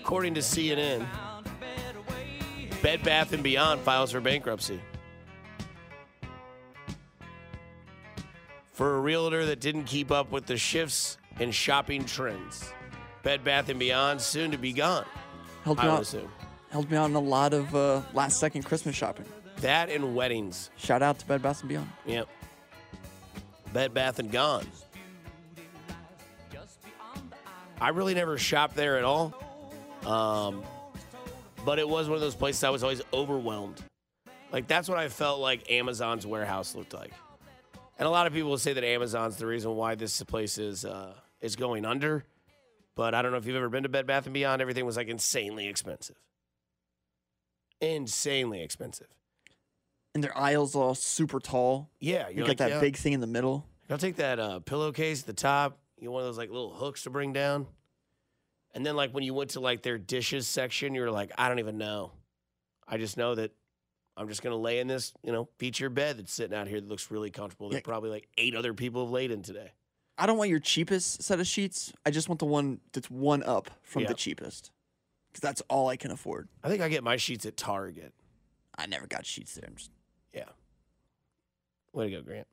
According 0.00 0.34
to 0.34 0.40
CNN, 0.40 1.06
Bed 2.84 3.02
Bath 3.02 3.32
and 3.32 3.42
Beyond 3.42 3.80
files 3.80 4.12
for 4.12 4.20
bankruptcy. 4.20 4.78
For 8.72 8.96
a 8.96 9.00
realtor 9.00 9.46
that 9.46 9.58
didn't 9.60 9.84
keep 9.84 10.10
up 10.10 10.30
with 10.30 10.44
the 10.44 10.58
shifts 10.58 11.16
in 11.40 11.50
shopping 11.50 12.04
trends, 12.04 12.74
Bed 13.22 13.42
Bath 13.42 13.70
and 13.70 13.78
Beyond 13.78 14.20
soon 14.20 14.50
to 14.50 14.58
be 14.58 14.74
gone. 14.74 15.06
Helped 15.64 15.80
I 15.80 15.84
me 15.84 15.88
would 15.92 15.96
out. 15.96 16.02
assume 16.02 16.30
Helped 16.68 16.90
me 16.90 16.98
out 16.98 17.08
in 17.08 17.16
a 17.16 17.20
lot 17.20 17.54
of 17.54 17.74
uh, 17.74 18.02
last 18.12 18.38
second 18.38 18.64
Christmas 18.64 18.94
shopping. 18.94 19.24
that 19.62 19.88
and 19.88 20.14
weddings. 20.14 20.68
Shout 20.76 21.00
out 21.02 21.18
to 21.20 21.24
Bed 21.26 21.40
Bath 21.40 21.60
and 21.60 21.70
Beyond. 21.70 21.88
Yep. 22.04 22.28
Bed 23.72 23.94
Bath 23.94 24.18
and 24.18 24.30
Gone. 24.30 24.66
I 27.80 27.88
really 27.88 28.12
never 28.12 28.36
shopped 28.36 28.76
there 28.76 28.98
at 28.98 29.04
all. 29.04 29.32
Um, 30.04 30.62
but 31.64 31.78
it 31.78 31.88
was 31.88 32.08
one 32.08 32.16
of 32.16 32.20
those 32.20 32.34
places 32.34 32.64
I 32.64 32.70
was 32.70 32.82
always 32.82 33.02
overwhelmed. 33.12 33.82
Like 34.52 34.66
that's 34.68 34.88
what 34.88 34.98
I 34.98 35.08
felt 35.08 35.40
like 35.40 35.70
Amazon's 35.70 36.26
warehouse 36.26 36.74
looked 36.74 36.94
like. 36.94 37.12
And 37.98 38.06
a 38.06 38.10
lot 38.10 38.26
of 38.26 38.32
people 38.32 38.50
will 38.50 38.58
say 38.58 38.72
that 38.72 38.84
Amazon's 38.84 39.36
the 39.36 39.46
reason 39.46 39.74
why 39.76 39.94
this 39.94 40.22
place 40.22 40.58
is 40.58 40.84
uh, 40.84 41.14
is 41.40 41.56
going 41.56 41.84
under. 41.84 42.24
But 42.96 43.14
I 43.14 43.22
don't 43.22 43.32
know 43.32 43.38
if 43.38 43.46
you've 43.46 43.56
ever 43.56 43.68
been 43.68 43.82
to 43.82 43.88
Bed 43.88 44.06
Bath 44.06 44.26
and 44.26 44.34
Beyond. 44.34 44.62
Everything 44.62 44.86
was 44.86 44.96
like 44.96 45.08
insanely 45.08 45.66
expensive. 45.66 46.16
Insanely 47.80 48.62
expensive. 48.62 49.08
And 50.14 50.22
their 50.22 50.36
aisles 50.36 50.76
all 50.76 50.94
super 50.94 51.40
tall. 51.40 51.90
Yeah, 51.98 52.28
You 52.28 52.38
got 52.38 52.48
like, 52.48 52.58
that 52.58 52.70
yeah. 52.70 52.80
big 52.80 52.96
thing 52.96 53.14
in 53.14 53.20
the 53.20 53.26
middle. 53.26 53.66
I'll 53.90 53.98
take 53.98 54.16
that 54.16 54.38
uh, 54.38 54.60
pillowcase 54.60 55.22
at 55.22 55.26
the 55.26 55.32
top. 55.32 55.78
You 55.98 56.06
know, 56.06 56.12
one 56.12 56.22
of 56.22 56.28
those 56.28 56.38
like 56.38 56.50
little 56.50 56.72
hooks 56.72 57.02
to 57.02 57.10
bring 57.10 57.32
down. 57.32 57.66
And 58.74 58.84
then 58.84 58.96
like 58.96 59.12
when 59.12 59.22
you 59.24 59.32
went 59.34 59.50
to 59.50 59.60
like 59.60 59.82
their 59.82 59.98
dishes 59.98 60.46
section, 60.48 60.94
you're 60.94 61.10
like, 61.10 61.30
I 61.38 61.48
don't 61.48 61.60
even 61.60 61.78
know. 61.78 62.12
I 62.86 62.98
just 62.98 63.16
know 63.16 63.34
that 63.36 63.52
I'm 64.16 64.28
just 64.28 64.42
gonna 64.42 64.56
lay 64.56 64.80
in 64.80 64.86
this, 64.88 65.12
you 65.22 65.32
know, 65.32 65.48
feature 65.58 65.88
bed 65.88 66.18
that's 66.18 66.32
sitting 66.32 66.56
out 66.56 66.66
here 66.68 66.80
that 66.80 66.88
looks 66.88 67.10
really 67.10 67.30
comfortable. 67.30 67.68
That 67.70 67.76
Yeah. 67.76 67.80
probably 67.84 68.10
like 68.10 68.28
eight 68.36 68.54
other 68.54 68.74
people 68.74 69.04
have 69.04 69.12
laid 69.12 69.30
in 69.30 69.42
today. 69.42 69.72
I 70.18 70.26
don't 70.26 70.38
want 70.38 70.50
your 70.50 70.60
cheapest 70.60 71.22
set 71.22 71.40
of 71.40 71.46
sheets. 71.46 71.92
I 72.06 72.10
just 72.10 72.28
want 72.28 72.38
the 72.40 72.46
one 72.46 72.80
that's 72.92 73.10
one 73.10 73.42
up 73.42 73.70
from 73.82 74.02
Yeah. 74.02 74.08
the 74.08 74.14
cheapest. 74.14 74.70
Because 75.32 75.40
that's 75.40 75.62
all 75.68 75.88
I 75.88 75.96
can 75.96 76.10
afford. 76.12 76.48
I 76.62 76.68
think 76.68 76.80
I 76.80 76.88
get 76.88 77.02
my 77.02 77.16
sheets 77.16 77.44
at 77.46 77.56
Target. 77.56 78.12
I 78.76 78.86
never 78.86 79.06
got 79.08 79.26
sheets 79.26 79.54
there. 79.54 79.64
I'm 79.68 79.74
just, 79.76 79.90
Yeah. 80.32 80.48
Way 81.92 82.10
to 82.10 82.16
go, 82.16 82.22
Grant. 82.22 82.46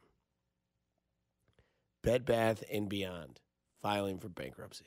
Bed 2.02 2.26
Bath 2.26 2.64
and 2.72 2.90
Beyond 2.90 3.40
filing 3.82 4.18
for 4.20 4.30
bankruptcy. 4.30 4.86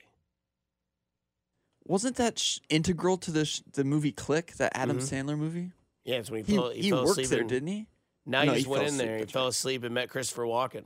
Wasn't 1.87 2.17
that 2.17 2.39
sh- 2.39 2.59
integral 2.69 3.17
to 3.19 3.31
the 3.31 3.45
sh- 3.45 3.63
the 3.73 3.85
movie 3.85 4.13
Click, 4.13 4.53
that 4.55 4.73
Adam 4.75 4.99
Mhm. 4.99 5.03
Sandler 5.27 5.39
movie? 5.39 5.73
Yeah, 6.05 6.17
it's 6.17 6.31
when 6.31 6.45
he, 6.45 6.53
He, 6.53 6.59
fell, 6.59 6.71
he, 6.71 6.83
he 6.83 6.91
fell 6.91 7.01
worked 7.05 7.11
asleep 7.13 7.29
there, 7.29 7.41
in- 7.41 7.47
didn't 7.47 7.69
he? 7.69 7.87
Now 8.27 8.45
No, 8.45 8.53
he 8.53 8.59
just 8.59 8.69
went 8.69 8.89
in 8.89 8.97
there. 8.97 9.19
He 9.19 9.25
fell 9.27 9.49
asleep 9.49 9.85
and 9.85 9.95
met 9.95 10.09
Christopher 10.09 10.45
Walken. 10.45 10.85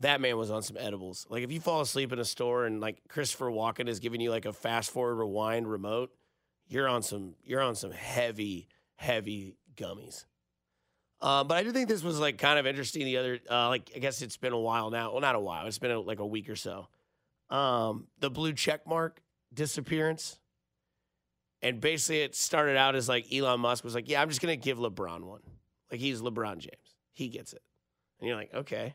That 0.00 0.20
man 0.20 0.36
was 0.36 0.50
on 0.50 0.62
some 0.62 0.76
edibles. 0.78 1.26
Like 1.30 1.42
if 1.44 1.52
you 1.52 1.60
fall 1.60 1.80
asleep 1.80 2.12
in 2.12 2.18
a 2.18 2.24
store 2.24 2.66
and 2.66 2.80
like 2.80 3.00
Christopher 3.08 3.46
Walken 3.50 3.88
is 3.88 4.00
giving 4.00 4.20
you 4.20 4.30
like 4.30 4.44
a 4.44 4.52
fast 4.52 4.90
forward 4.90 5.14
rewind 5.16 5.70
remote, 5.70 6.10
you're 6.66 6.88
on 6.88 7.02
some 7.02 7.34
you're 7.44 7.60
on 7.62 7.74
some 7.76 7.92
heavy 7.92 8.68
heavy 8.96 9.56
gummies. 9.76 10.24
Uh, 11.20 11.42
but 11.44 11.56
I 11.56 11.62
do 11.62 11.72
think 11.72 11.88
this 11.88 12.02
was 12.02 12.18
like 12.18 12.38
kind 12.38 12.58
of 12.58 12.66
interesting. 12.66 13.04
The 13.04 13.16
other 13.18 13.38
uh, 13.50 13.68
like 13.68 13.90
I 13.94 13.98
guess 14.00 14.20
it's 14.20 14.36
been 14.36 14.52
a 14.52 14.58
while 14.60 14.90
now. 14.90 15.12
Well, 15.12 15.20
not 15.20 15.36
a 15.36 15.40
while. 15.40 15.66
It's 15.66 15.78
been 15.78 15.92
a, 15.92 16.00
like 16.00 16.18
a 16.18 16.26
week 16.26 16.48
or 16.50 16.56
so. 16.56 16.88
Um, 17.50 18.08
the 18.18 18.30
blue 18.30 18.52
check 18.52 18.86
mark 18.86 19.20
disappearance. 19.54 20.38
And 21.62 21.80
basically, 21.80 22.20
it 22.20 22.34
started 22.34 22.76
out 22.76 22.94
as 22.94 23.08
like 23.08 23.32
Elon 23.32 23.60
Musk 23.60 23.84
was 23.84 23.94
like, 23.94 24.08
"Yeah, 24.08 24.20
I'm 24.20 24.28
just 24.28 24.40
gonna 24.40 24.56
give 24.56 24.78
LeBron 24.78 25.24
one. 25.24 25.40
Like 25.90 26.00
he's 26.00 26.20
LeBron 26.20 26.58
James. 26.58 26.96
He 27.12 27.28
gets 27.28 27.52
it." 27.52 27.62
And 28.18 28.28
you're 28.28 28.36
like, 28.36 28.52
"Okay." 28.52 28.94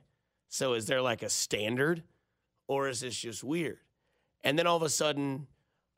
So 0.49 0.74
is 0.74 0.86
there 0.86 1.01
like 1.01 1.24
a 1.24 1.30
standard, 1.30 2.03
or 2.68 2.88
is 2.88 3.01
this 3.01 3.18
just 3.20 3.43
weird? 3.43 3.80
And 4.43 4.57
then 4.57 4.68
all 4.68 4.78
of 4.78 4.84
a 4.84 4.89
sudden, 4.89 5.47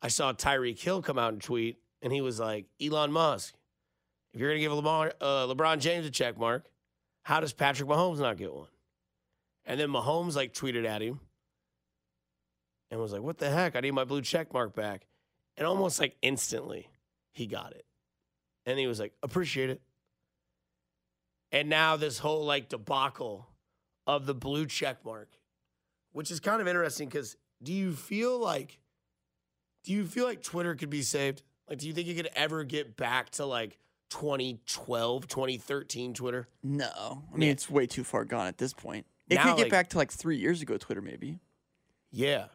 I 0.01 0.07
saw 0.07 0.34
Tyreek 0.34 0.80
Hill 0.80 1.01
come 1.01 1.20
out 1.20 1.34
and 1.34 1.41
tweet, 1.41 1.80
and 2.01 2.14
he 2.14 2.22
was 2.22 2.39
like, 2.39 2.68
"Elon 2.82 3.12
Musk, 3.12 3.53
if 4.34 4.39
you're 4.39 4.49
gonna 4.49 4.59
give 4.59 4.72
LeBron, 4.72 5.12
uh, 5.20 5.47
LeBron 5.47 5.80
James 5.80 6.05
a 6.05 6.12
check 6.12 6.38
mark, 6.38 6.70
how 7.24 7.39
does 7.39 7.53
Patrick 7.53 7.89
Mahomes 7.89 8.20
not 8.20 8.38
get 8.38 8.53
one?" 8.53 8.70
And 9.66 9.80
then 9.80 9.89
Mahomes 9.89 10.36
like 10.36 10.53
tweeted 10.53 10.86
at 10.86 11.01
him, 11.01 11.20
and 12.91 12.99
was 12.99 13.11
like, 13.13 13.21
"What 13.23 13.39
the 13.39 13.49
heck? 13.49 13.75
I 13.75 13.79
need 13.79 13.91
my 13.91 14.03
blue 14.03 14.21
check 14.21 14.53
mark 14.53 14.75
back." 14.75 15.07
And 15.57 15.65
almost 15.65 15.99
like 15.99 16.15
instantly, 16.21 16.87
he 17.31 17.47
got 17.47 17.71
it. 17.73 17.85
And 18.65 18.77
he 18.77 18.85
was 18.87 18.99
like, 18.99 19.13
appreciate 19.23 19.69
it. 19.71 19.81
And 21.51 21.67
now 21.69 21.97
this 21.97 22.19
whole 22.19 22.45
like 22.45 22.69
debacle 22.69 23.47
of 24.07 24.25
the 24.25 24.33
blue 24.35 24.65
check 24.65 25.03
mark, 25.03 25.29
which 26.13 26.31
is 26.31 26.39
kind 26.39 26.61
of 26.61 26.67
interesting 26.67 27.07
because 27.09 27.35
do 27.63 27.73
you 27.73 27.93
feel 27.93 28.39
like 28.39 28.79
do 29.83 29.91
you 29.93 30.05
feel 30.05 30.25
like 30.25 30.41
Twitter 30.43 30.75
could 30.75 30.89
be 30.91 31.01
saved? 31.01 31.41
Like, 31.67 31.79
do 31.79 31.87
you 31.87 31.93
think 31.93 32.07
you 32.07 32.15
could 32.15 32.29
ever 32.35 32.63
get 32.63 32.95
back 32.97 33.31
to 33.31 33.45
like 33.45 33.77
2012, 34.11 35.27
2013 35.27 36.13
Twitter? 36.13 36.47
No. 36.63 37.23
I 37.33 37.37
mean, 37.37 37.47
Yeah. 37.47 37.53
it's 37.53 37.69
way 37.69 37.87
too 37.87 38.03
far 38.03 38.23
gone 38.25 38.47
at 38.47 38.57
this 38.57 38.73
point. 38.73 39.05
It 39.29 39.35
Now, 39.35 39.43
could 39.45 39.57
get 39.57 39.63
like- 39.63 39.71
back 39.71 39.89
to 39.89 39.97
like 39.97 40.11
three 40.11 40.37
years 40.37 40.61
ago, 40.61 40.77
Twitter, 40.77 41.01
maybe. 41.01 41.39
Yeah. 42.11 42.47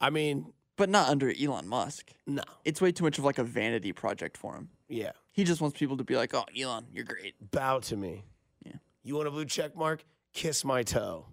I 0.00 0.10
mean, 0.10 0.52
But 0.76 0.88
not 0.90 1.08
under 1.08 1.32
Elon 1.32 1.66
Musk. 1.68 2.12
no. 2.26 2.42
It's 2.64 2.80
way 2.80 2.92
too 2.92 3.04
much 3.04 3.18
of 3.18 3.24
like 3.24 3.38
a 3.38 3.44
vanity 3.44 3.92
project 3.92 4.36
for 4.36 4.54
him. 4.54 4.68
Yeah. 4.88 5.12
He 5.32 5.44
just 5.44 5.60
wants 5.60 5.78
people 5.78 5.96
to 5.96 6.04
be 6.04 6.16
like, 6.16 6.34
oh, 6.34 6.44
Elon, 6.58 6.86
you're 6.92 7.04
great. 7.04 7.34
bow 7.50 7.78
to 7.80 7.96
me. 7.96 8.24
Yeah. 8.64 8.72
You 9.02 9.16
want 9.16 9.28
a 9.28 9.30
blue 9.30 9.44
check 9.46 9.74
mark? 9.76 10.04
Kiss 10.32 10.64
my 10.64 10.82
toe. 10.82 11.26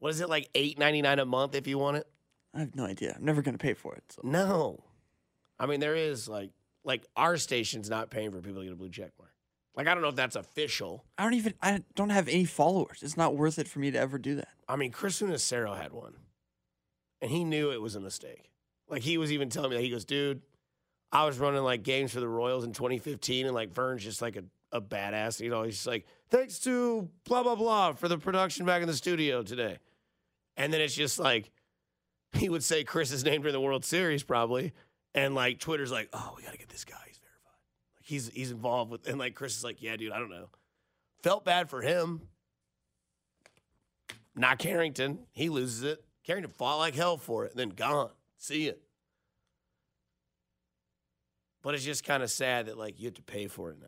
What 0.00 0.10
is 0.10 0.20
it 0.20 0.28
like 0.28 0.48
eight 0.54 0.78
ninety 0.78 1.02
nine 1.02 1.18
a 1.18 1.24
month 1.24 1.54
if 1.54 1.66
you 1.66 1.78
want 1.78 1.96
it? 1.98 2.06
I 2.54 2.60
have 2.60 2.74
no 2.74 2.84
idea. 2.84 3.14
I'm 3.16 3.24
never 3.24 3.42
going 3.42 3.56
to 3.56 3.62
pay 3.62 3.74
for 3.74 3.94
it. 3.94 4.02
So. 4.10 4.22
No. 4.24 4.82
I 5.58 5.66
mean 5.66 5.80
there 5.80 5.96
is 5.96 6.28
like 6.28 6.50
like 6.84 7.04
our 7.16 7.36
station's 7.36 7.90
not 7.90 8.10
paying 8.10 8.30
for 8.30 8.40
people 8.40 8.60
to 8.60 8.64
get 8.64 8.72
a 8.72 8.76
blue 8.76 8.90
check 8.90 9.10
mark. 9.18 9.32
Like 9.76 9.86
I 9.86 9.94
don't 9.94 10.02
know 10.02 10.08
if 10.08 10.16
that's 10.16 10.36
official. 10.36 11.04
I 11.16 11.22
don't 11.24 11.34
even, 11.34 11.54
I 11.62 11.82
don't 11.94 12.10
have 12.10 12.26
any 12.28 12.44
followers. 12.44 13.00
It's 13.02 13.16
not 13.16 13.36
worth 13.36 13.58
it 13.58 13.68
for 13.68 13.78
me 13.80 13.90
to 13.92 13.98
ever 13.98 14.18
do 14.18 14.34
that. 14.36 14.48
I 14.68 14.76
mean 14.76 14.90
Chris 14.92 15.20
Unicero 15.20 15.76
had 15.80 15.92
one. 15.92 16.14
And 17.20 17.30
he 17.30 17.44
knew 17.44 17.70
it 17.70 17.80
was 17.80 17.96
a 17.96 18.00
mistake. 18.00 18.50
Like 18.88 19.02
he 19.02 19.18
was 19.18 19.32
even 19.32 19.50
telling 19.50 19.70
me 19.70 19.76
that 19.76 19.82
he 19.82 19.90
goes, 19.90 20.04
dude, 20.04 20.42
I 21.12 21.24
was 21.24 21.38
running 21.38 21.62
like 21.62 21.82
games 21.82 22.12
for 22.12 22.20
the 22.20 22.28
Royals 22.28 22.64
in 22.64 22.72
2015 22.72 23.46
and 23.46 23.54
like 23.54 23.72
Vern's 23.72 24.04
just 24.04 24.22
like 24.22 24.36
a, 24.36 24.44
a 24.72 24.80
badass. 24.80 25.40
You 25.40 25.50
know, 25.50 25.62
he's 25.62 25.86
like, 25.86 26.06
thanks 26.30 26.58
to 26.60 27.08
blah 27.24 27.42
blah 27.42 27.54
blah 27.54 27.92
for 27.94 28.08
the 28.08 28.18
production 28.18 28.66
back 28.66 28.82
in 28.82 28.88
the 28.88 28.94
studio 28.94 29.42
today. 29.42 29.78
And 30.56 30.72
then 30.72 30.80
it's 30.80 30.94
just 30.94 31.18
like 31.18 31.50
he 32.32 32.48
would 32.48 32.64
say 32.64 32.84
Chris's 32.84 33.24
name 33.24 33.40
during 33.42 33.54
the 33.54 33.60
World 33.60 33.84
Series 33.84 34.22
probably. 34.22 34.72
And 35.14 35.34
like 35.34 35.58
Twitter's 35.58 35.90
like, 35.90 36.08
oh, 36.12 36.34
we 36.36 36.42
gotta 36.42 36.58
get 36.58 36.68
this 36.68 36.84
guy. 36.84 36.96
He's 37.06 37.18
verified. 37.18 37.58
Like 37.96 38.04
he's 38.04 38.28
he's 38.28 38.50
involved 38.50 38.90
with 38.90 39.08
and 39.08 39.18
like 39.18 39.34
Chris 39.34 39.56
is 39.56 39.64
like, 39.64 39.82
yeah, 39.82 39.96
dude, 39.96 40.12
I 40.12 40.18
don't 40.18 40.30
know. 40.30 40.50
Felt 41.22 41.44
bad 41.44 41.70
for 41.70 41.80
him. 41.80 42.22
Not 44.36 44.58
Carrington. 44.58 45.20
He 45.32 45.48
loses 45.48 45.82
it. 45.82 46.04
Carrington 46.28 46.52
fought 46.52 46.76
like 46.76 46.94
hell 46.94 47.16
for 47.16 47.46
it, 47.46 47.52
and 47.52 47.58
then 47.58 47.70
gone. 47.70 48.10
See 48.36 48.68
it. 48.68 48.82
But 51.62 51.74
it's 51.74 51.84
just 51.84 52.04
kind 52.04 52.22
of 52.22 52.30
sad 52.30 52.66
that 52.66 52.76
like 52.76 53.00
you 53.00 53.06
have 53.06 53.14
to 53.14 53.22
pay 53.22 53.46
for 53.46 53.70
it 53.70 53.78
now. 53.80 53.86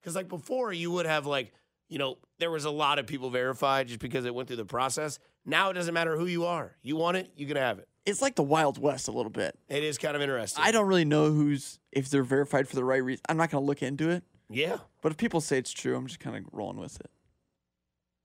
Because 0.00 0.16
like 0.16 0.28
before, 0.28 0.72
you 0.72 0.90
would 0.90 1.06
have 1.06 1.24
like, 1.24 1.52
you 1.88 1.98
know, 1.98 2.18
there 2.40 2.50
was 2.50 2.64
a 2.64 2.70
lot 2.70 2.98
of 2.98 3.06
people 3.06 3.30
verified 3.30 3.86
just 3.86 4.00
because 4.00 4.24
it 4.24 4.34
went 4.34 4.48
through 4.48 4.56
the 4.56 4.64
process. 4.64 5.20
Now 5.46 5.70
it 5.70 5.74
doesn't 5.74 5.94
matter 5.94 6.16
who 6.16 6.26
you 6.26 6.46
are. 6.46 6.74
You 6.82 6.96
want 6.96 7.16
it, 7.16 7.30
you 7.36 7.46
can 7.46 7.56
have 7.56 7.78
it. 7.78 7.86
It's 8.04 8.20
like 8.20 8.34
the 8.34 8.42
Wild 8.42 8.78
West 8.78 9.06
a 9.06 9.12
little 9.12 9.30
bit. 9.30 9.56
It 9.68 9.84
is 9.84 9.98
kind 9.98 10.16
of 10.16 10.20
interesting. 10.20 10.64
I 10.64 10.72
don't 10.72 10.88
really 10.88 11.04
know 11.04 11.30
who's, 11.30 11.78
if 11.92 12.10
they're 12.10 12.24
verified 12.24 12.66
for 12.66 12.74
the 12.74 12.84
right 12.84 13.04
reason. 13.04 13.22
I'm 13.28 13.36
not 13.36 13.50
going 13.50 13.62
to 13.62 13.66
look 13.66 13.84
into 13.84 14.10
it. 14.10 14.24
Yeah. 14.50 14.78
But 15.00 15.12
if 15.12 15.18
people 15.18 15.40
say 15.40 15.58
it's 15.58 15.70
true, 15.70 15.96
I'm 15.96 16.08
just 16.08 16.18
kind 16.18 16.34
of 16.34 16.42
rolling 16.50 16.78
with 16.78 16.98
it. 16.98 17.10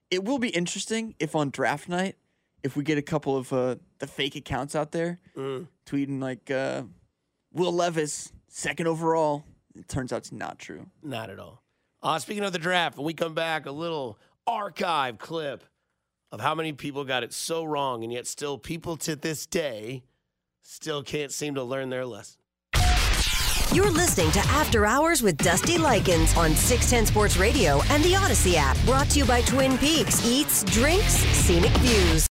It 0.10 0.26
will 0.26 0.40
be 0.40 0.50
interesting 0.50 1.14
if 1.20 1.36
on 1.36 1.52
draft 1.52 1.88
night, 1.88 2.16
if 2.64 2.76
we 2.76 2.84
get 2.84 2.98
a 2.98 3.02
couple 3.02 3.36
of 3.38 3.52
uh, 3.54 3.76
the 4.00 4.08
fake 4.08 4.36
accounts 4.36 4.76
out 4.76 4.92
there 4.92 5.20
Mm. 5.38 5.68
tweeting 5.86 6.22
like 6.22 6.50
uh, 6.52 6.84
Will 7.52 7.74
Levis, 7.74 8.32
second 8.48 8.88
overall. 8.88 9.44
It 9.76 9.88
turns 9.88 10.14
out 10.14 10.18
it's 10.18 10.32
not 10.32 10.60
true. 10.60 10.86
Not 11.02 11.30
at 11.30 11.40
all. 11.40 11.64
Uh, 12.02 12.20
speaking 12.20 12.44
of 12.44 12.52
the 12.54 12.60
draft, 12.60 12.98
when 12.98 13.06
we 13.06 13.14
come 13.14 13.34
back, 13.34 13.66
a 13.66 13.72
little 13.72 14.20
archive 14.46 15.18
clip 15.18 15.64
of 16.32 16.40
how 16.42 16.54
many 16.56 16.74
people 16.74 17.04
got 17.06 17.24
it 17.24 17.34
so 17.34 17.64
wrong, 17.64 18.04
and 18.04 18.12
yet 18.14 18.28
still 18.28 18.58
people 18.58 18.98
to 18.98 19.16
this 19.16 19.46
day 19.46 20.04
still 20.62 21.02
can't 21.04 21.32
seem 21.32 21.56
to 21.56 21.64
learn 21.64 21.90
their 21.90 22.06
lesson. 22.06 22.40
You're 23.72 23.90
listening 23.90 24.30
to 24.34 24.40
After 24.50 24.86
Hours 24.86 25.24
with 25.24 25.38
Dusty 25.38 25.80
Likens 25.80 26.36
on 26.38 26.54
610 26.56 27.08
Sports 27.08 27.38
Radio 27.38 27.82
and 27.90 28.04
the 28.04 28.16
Odyssey 28.16 28.56
app. 28.56 28.78
Brought 28.86 29.10
to 29.12 29.20
you 29.20 29.26
by 29.26 29.42
Twin 29.42 29.80
Peaks 29.80 30.24
Eats, 30.28 30.64
Drinks, 30.66 31.14
Scenic 31.16 31.72
Views. 31.78 32.22